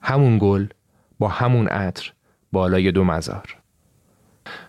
همون 0.00 0.38
گل 0.38 0.66
با 1.18 1.28
همون 1.28 1.68
عطر 1.68 2.12
بالای 2.52 2.92
دو 2.92 3.04
مزار. 3.04 3.56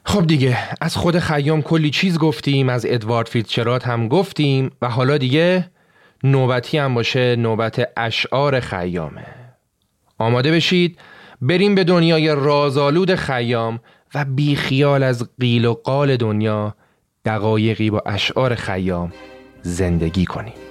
خب 0.03 0.27
دیگه 0.27 0.57
از 0.81 0.95
خود 0.95 1.19
خیام 1.19 1.61
کلی 1.61 1.89
چیز 1.89 2.17
گفتیم 2.17 2.69
از 2.69 2.85
ادوارد 2.89 3.27
فیلدچرات 3.27 3.87
هم 3.87 4.07
گفتیم 4.07 4.71
و 4.81 4.89
حالا 4.89 5.17
دیگه 5.17 5.69
نوبتی 6.23 6.77
هم 6.77 6.93
باشه 6.93 7.35
نوبت 7.35 7.89
اشعار 7.97 8.59
خیامه 8.59 9.25
آماده 10.17 10.51
بشید 10.51 10.99
بریم 11.41 11.75
به 11.75 11.83
دنیای 11.83 12.35
رازآلود 12.35 13.15
خیام 13.15 13.79
و 14.15 14.25
بیخیال 14.25 15.03
از 15.03 15.29
قیل 15.39 15.65
و 15.65 15.73
قال 15.73 16.17
دنیا 16.17 16.75
دقایقی 17.25 17.89
با 17.89 18.03
اشعار 18.05 18.55
خیام 18.55 19.13
زندگی 19.61 20.25
کنیم. 20.25 20.66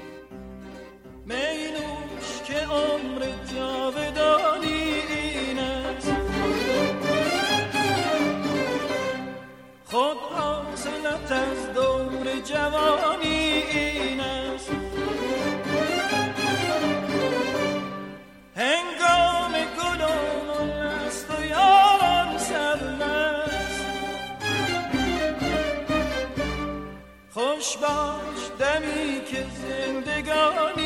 جهانی. 30.36 30.85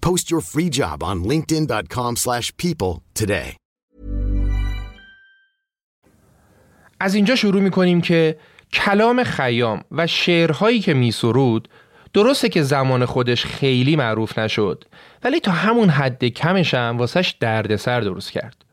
Post 0.00 0.30
your 0.30 0.40
free 0.40 0.70
job 0.70 1.02
on 1.02 1.16
linkedin.com/people 1.30 3.00
today. 3.20 3.56
از 7.00 7.14
اینجا 7.14 7.36
شروع 7.36 7.62
می‌کنیم 7.62 8.00
که 8.00 8.38
کلام 8.72 9.24
خیام 9.24 9.80
و 9.90 10.06
شعرهایی 10.06 10.80
که 10.80 10.94
میسرود 10.94 11.68
درسته 12.12 12.48
که 12.48 12.62
زمان 12.62 13.04
خودش 13.04 13.44
خیلی 13.44 13.96
معروف 13.96 14.38
نشد 14.38 14.84
ولی 15.24 15.40
تا 15.40 15.52
همون 15.52 15.88
حد 15.88 16.24
کمش 16.24 16.74
هم 16.74 16.98
واسش 16.98 17.34
دردسر 17.40 18.00
درست 18.00 18.32
کرد. 18.32 18.64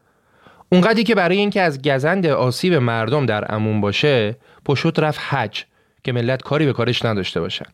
اونقدری 0.71 1.03
که 1.03 1.15
برای 1.15 1.37
اینکه 1.37 1.61
از 1.61 1.81
گزند 1.81 2.25
آسیب 2.25 2.73
مردم 2.73 3.25
در 3.25 3.55
امون 3.55 3.81
باشه 3.81 4.37
پشت 4.65 4.99
رفت 4.99 5.19
حج 5.29 5.63
که 6.03 6.11
ملت 6.11 6.41
کاری 6.41 6.65
به 6.65 6.73
کارش 6.73 7.05
نداشته 7.05 7.39
باشن 7.39 7.65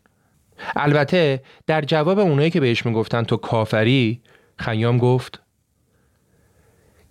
البته 0.75 1.43
در 1.67 1.81
جواب 1.81 2.19
اونایی 2.19 2.49
که 2.49 2.59
بهش 2.59 2.85
می‌گفتن 2.85 3.23
تو 3.23 3.37
کافری 3.37 4.21
خیام 4.57 4.97
گفت 4.97 5.41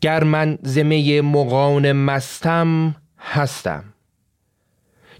گر 0.00 0.24
من 0.24 0.58
زمه 0.62 1.22
مقان 1.22 1.92
مستم 1.92 2.96
هستم. 3.18 3.84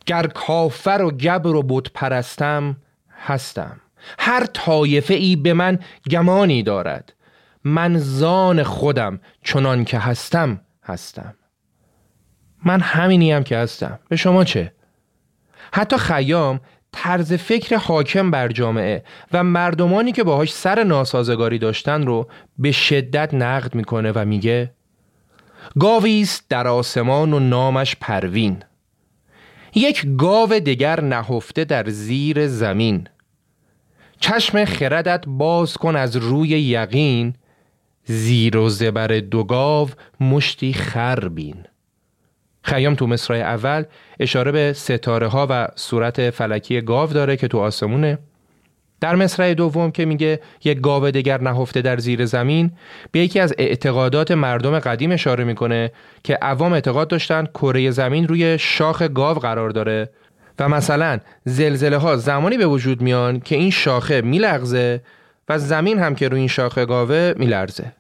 گر 0.07 0.27
کافر 0.27 1.03
و 1.03 1.11
گبر 1.11 1.55
و 1.55 1.63
بت 1.63 1.93
پرستم 1.93 2.77
هستم. 3.11 3.81
هر 4.19 4.47
طایفه 4.47 5.15
ای 5.15 5.37
به 5.37 5.53
من 5.53 5.79
گمانی 6.11 6.63
دارد. 6.63 7.13
من 7.65 7.99
زان 7.99 8.63
خودم 8.63 9.21
چنان 9.43 9.85
که 9.85 9.99
هستم 9.99 10.61
هستم. 10.85 11.35
من 12.65 12.81
همینی 12.81 13.33
هم 13.33 13.45
که 13.45 13.57
هستم. 13.57 13.99
به 14.09 14.17
شما 14.17 14.45
چه؟ 14.45 14.73
حتی 15.73 15.97
خیام 15.97 16.61
طرز 16.93 17.33
فکر 17.33 17.77
حاکم 17.77 18.31
بر 18.31 18.49
جامعه 18.49 19.05
و 19.33 19.45
مردمانی 19.45 20.13
که 20.13 20.25
باهاش 20.25 20.53
سر 20.53 20.85
ناسازگاری 20.85 21.59
داشتن 21.59 22.07
رو 22.07 22.29
به 22.59 22.73
شدت 22.73 23.35
نقد 23.35 23.75
می‌کنه 23.75 24.13
و 24.15 24.25
میگه 24.25 24.71
گاویست 25.79 26.45
در 26.49 26.69
آسمان 26.69 27.33
و 27.33 27.39
نامش 27.39 27.97
پروین. 28.01 28.63
یک 29.75 30.07
گاو 30.19 30.49
دگر 30.49 31.01
نهفته 31.01 31.65
در 31.65 31.89
زیر 31.89 32.47
زمین. 32.47 33.09
چشم 34.21 34.65
خردت 34.65 35.25
باز 35.27 35.77
کن 35.77 35.97
از 35.97 36.17
روی 36.17 36.49
یقین 36.49 37.35
زیر 38.05 38.57
و 38.57 38.69
زبر 38.69 39.07
دو 39.07 39.45
گاو 39.45 39.89
مشتی 40.21 40.73
خربین 40.73 41.65
خیام 42.69 42.95
تو 42.95 43.07
مصرای 43.07 43.43
اول 43.43 43.85
اشاره 44.21 44.53
به 44.53 44.73
ستاره 44.73 45.27
ها 45.27 45.47
و 45.51 45.69
صورت 45.75 46.31
فلکی 46.31 46.81
گاو 46.81 47.11
داره 47.13 47.37
که 47.37 47.49
تو 47.49 47.59
آسمونه. 47.59 48.19
در 49.01 49.17
مصرع 49.17 49.55
دوم 49.55 49.91
که 49.91 50.05
میگه 50.05 50.41
یک 50.65 50.81
گاو 50.81 51.11
دیگر 51.11 51.41
نهفته 51.41 51.83
در 51.83 51.99
زیر 51.99 52.27
زمین 52.27 52.71
به 53.13 53.21
یکی 53.21 53.41
از 53.41 53.55
اعتقادات 53.59 54.31
مردم 54.31 54.79
قدیم 54.79 55.13
اشاره 55.13 55.45
می‌کنه 55.45 55.93
که 56.25 56.35
عوام 56.35 56.73
اعتقاد 56.73 57.09
داشتن 57.09 57.47
کره 57.47 57.91
زمین 57.91 58.29
روی 58.29 58.59
شاخ 58.59 59.03
گاو 59.03 59.39
قرار 59.39 59.71
داره 59.71 60.11
و 60.59 60.69
مثلا 60.69 61.19
زلزله 61.45 61.97
ها 61.97 62.17
زمانی 62.17 62.57
به 62.57 62.67
وجود 62.67 63.03
میان 63.03 63.41
که 63.41 63.57
این 63.57 63.71
شاخه 63.71 64.21
میلغزه 64.21 65.01
و 65.49 65.59
زمین 65.59 65.99
هم 65.99 66.15
که 66.15 66.29
روی 66.29 66.39
این 66.39 66.49
شاخه 66.49 66.87
گاوه 66.87 67.33
میلرزه. 67.37 67.93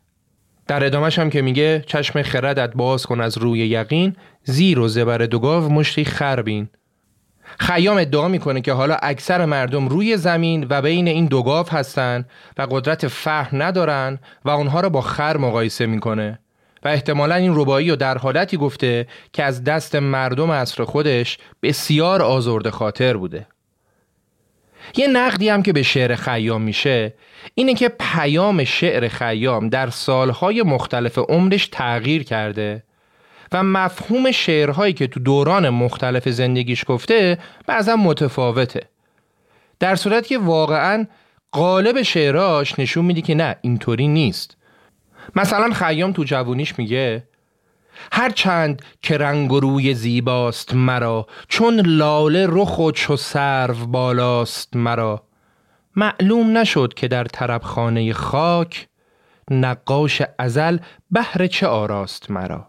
در 0.69 0.85
ادامش 0.85 1.19
هم 1.19 1.31
که 1.31 1.43
میگه 1.43 1.85
چشم 1.87 2.23
خردت 2.23 2.73
باز 2.75 3.07
کن 3.07 3.21
از 3.21 3.39
روی 3.39 3.59
یقین 3.59 4.17
زیر 4.43 4.79
و 4.79 4.89
زبر 4.89 5.19
دو 5.19 5.39
گاو 5.39 5.69
مشتی 5.69 6.05
خربین. 6.05 6.69
خیام 7.59 7.97
ادعا 7.97 8.29
می‌کنه 8.29 8.61
که 8.61 8.73
حالا 8.73 8.97
اکثر 9.03 9.45
مردم 9.45 9.89
روی 9.89 10.17
زمین 10.17 10.67
و 10.71 10.83
بین 10.83 11.09
این 11.09 11.27
دو 11.27 11.43
گاو 11.43 11.69
هستن 11.69 12.25
و 12.59 12.67
قدرت 12.71 13.09
فهم 13.09 13.63
ندارن 13.63 14.19
و 14.45 14.51
اونها 14.51 14.81
رو 14.81 14.91
با 14.91 15.01
خر 15.01 15.37
مقایسه 15.37 15.87
می‌کنه. 15.87 16.39
و 16.85 16.89
احتمالا 16.89 17.35
این 17.35 17.53
ربایی 17.55 17.91
رو 17.91 17.97
در 17.97 18.19
حالتی 18.19 18.57
گفته 18.57 19.07
که 19.33 19.45
از 19.45 19.65
دست 19.65 19.95
مردم 19.95 20.51
عصر 20.51 20.85
خودش 20.85 21.39
بسیار 21.63 22.23
آزرده 22.23 22.71
خاطر 22.71 23.17
بوده. 23.17 23.47
یه 24.97 25.07
نقدی 25.09 25.49
هم 25.49 25.63
که 25.63 25.73
به 25.73 25.83
شعر 25.83 26.15
خیام 26.15 26.63
میشه 26.63 27.15
اینه 27.55 27.75
که 27.75 27.89
پیام 27.89 28.65
شعر 28.65 29.09
خیام 29.09 29.69
در 29.69 29.91
سالهای 29.91 30.63
مختلف 30.63 31.19
عمرش 31.19 31.69
تغییر 31.73 32.23
کرده 32.23 32.83
و 33.53 33.63
مفهوم 33.63 34.31
شعرهایی 34.31 34.93
که 34.93 35.07
تو 35.07 35.21
دوران 35.21 35.69
مختلف 35.69 36.29
زندگیش 36.29 36.85
گفته 36.89 37.39
بعضا 37.67 37.97
متفاوته. 37.97 38.81
در 39.81 39.97
صورت 39.97 40.27
که 40.27 40.39
واقعا 40.39 41.07
قالب 41.53 42.03
شعراش 42.03 42.79
نشون 42.79 43.05
میده 43.05 43.21
که 43.21 43.35
نه 43.35 43.57
اینطوری 43.61 44.09
نیست. 44.09 44.57
مثلا 45.37 45.71
خیام 45.71 46.13
تو 46.13 46.25
جوونیش 46.25 46.79
میگه 46.79 47.23
هر 48.13 48.31
چند 48.31 48.83
که 49.03 49.19
رنگ 49.19 49.53
و 49.53 49.61
روی 49.61 49.95
زیباست 49.95 50.75
مرا 50.75 51.27
چون 51.49 51.81
لاله 51.81 52.47
رخ 52.49 52.79
و 52.79 52.91
چو 52.91 53.17
سرو 53.17 53.87
بالاست 53.87 54.77
مرا. 54.77 55.23
معلوم 55.97 56.59
نشد 56.59 56.95
که 56.95 57.09
در 57.09 57.25
طرب 57.25 57.63
خانه 57.63 58.13
خاک 58.13 58.89
نقاش 59.51 60.23
ازل 60.39 60.79
بهر 61.11 61.47
چه 61.47 61.67
آراست 61.67 62.31
مرا. 62.31 62.69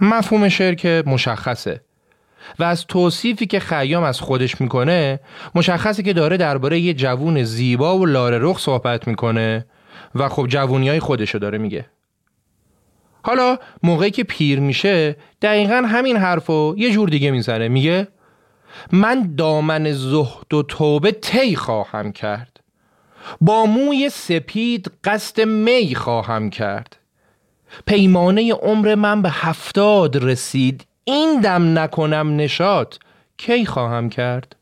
مفهوم 0.00 0.48
شعر 0.48 0.74
که 0.74 1.02
مشخصه 1.06 1.80
و 2.58 2.64
از 2.64 2.86
توصیفی 2.86 3.46
که 3.46 3.60
خیام 3.60 4.02
از 4.02 4.20
خودش 4.20 4.60
می‌کنه 4.60 5.20
مشخصه 5.54 6.02
که 6.02 6.12
داره 6.12 6.36
درباره 6.36 6.80
یه 6.80 6.94
جوون 6.94 7.42
زیبا 7.42 7.98
و 7.98 8.06
لاره 8.06 8.38
رخ 8.40 8.58
صحبت 8.58 9.08
می‌کنه 9.08 9.66
و 10.14 10.28
خب 10.28 10.46
جوونی 10.46 10.88
های 10.88 11.00
خودشو 11.00 11.38
داره 11.38 11.58
میگه. 11.58 11.86
حالا 13.26 13.58
موقعی 13.82 14.10
که 14.10 14.24
پیر 14.24 14.60
میشه 14.60 15.16
دقیقا 15.42 15.74
همین 15.74 16.16
حرفو 16.16 16.74
یه 16.78 16.90
جور 16.90 17.08
دیگه 17.08 17.30
می‌زنه. 17.30 17.68
میگه 17.68 18.08
من 18.92 19.34
دامن 19.38 19.92
زهد 19.92 20.54
و 20.54 20.62
توبه 20.62 21.12
تی 21.12 21.56
خواهم 21.56 22.12
کرد. 22.12 22.60
با 23.40 23.66
موی 23.66 24.08
سپید 24.08 24.92
قصد 25.04 25.40
می 25.40 25.94
خواهم 25.94 26.50
کرد. 26.50 26.96
پیمانه 27.86 28.52
عمر 28.52 28.94
من 28.94 29.22
به 29.22 29.30
هفتاد 29.30 30.24
رسید. 30.24 30.86
این 31.04 31.40
دم 31.40 31.78
نکنم 31.78 32.36
نشاد 32.36 32.98
کی 33.36 33.66
خواهم 33.66 34.08
کرد؟ 34.08 34.56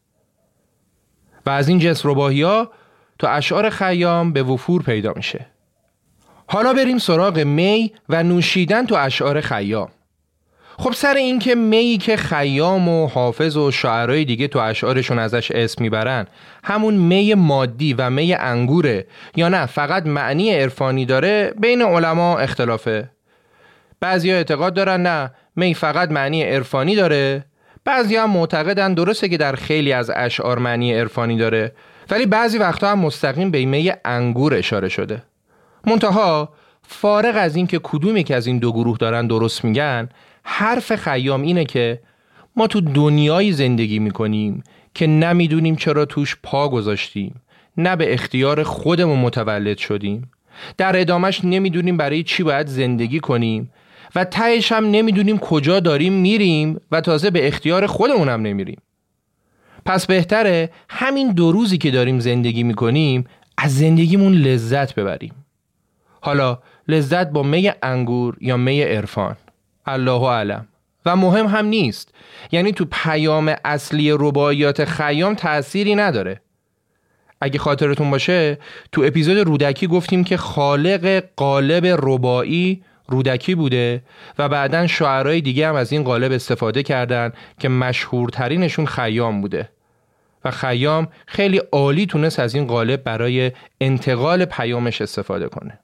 و 1.47 1.51
از 1.51 1.69
این 1.69 1.79
جنس 1.79 2.07
رباهی 2.07 2.43
ها 2.43 2.71
تو 3.19 3.27
اشعار 3.31 3.71
خیام 3.71 4.33
به 4.33 4.43
وفور 4.43 4.83
پیدا 4.83 5.13
میشه. 5.17 5.52
حالا 6.53 6.73
بریم 6.73 6.99
سراغ 6.99 7.39
می 7.39 7.93
و 8.09 8.23
نوشیدن 8.23 8.87
تو 8.87 8.95
اشعار 8.95 9.41
خیام. 9.41 9.89
خب 10.79 10.93
سر 10.93 11.15
اینکه 11.15 11.55
می 11.55 11.99
که 11.99 12.17
خیام 12.17 12.89
و 12.89 13.07
حافظ 13.07 13.57
و 13.57 13.71
شاعرای 13.71 14.25
دیگه 14.25 14.49
تو 14.49 14.59
اشعارشون 14.59 15.19
ازش 15.19 15.51
اسم 15.51 15.83
می‌برن 15.83 16.27
همون 16.65 16.95
می 16.95 17.35
مادی 17.35 17.95
و 17.95 18.11
می 18.11 18.35
انگوره 18.35 19.07
یا 19.37 19.49
نه 19.49 19.67
فقط 19.67 20.07
معنی 20.07 20.51
عرفانی 20.51 21.07
داره 21.07 21.55
بین 21.61 21.83
علما 21.83 22.39
اختلافه. 22.39 23.11
بعضی 24.01 24.33
اعتقاد 24.33 24.75
دارن 24.75 25.03
نه 25.03 25.31
می 25.57 25.75
فقط 25.75 26.11
معنی 26.11 26.43
عرفانی 26.43 26.97
داره 26.97 27.45
بعضی 27.85 28.17
هم 28.17 28.31
معتقدن 28.31 28.95
درسته 28.95 29.29
که 29.29 29.37
در 29.37 29.55
خیلی 29.55 29.93
از 29.93 30.11
اشعار 30.15 30.59
معنی 30.59 30.95
عرفانی 30.95 31.37
داره 31.37 31.73
ولی 32.11 32.27
بعضی 32.27 32.59
وقتا 32.59 32.89
هم 32.89 32.99
مستقیم 32.99 33.51
به 33.51 33.65
می 33.65 33.93
انگور 34.05 34.55
اشاره 34.55 34.89
شده. 34.89 35.23
منتها 35.87 36.53
فارغ 36.83 37.35
از 37.37 37.57
اینکه 37.57 37.81
کدومی 37.83 38.25
که 38.25 38.37
از 38.37 38.47
این 38.47 38.59
دو 38.59 38.73
گروه 38.73 38.99
دارن 38.99 39.27
درست 39.27 39.65
میگن 39.65 40.09
حرف 40.43 40.95
خیام 40.97 41.43
اینه 41.43 41.65
که 41.65 42.01
ما 42.57 42.67
تو 42.67 42.81
دنیایی 42.81 43.53
زندگی 43.53 43.99
می‌کنیم 43.99 44.63
که 44.95 45.07
نمی‌دونیم 45.07 45.77
چرا 45.77 46.05
توش 46.05 46.37
پا 46.43 46.69
گذاشتیم 46.69 47.41
نه 47.77 47.97
به 47.97 48.15
اختیار 48.15 48.63
خودمون 48.63 49.19
متولد 49.19 49.79
شدیم. 49.79 50.31
در 50.77 51.01
ادامش 51.01 51.45
نمی‌دونیم 51.45 51.97
برای 51.97 52.23
چی 52.23 52.43
باید 52.43 52.67
زندگی 52.67 53.21
کنیم 53.21 53.71
و 54.15 54.25
تهش 54.25 54.73
هم 54.73 54.91
نمی‌دونیم 54.91 55.39
کجا 55.39 55.81
داریم 55.81 56.13
میریم 56.13 56.81
و 56.91 57.01
تازه 57.01 57.31
به 57.31 57.49
اختیار 57.49 57.87
خودمون 57.87 58.29
هم 58.29 58.43
نمیریم. 58.43 58.79
پس 59.85 60.07
بهتره 60.07 60.71
همین 60.89 61.33
دو 61.33 61.53
روزی 61.53 61.79
که 61.79 61.91
داریم 61.91 62.21
زندگی 62.21 62.63
می‌کنیم 62.63 63.25
از 63.59 63.79
زندگیمون 63.79 64.33
لذت 64.33 64.95
ببریم. 64.95 65.35
حالا 66.25 66.59
لذت 66.89 67.31
با 67.31 67.43
می 67.43 67.73
انگور 67.83 68.37
یا 68.41 68.57
می 68.57 68.83
عرفان؟ 68.83 69.37
الله 69.87 70.29
علم 70.29 70.69
و 71.07 71.17
مهم 71.17 71.47
هم 71.47 71.67
نیست. 71.67 72.15
یعنی 72.53 72.73
تو 72.73 72.85
پیام 72.91 73.55
اصلی 73.65 74.11
رباعیات 74.11 74.85
خیام 74.85 75.35
تأثیری 75.35 75.95
نداره. 75.95 76.41
اگه 77.41 77.59
خاطرتون 77.59 78.11
باشه 78.11 78.59
تو 78.93 79.03
اپیزود 79.05 79.39
رودکی 79.39 79.87
گفتیم 79.87 80.25
که 80.25 80.37
خالق 80.37 81.25
قالب 81.37 81.87
ربایی 81.87 82.85
رودکی 83.09 83.55
بوده 83.55 84.03
و 84.39 84.49
بعدا 84.49 84.87
شاعرای 84.87 85.41
دیگه 85.41 85.69
هم 85.69 85.75
از 85.75 85.93
این 85.93 86.03
قالب 86.03 86.33
استفاده 86.33 86.83
کردن 86.83 87.33
که 87.59 87.69
مشهورترینشون 87.69 88.87
خیام 88.87 89.41
بوده. 89.41 89.69
و 90.45 90.51
خیام 90.51 91.09
خیلی 91.27 91.59
عالی 91.59 92.07
تونست 92.07 92.41
از 92.41 92.55
این 92.55 92.67
قالب 92.67 93.05
برای 93.05 93.53
انتقال 93.81 94.45
پیامش 94.45 95.03
استفاده 95.03 95.49
کنه. 95.49 95.82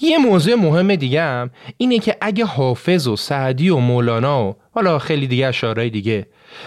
یه 0.00 0.18
موضوع 0.18 0.54
مهم 0.54 0.94
دیگه 0.94 1.22
هم 1.22 1.50
اینه 1.76 1.98
که 1.98 2.16
اگه 2.20 2.44
حافظ 2.44 3.06
و 3.06 3.16
سعدی 3.16 3.68
و 3.68 3.76
مولانا 3.76 4.44
و 4.48 4.56
حالا 4.74 4.98
خیلی 4.98 5.26
دیگه 5.26 5.46
اشارای 5.46 5.90
دیگه 5.90 6.26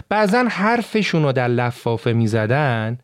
بعضا 0.10 0.46
حرفشون 0.50 1.24
رو 1.24 1.32
در 1.32 1.48
لفافه 1.48 2.14
می‌زدن 2.14 2.98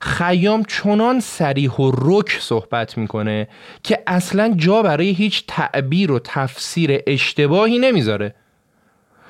خیام 0.00 0.62
چنان 0.68 1.20
سریح 1.20 1.70
و 1.70 1.92
رک 1.94 2.38
صحبت 2.40 2.98
می‌کنه 2.98 3.48
که 3.82 4.02
اصلا 4.06 4.54
جا 4.56 4.82
برای 4.82 5.10
هیچ 5.10 5.44
تعبیر 5.48 6.12
و 6.12 6.18
تفسیر 6.18 7.00
اشتباهی 7.06 7.78
نمی‌ذاره. 7.78 8.34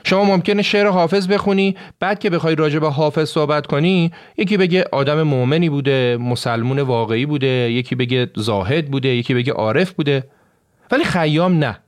شما 0.04 0.24
ممکنه 0.24 0.62
شعر 0.62 0.86
حافظ 0.86 1.28
بخونی 1.28 1.76
بعد 2.00 2.18
که 2.18 2.30
بخوای 2.30 2.54
راجع 2.54 2.78
به 2.78 2.90
حافظ 2.90 3.28
صحبت 3.28 3.66
کنی 3.66 4.12
یکی 4.36 4.56
بگه 4.56 4.84
آدم 4.92 5.22
مؤمنی 5.22 5.68
بوده 5.68 6.16
مسلمون 6.16 6.80
واقعی 6.80 7.26
بوده 7.26 7.46
یکی 7.46 7.94
بگه 7.94 8.30
زاهد 8.36 8.90
بوده 8.90 9.08
یکی 9.08 9.34
بگه 9.34 9.52
عارف 9.52 9.92
بوده. 9.92 10.24
ولی 10.90 11.04
خیام 11.04 11.58
نه. 11.58 11.78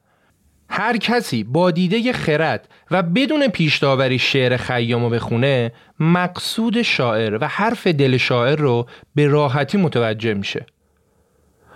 هر 0.68 0.96
کسی 0.96 1.44
با 1.44 1.70
دیده 1.70 2.12
خرد 2.12 2.68
و 2.90 3.02
بدون 3.02 3.48
پیشداوری 3.48 4.18
شعر 4.18 4.56
خیامو 4.56 5.10
بخونه 5.10 5.72
مقصود 6.00 6.82
شاعر 6.82 7.38
و 7.40 7.48
حرف 7.48 7.86
دل 7.86 8.16
شاعر 8.16 8.56
رو 8.56 8.86
به 9.14 9.26
راحتی 9.26 9.78
متوجه 9.78 10.34
میشه. 10.34 10.66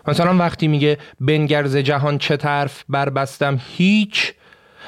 مثلا 0.09 0.37
وقتی 0.37 0.69
میگه 0.69 0.99
بنگرز 1.21 1.77
جهان 1.77 2.19
چه 2.19 2.37
طرف 2.37 2.85
بربستم 2.89 3.61
هیچ 3.77 4.33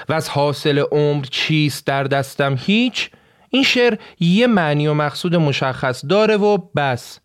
و 0.09 0.13
از 0.13 0.29
حاصل 0.29 0.79
عمر 0.79 1.25
چیست 1.25 1.87
در 1.87 2.05
دستم 2.05 2.57
هیچ؟ 2.59 3.11
این 3.51 3.63
شعر 3.63 3.99
یه 4.21 4.47
معنی 4.47 4.87
و 4.87 4.95
مقصود 4.95 5.37
مشخص 5.37 6.05
داره 6.09 6.37
و 6.37 6.59
بس. 6.77 7.21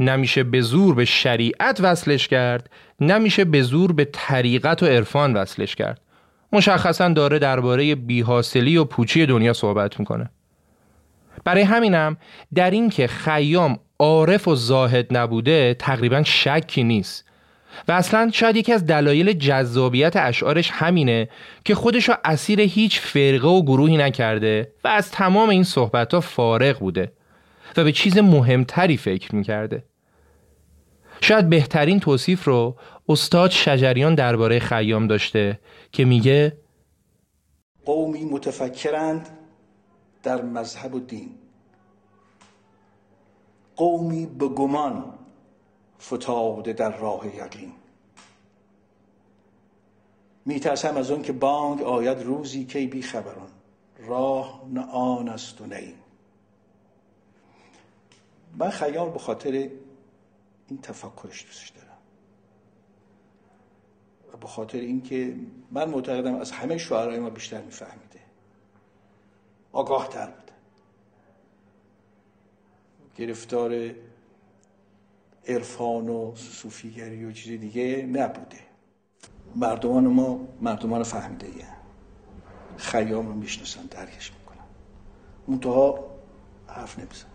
نمیشه 0.00 0.42
به 0.42 0.60
زور 0.60 0.94
به 0.94 1.04
شریعت 1.04 1.80
وصلش 1.80 2.28
کرد 2.28 2.70
نمیشه 3.00 3.44
به 3.44 3.62
زور 3.62 3.92
به 3.92 4.08
طریقت 4.12 4.82
و 4.82 4.86
عرفان 4.86 5.36
وصلش 5.36 5.74
کرد. 5.74 6.00
مشخصا 6.52 7.08
داره 7.08 7.38
درباره 7.38 7.94
بیحاصلی 7.94 8.76
و 8.76 8.84
پوچی 8.84 9.26
دنیا 9.26 9.52
صحبت 9.52 10.00
می‌کنه. 10.00 10.30
برای 11.44 11.62
همینم 11.62 12.16
در 12.54 12.70
اینکه 12.70 13.06
خیام 13.06 13.78
عارف 13.98 14.48
و 14.48 14.54
زاهد 14.54 15.16
نبوده 15.16 15.74
تقریبا 15.74 16.22
شکی 16.22 16.84
نیست. 16.84 17.29
و 17.88 17.92
اصلا 17.92 18.30
شاید 18.32 18.56
یکی 18.56 18.72
از 18.72 18.86
دلایل 18.86 19.32
جذابیت 19.32 20.16
اشعارش 20.16 20.70
همینه 20.70 21.28
که 21.64 21.74
خودش 21.74 22.08
رو 22.08 22.14
اسیر 22.24 22.60
هیچ 22.60 23.00
فرقه 23.00 23.48
و 23.48 23.62
گروهی 23.62 23.96
نکرده 23.96 24.72
و 24.84 24.88
از 24.88 25.10
تمام 25.10 25.48
این 25.48 25.64
صحبت 25.64 26.14
ها 26.14 26.20
فارغ 26.20 26.78
بوده 26.78 27.12
و 27.76 27.84
به 27.84 27.92
چیز 27.92 28.18
مهمتری 28.18 28.96
فکر 28.96 29.34
می‌کرده. 29.34 29.84
شاید 31.20 31.48
بهترین 31.48 32.00
توصیف 32.00 32.44
رو 32.44 32.76
استاد 33.08 33.50
شجریان 33.50 34.14
درباره 34.14 34.58
خیام 34.58 35.06
داشته 35.06 35.60
که 35.92 36.04
میگه 36.04 36.56
قومی 37.84 38.24
متفکرند 38.24 39.28
در 40.22 40.42
مذهب 40.42 40.94
و 40.94 41.00
دین. 41.00 41.30
قومی 43.76 44.26
به 44.26 44.48
گمان 44.48 45.04
فتاده 46.00 46.72
در 46.72 46.98
راه 46.98 47.36
یقین. 47.36 47.72
میترسم 50.44 50.96
از 50.96 51.10
اون 51.10 51.22
که 51.22 51.32
بانگ 51.32 51.82
آید 51.82 52.22
روزی 52.22 52.64
کی 52.64 52.86
بی 52.86 53.02
خبران. 53.02 53.50
راه 53.98 54.62
نه 54.72 54.80
آن 54.80 55.28
است 55.28 55.60
و 55.60 55.66
نه 55.66 55.92
من 58.56 58.70
خیال 58.70 59.10
به 59.10 59.18
خاطر 59.18 59.70
این 60.68 60.80
تفکرش 60.82 61.44
دوستش 61.44 61.68
دارم. 61.68 61.98
و 64.32 64.36
به 64.36 64.46
خاطر 64.46 64.78
اینکه 64.78 65.36
من 65.70 65.88
معتقدم 65.88 66.34
از 66.34 66.50
همه 66.50 66.78
شعرهای 66.78 67.18
ما 67.18 67.30
بیشتر 67.30 67.62
میفهمیده. 67.62 68.20
آگاه 69.72 70.08
تر 70.08 70.26
بوده. 70.26 70.52
گرفتار 73.16 73.94
عرفان 75.48 76.08
و 76.08 76.34
صوفیگری 76.34 77.24
و 77.24 77.32
چیز 77.32 77.60
دیگه 77.60 78.06
نبوده. 78.12 78.58
مردمان 79.56 80.06
ما 80.06 80.48
مردمان 80.60 81.02
فهمیده 81.02 81.48
یه 81.48 81.66
خیام 82.76 83.26
رو 83.26 83.34
می‌شناسن 83.34 83.82
درکش 83.82 84.32
می‌کنن. 84.32 84.64
منتها 85.48 86.10
حرف 86.66 86.98
نمیزن 86.98 87.26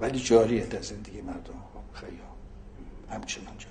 ولی 0.00 0.18
جاریه 0.20 0.66
در 0.66 0.82
زندگی 0.82 1.20
مردم. 1.20 1.54
خیام. 1.92 2.12
همچنان 3.10 3.58
جاری 3.58 3.67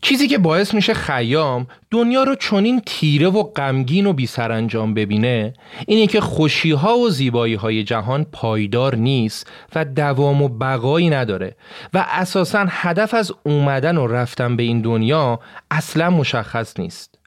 چیزی 0.00 0.28
که 0.28 0.38
باعث 0.38 0.74
میشه 0.74 0.94
خیام 0.94 1.66
دنیا 1.90 2.22
رو 2.22 2.34
چنین 2.34 2.80
تیره 2.86 3.28
و 3.28 3.42
غمگین 3.42 4.06
و 4.06 4.12
بیسرانجام 4.12 4.94
ببینه 4.94 5.54
اینه 5.86 6.06
که 6.06 6.20
خوشی 6.20 6.70
ها 6.70 6.98
و 6.98 7.10
زیبایی 7.10 7.54
های 7.54 7.84
جهان 7.84 8.24
پایدار 8.24 8.96
نیست 8.96 9.50
و 9.74 9.84
دوام 9.84 10.42
و 10.42 10.48
بقایی 10.48 11.10
نداره 11.10 11.56
و 11.94 12.06
اساسا 12.08 12.66
هدف 12.68 13.14
از 13.14 13.32
اومدن 13.44 13.96
و 13.96 14.06
رفتن 14.06 14.56
به 14.56 14.62
این 14.62 14.80
دنیا 14.80 15.40
اصلا 15.70 16.10
مشخص 16.10 16.80
نیست. 16.80 17.18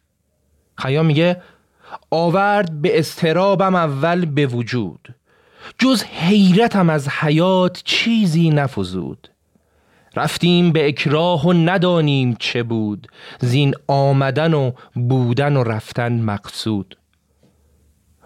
خیام 0.77 1.05
میگه 1.05 1.41
آورد 2.11 2.81
به 2.81 2.99
استرابم 2.99 3.75
اول 3.75 4.25
به 4.25 4.45
وجود 4.45 5.15
جز 5.77 6.03
حیرتم 6.03 6.89
از 6.89 7.09
حیات 7.09 7.81
چیزی 7.85 8.49
نفزود. 8.49 9.30
رفتیم 10.15 10.71
به 10.71 10.87
اکراه 10.87 11.47
و 11.47 11.53
ندانیم 11.53 12.35
چه 12.39 12.63
بود 12.63 13.07
زین 13.39 13.73
آمدن 13.87 14.53
و 14.53 14.71
بودن 14.93 15.55
و 15.55 15.63
رفتن 15.63 16.21
مقصود. 16.21 16.97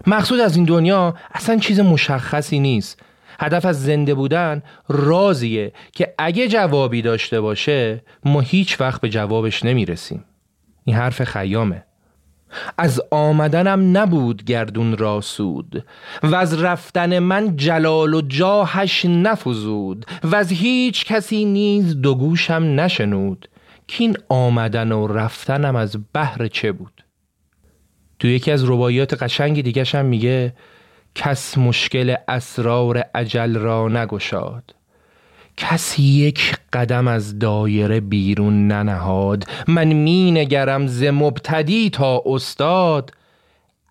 مقصود 0.08 0.40
از 0.40 0.56
این 0.56 0.66
دنیا 0.66 1.16
اصلا 1.34 1.58
چیز 1.58 1.80
مشخصی 1.80 2.60
نیست. 2.60 3.00
هدف 3.40 3.66
از 3.66 3.84
زنده 3.84 4.14
بودن 4.14 4.64
رازیه 4.90 5.74
که 5.92 6.14
اگه 6.18 6.48
جوابی 6.48 7.02
داشته 7.02 7.42
باشه 7.42 8.04
ما 8.26 8.42
هیچ 8.42 8.82
وقت 8.82 9.02
به 9.02 9.10
جوابش 9.10 9.66
نمی‌رسیم. 9.66 10.26
این 10.86 10.96
حرف 10.96 11.24
خیامه. 11.24 11.84
از 12.78 13.02
آمدنم 13.12 13.98
نبود 13.98 14.44
گردون 14.44 14.98
را 14.98 15.22
سود. 15.22 15.86
و 16.24 16.36
از 16.36 16.64
رفتن 16.64 17.20
من 17.20 17.56
جلال 17.56 18.14
و 18.14 18.22
جاهش 18.22 19.06
نفزود. 19.06 20.06
و 20.24 20.36
از 20.36 20.52
هیچ 20.52 21.06
کسی 21.06 21.46
نیز 21.46 22.02
دو 22.02 22.16
گوشم 22.16 22.64
نشنود. 22.80 23.50
کین 23.88 24.18
آمدن 24.30 24.92
و 24.92 25.08
رفتنم 25.08 25.76
از 25.76 25.98
بحر 26.14 26.48
چه 26.48 26.72
بود؟ 26.72 27.04
تو 28.20 28.28
یکی 28.28 28.52
از 28.52 28.70
رباعیات 28.70 29.24
قشنگ 29.24 29.62
دیگه 29.64 29.84
هم 29.84 30.06
میگه 30.06 30.54
کس 31.16 31.58
مشکل 31.58 32.16
اسرار 32.28 32.98
عجل 32.98 33.56
را 33.58 33.88
نگشاد. 33.88 34.76
کسی 35.58 36.04
یک 36.04 36.58
قدم 36.74 37.08
از 37.08 37.40
دایره 37.40 38.00
بیرون 38.00 38.68
ننهاد. 38.68 39.44
من 39.68 39.88
می 39.88 40.32
نگرم 40.32 40.88
ز 40.88 41.04
مبتدی 41.04 41.90
تا 41.90 42.24
استاد. 42.26 43.12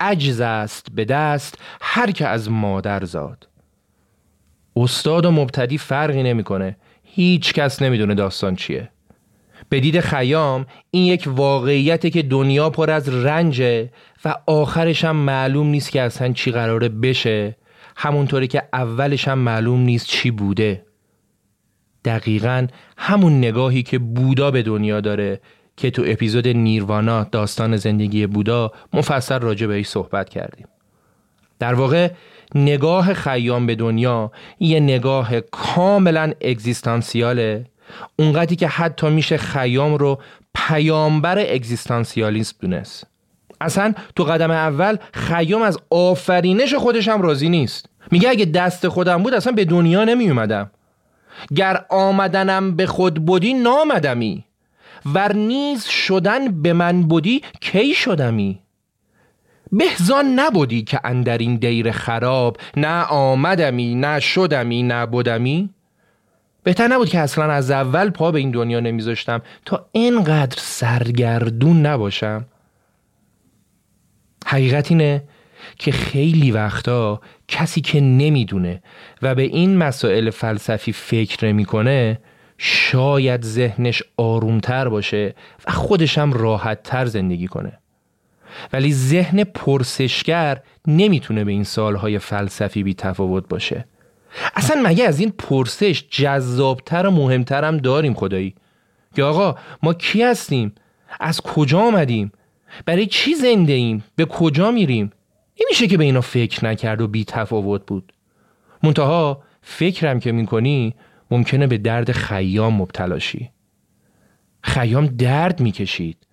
عجز 0.00 0.40
است 0.40 0.86
به 0.94 1.04
دست 1.04 1.58
هر 1.80 2.10
که 2.10 2.28
از 2.28 2.50
مادر 2.50 3.04
زاد. 3.04 3.48
استاد 4.76 5.24
و 5.24 5.30
مبتدی 5.30 5.78
فرقی 5.78 6.22
نمی‌کنه. 6.22 6.76
هیچ 7.04 7.52
کس 7.52 7.82
نمی‌دونه 7.82 8.14
داستان 8.14 8.56
چیه. 8.56 8.90
به 9.68 9.80
دید 9.80 10.00
خیام 10.00 10.66
این 10.90 11.04
یک 11.04 11.24
واقعیته 11.26 12.10
که 12.10 12.22
دنیا 12.22 12.70
پر 12.70 12.90
از 12.90 13.08
رنجه 13.08 13.90
و 14.24 14.34
آخرش 14.46 15.04
هم 15.04 15.16
معلوم 15.16 15.66
نیست 15.66 15.90
که 15.90 16.02
اصلا 16.02 16.32
چی 16.32 16.50
قراره 16.50 16.88
بشه. 16.88 17.56
همونطوری 17.96 18.46
که 18.46 18.62
اولش 18.72 19.28
هم 19.28 19.38
معلوم 19.38 19.80
نیست 19.80 20.06
چی 20.06 20.30
بوده. 20.30 20.84
دقیقا 22.04 22.66
همون 22.98 23.38
نگاهی 23.38 23.82
که 23.82 23.98
بودا 23.98 24.50
به 24.50 24.62
دنیا 24.62 25.00
داره 25.00 25.40
که 25.76 25.90
تو 25.90 26.02
اپیزود 26.06 26.48
نیروانا 26.48 27.24
داستان 27.24 27.76
زندگی 27.76 28.26
بودا 28.26 28.72
مفصل 28.92 29.38
راجع 29.38 29.66
بهش 29.66 29.86
صحبت 29.86 30.28
کردیم. 30.28 30.66
در 31.58 31.74
واقع 31.74 32.10
نگاه 32.54 33.14
خیام 33.14 33.66
به 33.66 33.74
دنیا 33.74 34.32
یه 34.60 34.80
نگاه 34.80 35.40
کاملا 35.40 36.32
اگزیستانسیاله. 36.40 37.64
اونقدری 38.18 38.56
که 38.56 38.68
حتی 38.68 39.10
میشه 39.10 39.36
خیام 39.36 39.94
رو 39.94 40.20
پیامبر 40.54 41.38
اگزیستانسیالیسم 41.38 42.56
دونست. 42.60 43.06
اصلا 43.60 43.94
تو 44.16 44.24
قدم 44.24 44.50
اول 44.50 44.96
خیام 45.12 45.62
از 45.62 45.78
آفرینش 45.90 46.74
خودش 46.74 47.08
هم 47.08 47.22
راضی 47.22 47.48
نیست. 47.48 47.88
میگه 48.10 48.28
اگه 48.28 48.44
دست 48.44 48.88
خودم 48.88 49.22
بود 49.22 49.34
اصلا 49.34 49.52
به 49.52 49.64
دنیا 49.64 50.04
نمی 50.04 50.28
اومدم 50.28 50.70
گر 51.54 51.84
آمدنم 51.88 52.76
به 52.76 52.86
خود 52.86 53.26
بودی 53.26 53.54
نامدمی. 53.54 54.44
ور 55.06 55.32
نیز 55.32 55.84
شدن 55.84 56.62
به 56.62 56.72
من 56.72 57.02
بودی 57.02 57.42
کی 57.60 57.94
شدمی؟ 57.94 58.60
بهزان 59.72 60.26
نبودی 60.26 60.82
که 60.82 61.00
اندر 61.04 61.38
این 61.38 61.56
دیر 61.56 61.92
خراب 61.92 62.56
نه 62.76 63.02
آمدمی 63.02 63.94
نه 63.94 64.20
شدمی 64.20 64.82
نه 64.82 65.06
بودمی 65.06 65.70
بهتر 66.62 66.88
نبود 66.88 67.08
که 67.08 67.18
اصلا 67.18 67.52
از 67.52 67.70
اول 67.70 68.10
پا 68.10 68.30
به 68.30 68.38
این 68.38 68.50
دنیا 68.50 68.80
نمیذاشتم 68.80 69.42
تا 69.64 69.86
اینقدر 69.92 70.56
سرگردون 70.60 71.86
نباشم. 71.86 72.44
حقیقت 74.46 74.90
اینه 74.90 75.22
که 75.78 75.92
خیلی 75.92 76.50
وقتا 76.50 77.20
کسی 77.48 77.80
که 77.80 78.00
نمی‌دونه 78.00 78.82
و 79.22 79.34
به 79.34 79.42
این 79.42 79.76
مسائل 79.76 80.30
فلسفی 80.30 80.92
فکر 80.92 81.46
نمی‌کنه 81.46 82.18
شاید 82.58 83.42
ذهنش 83.42 84.02
آرومتر 84.16 84.88
باشه 84.88 85.34
و 85.66 85.70
خودش 85.70 86.18
هم 86.18 86.32
راحتتر 86.32 87.06
زندگی 87.06 87.46
کنه. 87.46 87.78
ولی 88.72 88.92
ذهن 88.92 89.44
پرسشگر 89.44 90.62
نمی‌تونه 90.86 91.44
به 91.44 91.52
این 91.52 91.64
سالهای 91.64 92.18
فلسفی 92.18 92.82
بی 92.82 92.94
تفاوت 92.94 93.48
باشه. 93.48 93.84
اصلا 94.56 94.82
مگه 94.82 95.04
از 95.04 95.20
این 95.20 95.30
پرسش 95.30 96.04
جذابتر 96.10 97.06
و 97.06 97.10
مهمتر 97.10 97.64
هم 97.64 97.76
داریم 97.76 98.14
خدایی؟ 98.14 98.54
که 99.16 99.22
آقا 99.22 99.58
ما 99.82 99.94
کی 99.94 100.22
هستیم؟ 100.22 100.74
از 101.20 101.40
کجا 101.40 101.80
آمدیم؟ 101.80 102.32
برای 102.86 103.06
چی 103.06 103.34
زنده 103.34 103.72
ایم؟ 103.72 104.04
به 104.16 104.24
کجا 104.24 104.70
میریم؟ 104.70 105.12
نمیشه 105.60 105.86
که 105.86 105.96
به 105.96 106.04
اینا 106.04 106.20
فکر 106.20 106.64
نکرد 106.64 107.00
و 107.00 107.08
بی 107.08 107.24
تفاوت 107.24 107.86
بود. 107.86 108.12
منتها 108.82 109.42
فکرم 109.62 110.20
که 110.20 110.32
می‌کنی 110.32 110.94
ممکنه 111.30 111.66
به 111.66 111.78
درد 111.78 112.12
خیام 112.12 112.74
مبتلا 112.74 113.18
شی 113.18 113.50
خیام 114.62 115.06
درد 115.06 115.60
می‌کشید. 115.60 116.26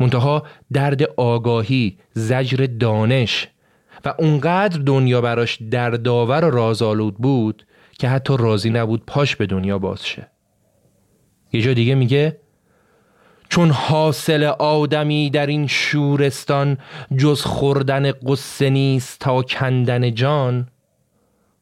منتها 0.00 0.46
درد 0.72 1.02
آگاهی 1.02 1.98
زجر 2.12 2.66
دانش 2.80 3.48
و 4.04 4.14
اونقدر 4.18 4.80
دنیا 4.80 5.20
براش 5.20 5.62
دردآور 5.70 6.44
و 6.44 6.50
رازآلود 6.50 7.14
بود 7.14 7.66
که 7.98 8.08
حتی 8.08 8.36
راضی 8.38 8.70
نبود 8.70 9.02
پاش 9.06 9.36
به 9.36 9.46
دنیا 9.46 9.78
باز 9.78 10.06
شه. 10.06 10.30
یه 11.52 11.62
جا 11.62 11.74
دیگه 11.74 11.94
میگه 11.94 12.40
چون 13.54 13.70
حاصل 13.70 14.44
آدمی 14.44 15.30
در 15.30 15.46
این 15.46 15.66
شورستان 15.66 16.78
جز 17.16 17.42
خوردن 17.42 18.12
قصه 18.12 18.70
نیست 18.70 19.20
تا 19.20 19.42
کندن 19.42 20.14
جان 20.14 20.68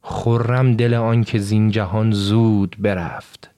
خرم 0.03 0.77
دل 0.77 0.95
آن 0.95 1.25
که 1.25 1.39
زین 1.39 1.71
جهان 1.71 2.13
زود 2.13 2.77
برفت 2.79 3.51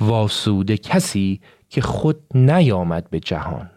واسوده 0.00 0.76
کسی 0.76 1.40
که 1.68 1.80
خود 1.80 2.20
نیامد 2.34 3.10
به 3.10 3.20
جهان. 3.20 3.70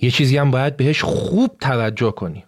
یه 0.00 0.10
چیزی 0.10 0.38
هم 0.38 0.50
باید 0.50 0.76
بهش 0.76 1.02
خوب 1.02 1.56
توجه 1.60 2.10
کنیم. 2.10 2.44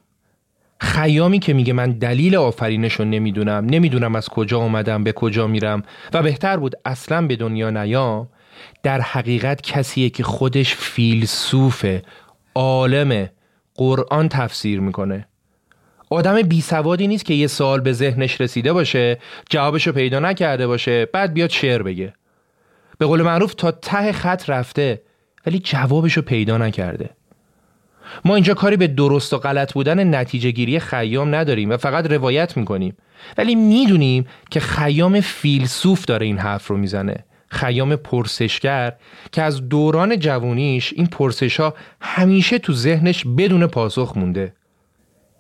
خیامی 0.81 1.39
که 1.39 1.53
میگه 1.53 1.73
من 1.73 1.93
دلیل 1.93 2.37
آفرینش 2.37 2.93
رو 2.93 3.05
نمی‌دونم 3.05 3.67
نمی‌دونم 3.67 4.15
از 4.15 4.29
کجا 4.29 4.59
اومدم 4.59 5.05
به 5.05 5.13
کجا 5.13 5.47
میرم 5.47 5.83
و 6.13 6.23
بهتر 6.23 6.57
بود 6.57 6.75
اصلا 6.85 7.27
به 7.27 7.37
دنیا 7.37 7.71
نیام 7.71 8.29
در 8.83 9.01
حقیقت 9.01 9.61
کسیه 9.61 10.11
که 10.11 10.23
خودش 10.23 10.75
فیلسوف 10.75 11.87
عالم 12.55 13.29
قرآن 13.75 14.29
تفسیر 14.29 14.81
می‌کنه. 14.81 15.27
آدم 16.11 16.43
بی 16.43 16.61
سوادی 16.61 17.07
نیست 17.07 17.25
که 17.25 17.35
یه 17.35 17.47
سال 17.47 17.81
به 17.81 17.93
ذهنش 17.93 18.41
رسیده 18.41 18.73
باشه 18.73 19.19
جوابش 19.51 19.87
رو 19.87 19.93
پیدا 19.93 20.19
نکرده 20.19 20.67
باشه 20.67 21.07
بعد 21.07 21.35
بیاد 21.35 21.51
شعر 21.51 21.83
بگه. 21.83 22.15
به 22.99 23.07
قول 23.07 23.23
معروف 23.23 23.55
تا 23.55 23.71
ته 23.71 24.13
خط 24.13 24.51
رفته 24.51 25.03
ولی 25.47 25.59
جوابش 25.59 26.13
رو 26.13 26.23
پیدا 26.23 26.59
نکرده. 26.59 27.11
ما 28.25 28.35
اینجا 28.35 28.55
کاری 28.55 28.77
به 28.77 28.87
درست 28.87 29.33
و 29.33 29.39
غلط 29.39 29.73
بودن 29.73 30.15
نتیجه 30.15 30.51
گیری 30.51 30.81
خیام 30.81 31.35
نداریم 31.35 31.71
و 31.71 31.77
فقط 31.77 32.07
روایت 32.07 32.57
می‌کنیم. 32.57 32.97
ولی 33.39 33.55
می‌دونیم 33.55 34.27
که 34.51 34.61
خیام 34.61 35.21
فیلسوف 35.21 36.05
داره 36.05 36.27
این 36.27 36.39
حرف 36.39 36.67
رو 36.67 36.77
می‌زنه. 36.77 37.25
خیام 37.51 37.97
پرسشگر 37.97 38.93
که 39.33 39.43
از 39.43 39.69
دوران 39.69 40.19
جوونیش 40.19 40.93
این 40.97 41.07
پرسش 41.07 41.61
ها 41.61 41.75
همیشه 42.01 42.59
تو 42.59 42.73
ذهنش 42.73 43.25
بدون 43.25 43.67
پاسخ 43.67 44.13
مونده 44.17 44.53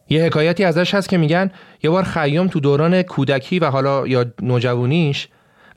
یه 0.09 0.25
حکایتی 0.25 0.65
ازش 0.65 0.95
هست 0.95 1.09
که 1.09 1.19
میگن 1.19 1.51
یه 1.83 1.91
بار 1.91 2.03
خیام 2.03 2.49
تو 2.49 2.61
دوران 2.61 3.03
کودکی 3.03 3.59
و 3.59 3.71
حالا 3.71 4.07
یا 4.07 4.27
نوجوانیش 4.43 5.29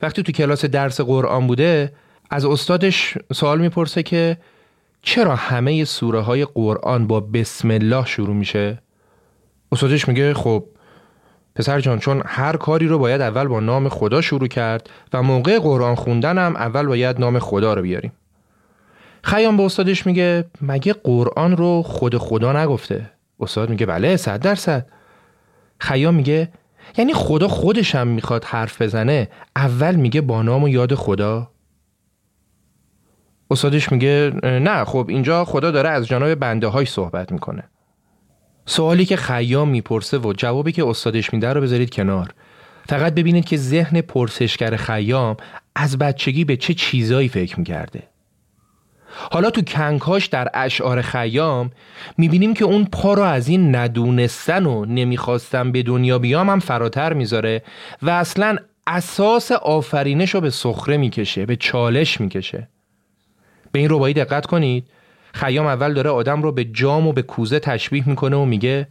وقتی 0.02 0.22
تو 0.22 0.32
کلاس 0.32 0.64
درس 0.64 1.00
قرآن 1.00 1.46
بوده 1.46 1.92
از 2.30 2.44
استادش 2.44 3.18
سوال 3.32 3.60
می‌پرسه 3.60 4.02
که 4.02 4.36
چرا 5.02 5.36
همه 5.36 5.84
سوره 5.84 6.20
های 6.20 6.44
قرآن 6.44 7.06
با 7.06 7.20
بسم 7.20 7.70
الله 7.70 8.06
شروع 8.06 8.34
میشه؟ 8.34 8.78
استادش 9.72 10.08
میگه 10.08 10.34
خب 10.34 10.64
پسر 11.54 11.80
جان 11.80 11.98
چون 11.98 12.22
هر 12.26 12.56
کاری 12.56 12.86
رو 12.86 12.98
باید 12.98 13.20
اول 13.20 13.48
با 13.48 13.60
نام 13.60 13.88
خدا 13.88 14.20
شروع 14.20 14.48
کرد 14.48 14.90
و 15.12 15.22
موقع 15.22 15.58
قرآن 15.58 15.94
خوندن 15.94 16.38
هم 16.38 16.56
اول 16.56 16.86
باید 16.86 17.20
نام 17.20 17.38
خدا 17.38 17.74
رو 17.74 17.82
بیاریم. 17.82 18.12
خیام 19.24 19.56
به 19.56 19.62
استادش 19.62 20.06
میگه 20.06 20.44
مگه 20.60 20.92
قرآن 20.92 21.56
رو 21.56 21.82
خود 21.82 22.18
خدا 22.18 22.62
نگفته؟ 22.62 23.10
استاد 23.40 23.70
میگه 23.70 23.86
بله 23.86 24.16
صد 24.16 24.40
درصد. 24.40 24.86
خیام 25.78 26.14
میگه 26.14 26.48
یعنی 26.98 27.14
خدا 27.14 27.48
خودش 27.48 27.94
هم 27.94 28.08
می‌خواد 28.08 28.44
حرف 28.44 28.82
بزنه 28.82 29.28
اول 29.56 29.94
میگه 29.94 30.20
با 30.20 30.42
نام 30.42 30.62
و 30.62 30.68
یاد 30.68 30.94
خدا. 30.94 31.50
استادش 33.50 33.92
میگه 33.92 34.32
نه 34.42 34.84
خب 34.84 35.06
اینجا 35.08 35.44
خدا 35.44 35.70
داره 35.70 35.88
از 35.88 36.06
جانب 36.06 36.34
بنده 36.34 36.66
های 36.66 36.86
صحبت 36.86 37.32
می‌کنه. 37.32 37.64
سوالی 38.66 39.04
که 39.04 39.16
خیام 39.16 39.68
می‌پرسه 39.68 40.18
و 40.18 40.32
جوابی 40.32 40.72
که 40.72 40.86
استادش 40.86 41.32
میده 41.32 41.52
رو 41.52 41.60
بذارید 41.60 41.90
کنار. 41.90 42.34
فقط 42.88 43.14
ببینید 43.14 43.44
که 43.44 43.56
ذهن 43.56 44.00
پرسشگر 44.00 44.76
خیام 44.76 45.36
از 45.76 45.98
بچگی 45.98 46.44
به 46.44 46.56
چه 46.56 46.74
چیزایی 46.74 47.28
فکر 47.28 47.58
می‌کرده. 47.58 48.02
حالا 49.32 49.50
تو 49.50 49.62
کنکاش 49.62 50.26
در 50.26 50.48
اشعار 50.54 51.02
خیام 51.02 51.70
می‌بینیم 52.18 52.54
که 52.54 52.64
اون 52.64 52.84
پا 52.84 53.14
رو 53.14 53.22
از 53.22 53.48
این 53.48 53.74
ندونستن 53.76 54.66
و 54.66 54.84
نمی‌خواستن 54.84 55.72
به 55.72 55.82
دنیا 55.82 56.18
بیام 56.18 56.50
هم 56.50 56.60
فراتر 56.60 57.12
می‌ذاره 57.12 57.62
و 58.02 58.10
اصلا 58.10 58.56
اساس 58.86 59.52
آفرینش 59.52 60.34
رو 60.34 60.40
به 60.40 60.50
سخره 60.50 60.96
می‌کشه 60.96 61.46
به 61.46 61.56
چالش 61.56 62.20
می‌کشه. 62.20 62.68
به 63.72 63.78
این 63.78 63.88
ربایی 63.90 64.14
دقت 64.14 64.46
کنید. 64.46 64.86
خیام 65.34 65.66
اول 65.66 65.94
داره 65.94 66.10
آدم 66.10 66.42
رو 66.42 66.52
به 66.52 66.64
جام 66.64 67.06
و 67.06 67.12
به 67.12 67.22
کوزه 67.22 67.58
تشبیه 67.58 68.08
می‌کنه 68.08 68.36
و 68.36 68.44
میگه 68.44 68.88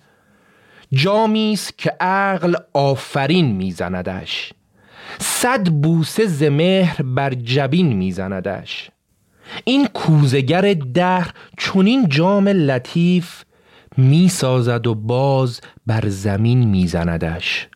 جامی 0.91 1.53
است 1.53 1.77
که 1.77 1.95
عقل 1.99 2.55
آفرین 2.73 3.55
میزندش. 3.55 4.53
صد 5.19 5.69
بوسه 5.69 6.25
زمهر 6.25 7.01
بر 7.01 7.33
جبین 7.33 7.93
میزندش. 7.93 8.89
این 9.63 9.87
کوزگر 9.87 10.73
دهر 10.73 11.33
چونین 11.57 12.09
جام 12.09 12.47
لطیف 12.47 13.43
می‌سازد 13.97 14.87
و 14.87 14.95
باز 14.95 15.61
بر 15.87 16.03
زمین 16.07 16.69
میزندش. 16.69 17.67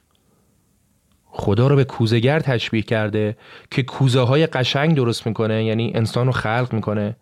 خدا 1.26 1.68
رو 1.68 1.76
به 1.76 1.84
کوزگر 1.84 2.40
تشبیه 2.40 2.82
کرده 2.82 3.38
که 3.72 3.84
کوزه 3.84 4.22
های 4.22 4.48
قشنگ 4.48 4.96
درست 4.96 5.28
می‌کنه 5.28 5.66
یعنی 5.66 5.92
انسان 5.96 6.26
رو 6.26 6.32
خلق 6.32 6.74
می‌کنه. 6.74 7.16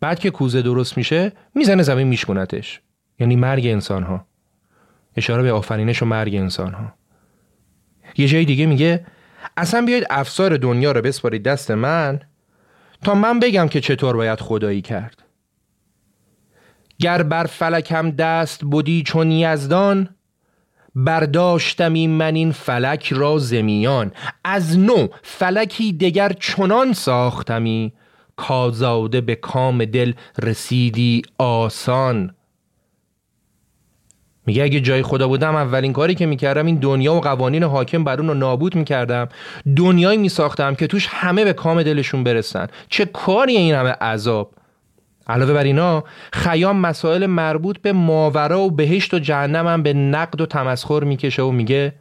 بعد 0.00 0.18
که 0.18 0.30
کوزه 0.30 0.62
درست 0.62 0.96
میشه 0.96 1.32
می‌زنه 1.54 1.82
زمین 1.82 2.08
میشکنتش 2.08 2.80
یعنی 3.18 3.36
مرگ 3.36 3.66
انسان 3.66 4.02
ها 4.02 4.26
اشاره 5.16 5.42
به 5.42 5.52
آفرینش 5.52 6.02
و 6.02 6.06
مرگ 6.06 6.34
انسان 6.34 6.72
ها 6.72 6.94
یه 8.16 8.28
جای 8.28 8.44
دیگه 8.44 8.66
میگه 8.66 9.06
اصلا 9.56 9.84
بیاید 9.84 10.06
افسار 10.10 10.56
دنیا 10.56 10.92
رو 10.92 11.02
بسپارید 11.02 11.42
دست 11.42 11.70
من 11.70 12.20
تا 13.04 13.14
من 13.14 13.40
بگم 13.40 13.68
که 13.68 13.80
چطور 13.80 14.16
باید 14.16 14.40
خدایی 14.40 14.82
کرد. 14.82 15.22
گر 16.98 17.22
بر 17.22 17.44
فلکم 17.44 18.10
دست 18.10 18.64
بودی 18.64 19.02
چون 19.02 19.30
یزدان 19.30 20.08
برداشتمی 20.94 22.06
من 22.06 22.34
این 22.34 22.52
فلک 22.52 23.12
را 23.12 23.38
زمیان. 23.38 24.12
از 24.44 24.78
نو 24.78 25.08
فلکی 25.22 25.92
دگر 25.92 26.32
چنان 26.32 26.92
ساختمی 26.92 27.92
کازاده 28.36 29.20
به 29.20 29.34
کام 29.34 29.84
دل 29.84 30.12
رسیدی 30.42 31.22
آسان. 31.38 32.34
میگه 34.46 34.62
اگه 34.62 34.80
جای 34.80 35.02
خدا 35.02 35.28
بودم 35.28 35.54
اولین 35.54 35.92
کاری 35.92 36.14
که 36.14 36.26
می‌کردم 36.26 36.66
این 36.66 36.76
دنیا 36.76 37.14
و 37.14 37.20
قوانین 37.20 37.62
حاکم 37.62 38.04
بر 38.04 38.18
اون 38.18 38.28
رو 38.28 38.34
نابود 38.34 38.74
می‌کردم. 38.74 39.28
دنیایی 39.76 40.18
میساختم 40.18 40.74
که 40.74 40.86
توش 40.86 41.06
همه 41.10 41.44
به 41.44 41.52
کام 41.52 41.82
دلشون 41.82 42.24
برسن. 42.24 42.66
چه 42.88 43.04
کاری 43.04 43.56
این 43.56 43.74
همه 43.74 43.90
عذاب؟ 43.90 44.52
علاوه 45.28 45.52
بر 45.52 45.64
اینا 45.64 46.04
خیام 46.32 46.76
مسائل 46.76 47.26
مربوط 47.26 47.78
به 47.78 47.92
ماورا 47.92 48.60
و 48.60 48.70
بهشت 48.70 49.14
و 49.14 49.18
جهنم 49.18 49.66
هم 49.66 49.82
به 49.82 49.92
نقد 49.92 50.40
و 50.40 50.46
تمسخر 50.46 51.04
می‌کشه 51.04 51.42
و 51.42 51.50
میگه 51.50 51.94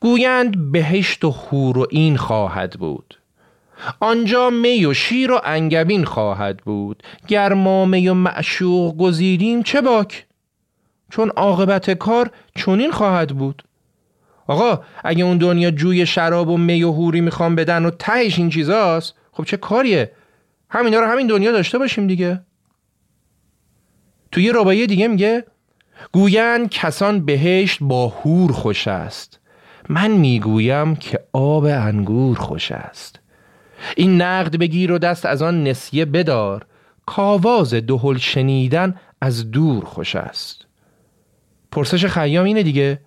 گویند 0.00 0.72
بهشت 0.72 1.24
و 1.24 1.30
حور 1.30 1.78
و 1.78 1.86
این 1.90 2.16
خواهد 2.16 2.72
بود. 2.72 3.17
آنجا 4.00 4.50
می 4.50 4.86
و 4.86 4.94
شیر 4.94 5.32
و 5.32 5.40
انگبین 5.44 6.04
خواهد 6.04 6.56
بود. 6.56 7.02
گر 7.26 7.52
ما 7.52 7.84
می 7.84 8.08
و 8.08 8.14
معشوق 8.14 8.96
گزیدیم 8.96 9.62
چه 9.62 9.80
باک؟ 9.80 10.26
چون 11.10 11.28
عاقبت 11.28 11.90
کار 11.90 12.30
چنین 12.54 12.90
خواهد 12.90 13.28
بود. 13.28 13.62
آقا 14.46 14.82
اگه 15.04 15.24
اون 15.24 15.38
دنیا 15.38 15.70
جوی 15.70 16.06
شراب 16.06 16.48
و 16.48 16.56
می 16.56 16.82
و 16.82 16.92
حوری 16.92 17.20
می‌خوام 17.20 17.54
بدن 17.54 17.84
و 17.84 17.90
تهش 17.90 18.38
این 18.38 18.50
چیزاست 18.50 19.14
خب 19.32 19.44
چه 19.44 19.56
کاریه؟ 19.56 20.12
همینا 20.70 21.00
رو 21.00 21.06
همین 21.06 21.26
دنیا 21.26 21.52
داشته 21.52 21.78
باشیم 21.78 22.06
دیگه. 22.06 22.40
توی 24.32 24.44
یه 24.44 24.52
ربایی 24.54 24.86
دیگه 24.86 25.08
میگه 25.08 25.44
گویند 26.12 26.70
کسان 26.70 27.24
بهشت 27.24 27.78
با 27.80 28.08
هور 28.08 28.52
خوش 28.52 28.88
است. 28.88 29.40
من 29.88 30.10
می‌گویم 30.10 30.96
که 30.96 31.20
آب 31.32 31.64
انگور 31.64 32.36
خوش 32.38 32.72
است. 32.72 33.17
این 33.96 34.22
نقد 34.22 34.56
بگیر 34.56 34.92
و 34.92 34.98
دست 34.98 35.26
از 35.26 35.42
آن 35.42 35.64
نسیه 35.64 36.04
بدار. 36.04 36.66
کاواز 37.06 37.74
دهل 37.74 38.16
شنیدن 38.16 38.94
از 39.20 39.50
دور 39.50 39.84
خوش 39.84 40.16
است. 40.16 40.66
پرسش 41.72 42.06
خیام 42.06 42.44
اینه 42.44 42.62
دیگه. 42.62 43.00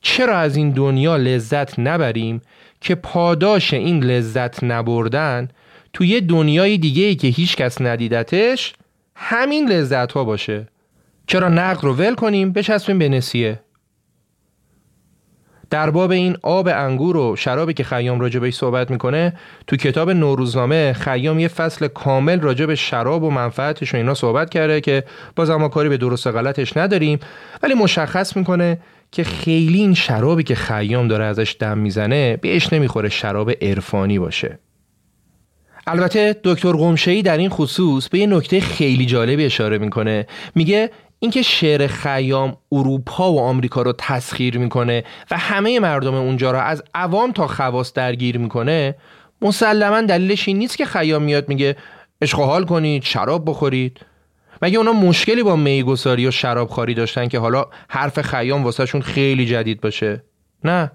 چرا 0.00 0.38
از 0.38 0.56
این 0.56 0.70
دنیا 0.70 1.16
لذت 1.16 1.78
نبریم 1.78 2.42
که 2.80 2.94
پاداش 2.94 3.74
این 3.74 4.04
لذت 4.04 4.64
نبردن؟ 4.64 5.48
توی 5.92 6.20
دنیای 6.20 6.78
دیگه 6.78 7.04
ای 7.04 7.14
که 7.14 7.28
هیچ 7.28 7.56
کس 7.56 7.80
ندیدتش 7.80 8.74
همین 9.16 9.68
لذت 9.68 10.12
ها 10.12 10.24
باشه. 10.24 10.68
چرا 11.26 11.48
نقد 11.48 11.84
رو 11.84 11.94
ول 11.94 12.14
کنیم؟ 12.14 12.52
بچسبیم 12.52 12.98
به 12.98 13.08
نسیه. 13.08 13.60
در 15.70 15.90
باب 15.90 16.10
این 16.10 16.36
آب 16.42 16.68
انگور 16.68 17.16
و 17.16 17.36
شرابی 17.36 17.74
که 17.74 17.84
خیام 17.84 18.20
راجع 18.20 18.40
بهش 18.40 18.54
صحبت 18.54 18.90
می‌کنه 18.90 19.32
تو 19.66 19.76
کتاب 19.76 20.10
نوروزنامه 20.10 20.92
خیام 20.92 21.38
یه 21.38 21.48
فصل 21.48 21.88
کامل 21.88 22.40
راجع 22.40 22.66
به 22.66 22.74
شراب 22.74 23.22
و 23.22 23.30
منفعتش 23.30 23.94
و 23.94 23.96
اینا 23.96 24.14
صحبت 24.14 24.50
کرده 24.50 24.80
که 24.80 25.04
باز 25.36 25.50
ما 25.50 25.68
کاری 25.68 25.88
به 25.88 25.96
درست 25.96 26.26
غلطش 26.26 26.76
نداریم. 26.76 27.18
ولی 27.62 27.74
مشخص 27.74 28.36
می‌کنه 28.36 28.78
که 29.12 29.24
خیلی 29.24 29.78
این 29.78 29.94
شرابی 29.94 30.42
که 30.42 30.54
خیام 30.54 31.08
داره 31.08 31.24
ازش 31.24 31.56
دم 31.58 31.78
می‌زنه 31.78 32.36
بهش 32.36 32.72
نمی‌خوره 32.72 33.08
شراب 33.08 33.50
عرفانی 33.60 34.18
باشه. 34.18 34.58
البته 35.86 36.36
دکتر 36.44 36.72
قمشه‌ای 36.72 37.22
در 37.22 37.38
این 37.38 37.50
خصوص 37.50 38.08
به 38.08 38.18
یه 38.18 38.26
نکته 38.26 38.60
خیلی 38.60 39.06
جالبی 39.06 39.44
اشاره 39.44 39.78
می‌کنه. 39.78 40.26
میگه 40.54 40.90
اینکه 41.18 41.42
شعر 41.42 41.86
خیام 41.86 42.56
اروپا 42.72 43.32
و 43.32 43.40
آمریکا 43.40 43.82
رو 43.82 43.92
تسخیر 43.98 44.58
می‌کنه 44.58 45.04
و 45.30 45.38
همه 45.38 45.80
مردم 45.80 46.14
اونجا 46.14 46.50
رو 46.50 46.58
از 46.58 46.82
عوام 46.94 47.32
تا 47.32 47.46
خواص 47.46 47.92
درگیر 47.92 48.38
می‌کنه 48.38 48.94
مسلما 49.42 50.00
دلیلش 50.00 50.48
این 50.48 50.58
نیست 50.58 50.78
که 50.78 50.84
خیام 50.84 51.22
میاد 51.22 51.48
میگه 51.48 51.76
عشق 52.22 52.64
کنید 52.64 53.02
شراب 53.02 53.50
بخورید. 53.50 54.00
مگه 54.62 54.78
اونا 54.78 54.92
مشکلی 54.92 55.42
با 55.42 55.56
میگساری 55.56 56.26
و 56.26 56.30
شراب 56.30 56.68
خاری 56.68 56.94
داشتن 56.94 57.28
که 57.28 57.38
حالا 57.38 57.66
حرف 57.88 58.20
خیام 58.20 58.64
واسهشون 58.64 59.00
خیلی 59.00 59.46
جدید 59.46 59.80
باشه؟ 59.80 60.22
نه. 60.64 60.92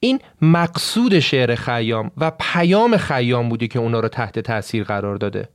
این 0.00 0.20
مقصود 0.42 1.18
شعر 1.18 1.54
خیام 1.54 2.10
و 2.16 2.32
پیام 2.40 2.96
خیام 2.96 3.48
بودی 3.48 3.68
که 3.68 3.78
اونا 3.78 4.00
رو 4.00 4.08
تحت 4.08 4.38
تاثیر 4.38 4.84
قرار 4.84 5.16
داده. 5.16 5.48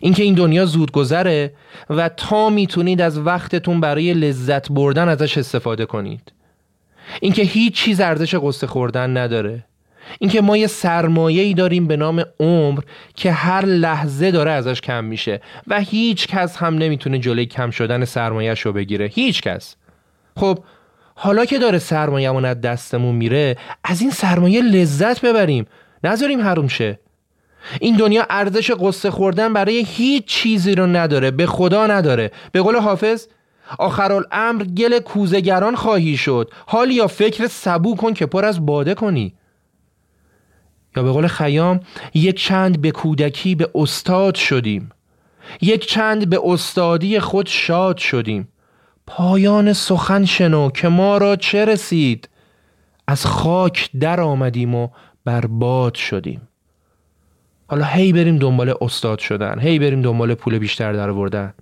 اینکه 0.00 0.22
این 0.22 0.34
دنیا 0.34 0.66
زود 0.66 0.90
گذره 0.92 1.52
و 1.90 2.08
تا 2.08 2.50
می‌تونید 2.50 3.00
از 3.00 3.18
وقتتون 3.18 3.80
برای 3.80 4.14
لذت 4.14 4.72
بردن 4.72 5.08
ازش 5.08 5.38
استفاده 5.38 5.86
کنید. 5.86 6.32
اینکه 7.20 7.42
هیچ 7.42 7.74
چیز 7.74 8.00
ارزش 8.00 8.34
قصه 8.34 8.66
خوردن 8.66 9.16
نداره. 9.16 9.64
اینکه 10.18 10.40
ما 10.40 10.56
یه 10.56 10.66
سرمایه 10.66 11.42
ای 11.42 11.54
داریم 11.54 11.86
به 11.86 11.96
نام 11.96 12.24
عمر 12.40 12.80
که 13.14 13.32
هر 13.32 13.64
لحظه 13.64 14.30
داره 14.30 14.50
ازش 14.50 14.80
کم 14.80 15.04
میشه 15.04 15.40
و 15.66 15.80
هیچ 15.80 16.26
کس 16.26 16.56
هم 16.56 16.74
نمی‌تونه 16.74 17.18
جلوی 17.18 17.46
کم 17.46 17.70
شدن 17.70 18.04
سرمایهش 18.04 18.60
رو 18.60 18.72
بگیره. 18.72 19.06
هیچ 19.06 19.42
کس. 19.42 19.76
خب 20.36 20.58
حالا 21.14 21.44
که 21.44 21.58
داره 21.58 21.78
سرمایه‌مون 21.78 22.44
از 22.44 22.60
دستمون 22.60 23.14
میره 23.14 23.56
از 23.84 24.00
این 24.00 24.10
سرمایه 24.10 24.62
لذت 24.62 25.20
ببریم. 25.20 25.66
نذاریم 26.04 26.40
حروم 26.40 26.68
شه. 26.68 26.98
این 27.80 27.96
دنیا 27.96 28.26
ارزش 28.30 28.70
قصه 28.70 29.10
خوردن 29.10 29.52
برای 29.52 29.84
هیچ 29.88 30.24
چیزی 30.24 30.74
رو 30.74 30.86
نداره 30.86 31.30
به 31.30 31.46
خدا 31.46 31.86
نداره. 31.86 32.30
به 32.52 32.62
قول 32.62 32.76
حافظ 32.76 33.26
آخرالامر 33.78 34.64
گل 34.64 34.98
کوزگران 34.98 35.76
خواهی 35.76 36.16
شد. 36.16 36.50
حال 36.66 36.90
یا 36.90 37.06
فکر 37.06 37.46
سبو 37.46 37.96
کن 37.96 38.14
که 38.14 38.26
پر 38.26 38.44
از 38.44 38.66
باده 38.66 38.94
کنی. 38.94 39.34
یا 40.96 41.02
به 41.02 41.10
قول 41.10 41.26
خیام 41.26 41.80
یک 42.14 42.36
چند 42.36 42.80
به 42.80 42.90
کودکی 42.90 43.54
به 43.54 43.70
استاد 43.74 44.34
شدیم. 44.34 44.90
یک 45.60 45.86
چند 45.86 46.30
به 46.30 46.40
استادی 46.44 47.20
خود 47.20 47.46
شاد 47.46 47.96
شدیم. 47.96 48.48
پایان 49.06 49.72
سخن 49.72 50.24
شنو 50.24 50.70
که 50.70 50.88
ما 50.88 51.18
را 51.18 51.36
چه 51.36 51.64
رسید. 51.64 52.28
از 53.06 53.26
خاک 53.26 53.90
در 54.00 54.20
آمدیم 54.20 54.74
و 54.74 54.88
برباد 55.24 55.94
شدیم. 55.94 56.47
حالا 57.68 57.84
هی 57.84 58.12
بریم 58.12 58.36
دنبال 58.36 58.74
استاد 58.80 59.18
شدن 59.18 59.58
هی 59.60 59.78
بریم 59.78 60.02
دنبال 60.02 60.34
پول 60.34 60.58
بیشتر 60.58 60.92
در 60.92 61.10
آوردن. 61.10 61.54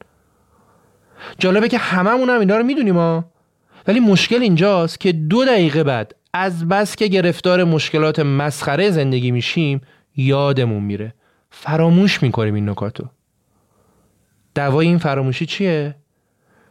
جالبه 1.38 1.68
که 1.68 1.78
هممون 1.78 2.30
هم 2.30 2.40
اینا 2.40 2.56
رو 2.56 2.64
می‌دونیم 2.64 2.96
ها. 2.96 3.24
ولی 3.86 4.00
مشکل 4.00 4.42
اینجاست 4.42 5.00
که 5.00 5.12
دو 5.12 5.44
دقیقه 5.44 5.84
بعد 5.84 6.14
از 6.34 6.68
بس 6.68 6.96
که 6.96 7.06
گرفتار 7.06 7.64
مشکلات 7.64 8.18
مسخره 8.18 8.90
زندگی 8.90 9.30
میشیم 9.30 9.80
یادمون 10.16 10.82
میره. 10.82 11.14
فراموش 11.50 12.22
می‌کنیم 12.22 12.54
این 12.54 12.68
نکاتو. 12.68 13.04
دوای 14.54 14.86
این 14.86 14.98
فراموشی 14.98 15.46
چیه؟ 15.46 15.94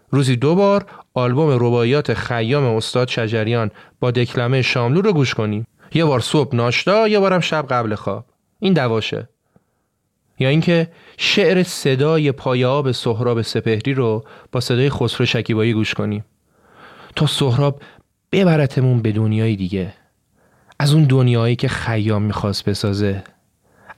روزی 0.10 0.36
دو 0.36 0.56
بار 0.56 0.86
آلبوم 1.14 1.50
رباعیات 1.50 2.14
خیام 2.14 2.64
استاد 2.64 3.08
شجریان 3.08 3.72
با 4.00 4.12
دکلمه 4.12 4.62
شاملو 4.62 5.02
رو 5.02 5.14
گوش 5.14 5.34
کنیم. 5.34 5.68
یه 5.94 6.06
بار 6.06 6.20
صبح 6.20 6.56
ناشتا 6.56 7.08
یه 7.08 7.20
بارم 7.20 7.40
شب 7.40 7.66
قبل 7.70 7.96
خواب. 7.96 8.26
این 8.66 8.74
دواشه. 8.74 9.30
یا 10.40 10.50
اینکه 10.50 10.88
شعر 11.18 11.64
صدای 11.64 12.32
پای 12.32 12.66
آب 12.66 12.92
سهراب 12.92 13.42
سپهری 13.42 13.94
رو 13.94 14.24
با 14.52 14.60
صدای 14.60 14.90
خسرو 14.90 15.26
شکیبایی 15.26 15.74
گوش 15.74 15.94
کنیم 15.94 16.26
تا 17.16 17.26
سهراب 17.28 17.82
ببرتمون 18.32 19.02
به 19.02 19.12
دنیای 19.12 19.56
دیگه. 19.56 19.94
از 20.80 20.94
اون 20.94 21.04
دنیایی 21.04 21.56
که 21.56 21.68
خیام 21.68 22.24
می‌خواست 22.24 22.70
بسازه. 22.70 23.24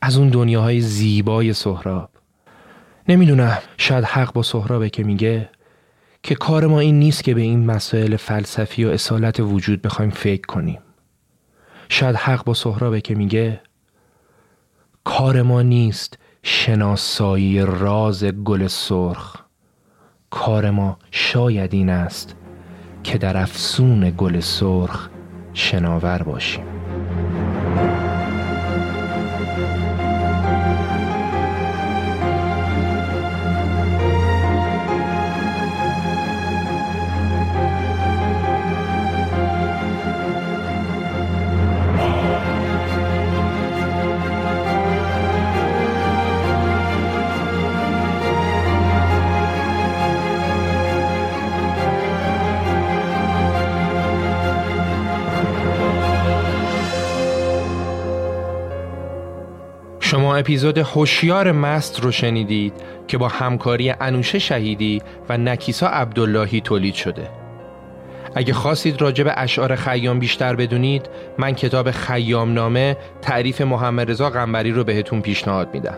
از 0.01 0.18
اون 0.18 0.30
دنیاهای 0.30 0.82
زیبای 0.82 1.53
سهراب. 1.53 2.09
نمی‌دونم 3.09 3.57
شاید 3.78 4.03
حق 4.03 4.34
با 4.34 4.43
سهرابه 4.43 4.89
که 4.89 5.03
میگه 5.03 5.49
که 6.24 6.36
کار 6.36 6.68
ما 6.68 6.80
این 6.80 6.99
نیست 6.99 7.24
که 7.24 7.34
به 7.34 7.41
این 7.41 7.65
مسائل 7.65 8.15
فلسفی 8.15 8.86
و 8.86 8.89
اصالت 8.89 9.39
وجود 9.39 9.82
بخوایم 9.82 10.11
فکر 10.11 10.45
کنیم. 10.47 10.80
شاید 11.89 12.15
حق 12.15 12.43
با 12.43 12.53
سهرابه 12.53 13.01
که 13.01 13.15
میگه 13.15 13.61
کار 15.08 15.41
ما 15.41 15.62
نیست 15.62 16.18
شناسایی 16.43 17.66
راز 17.66 18.24
گل 18.24 18.68
سرخ. 18.68 19.36
کار 20.30 20.70
ما 20.70 20.97
شاید 21.12 21.74
این 21.74 21.89
است 21.89 22.36
که 23.03 23.18
در 23.18 23.38
افسون 23.38 24.14
گل 24.18 24.39
سرخ 24.39 25.10
شناور 25.53 26.24
باشیم. 26.24 26.66
اپیزود 60.48 60.78
هوشیار 60.78 61.52
مست 61.52 62.00
رو 62.00 62.12
شنیدید 62.12 62.74
که 63.08 63.18
با 63.18 63.28
همکاری 63.28 63.89
انوشه 63.89 64.39
شهیدی 64.39 65.02
و 65.30 65.38
نکیسا 65.38 65.88
عبداللهی 65.88 66.62
تولید 66.62 66.93
شده. 66.93 67.30
اگه 68.36 68.54
خواستید 68.54 69.02
راجع 69.02 69.24
به 69.24 69.34
اشعار 69.38 69.76
خیام 69.76 70.20
بیشتر 70.20 70.56
بدونید 70.56 71.10
من 71.38 71.52
کتاب 71.52 71.91
خیام 71.91 72.54
نامه 72.54 72.98
تعریف 73.22 73.62
محمد 73.62 74.12
رضا 74.12 74.30
قنبری 74.30 74.72
رو 74.72 74.84
بهتون 74.84 75.22
پیشنهاد 75.22 75.74
میدم. 75.74 75.98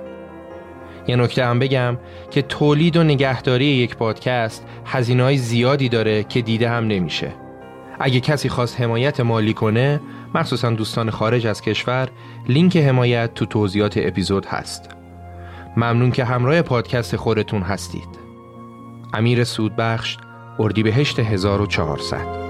یه 1.07 1.15
نکته 1.15 1.45
هم 1.45 1.59
بگم 1.59 1.97
که 2.31 2.41
تولید 2.41 2.97
و 2.97 3.03
نگهداری 3.03 3.65
یک 3.65 3.95
پادکست 3.95 4.65
هزینه 4.85 5.35
زیادی 5.35 5.89
داره 5.89 6.23
که 6.23 6.41
دیده 6.41 6.69
هم 6.69 6.87
نمیشه. 6.87 7.31
اگه 7.99 8.19
کسی 8.19 8.49
خواست 8.49 8.81
حمایت 8.81 9.19
مالی 9.19 9.53
کنه 9.53 10.01
مخصوصا 10.35 10.69
دوستان 10.69 11.09
خارج 11.09 11.47
از 11.47 11.61
کشور 11.61 12.09
لینک 12.47 12.77
حمایت 12.77 13.33
تو 13.33 13.45
توضیحات 13.45 13.93
اپیزود 13.97 14.45
هست. 14.45 14.89
ممنون 15.77 16.11
که 16.11 16.25
همراه 16.25 16.61
پادکست 16.61 17.15
خودتون 17.15 17.61
هستید. 17.61 18.19
امیر 19.13 19.43
سودبخش 19.43 20.17
اردیبهشت 20.59 21.19
1400 21.19 22.49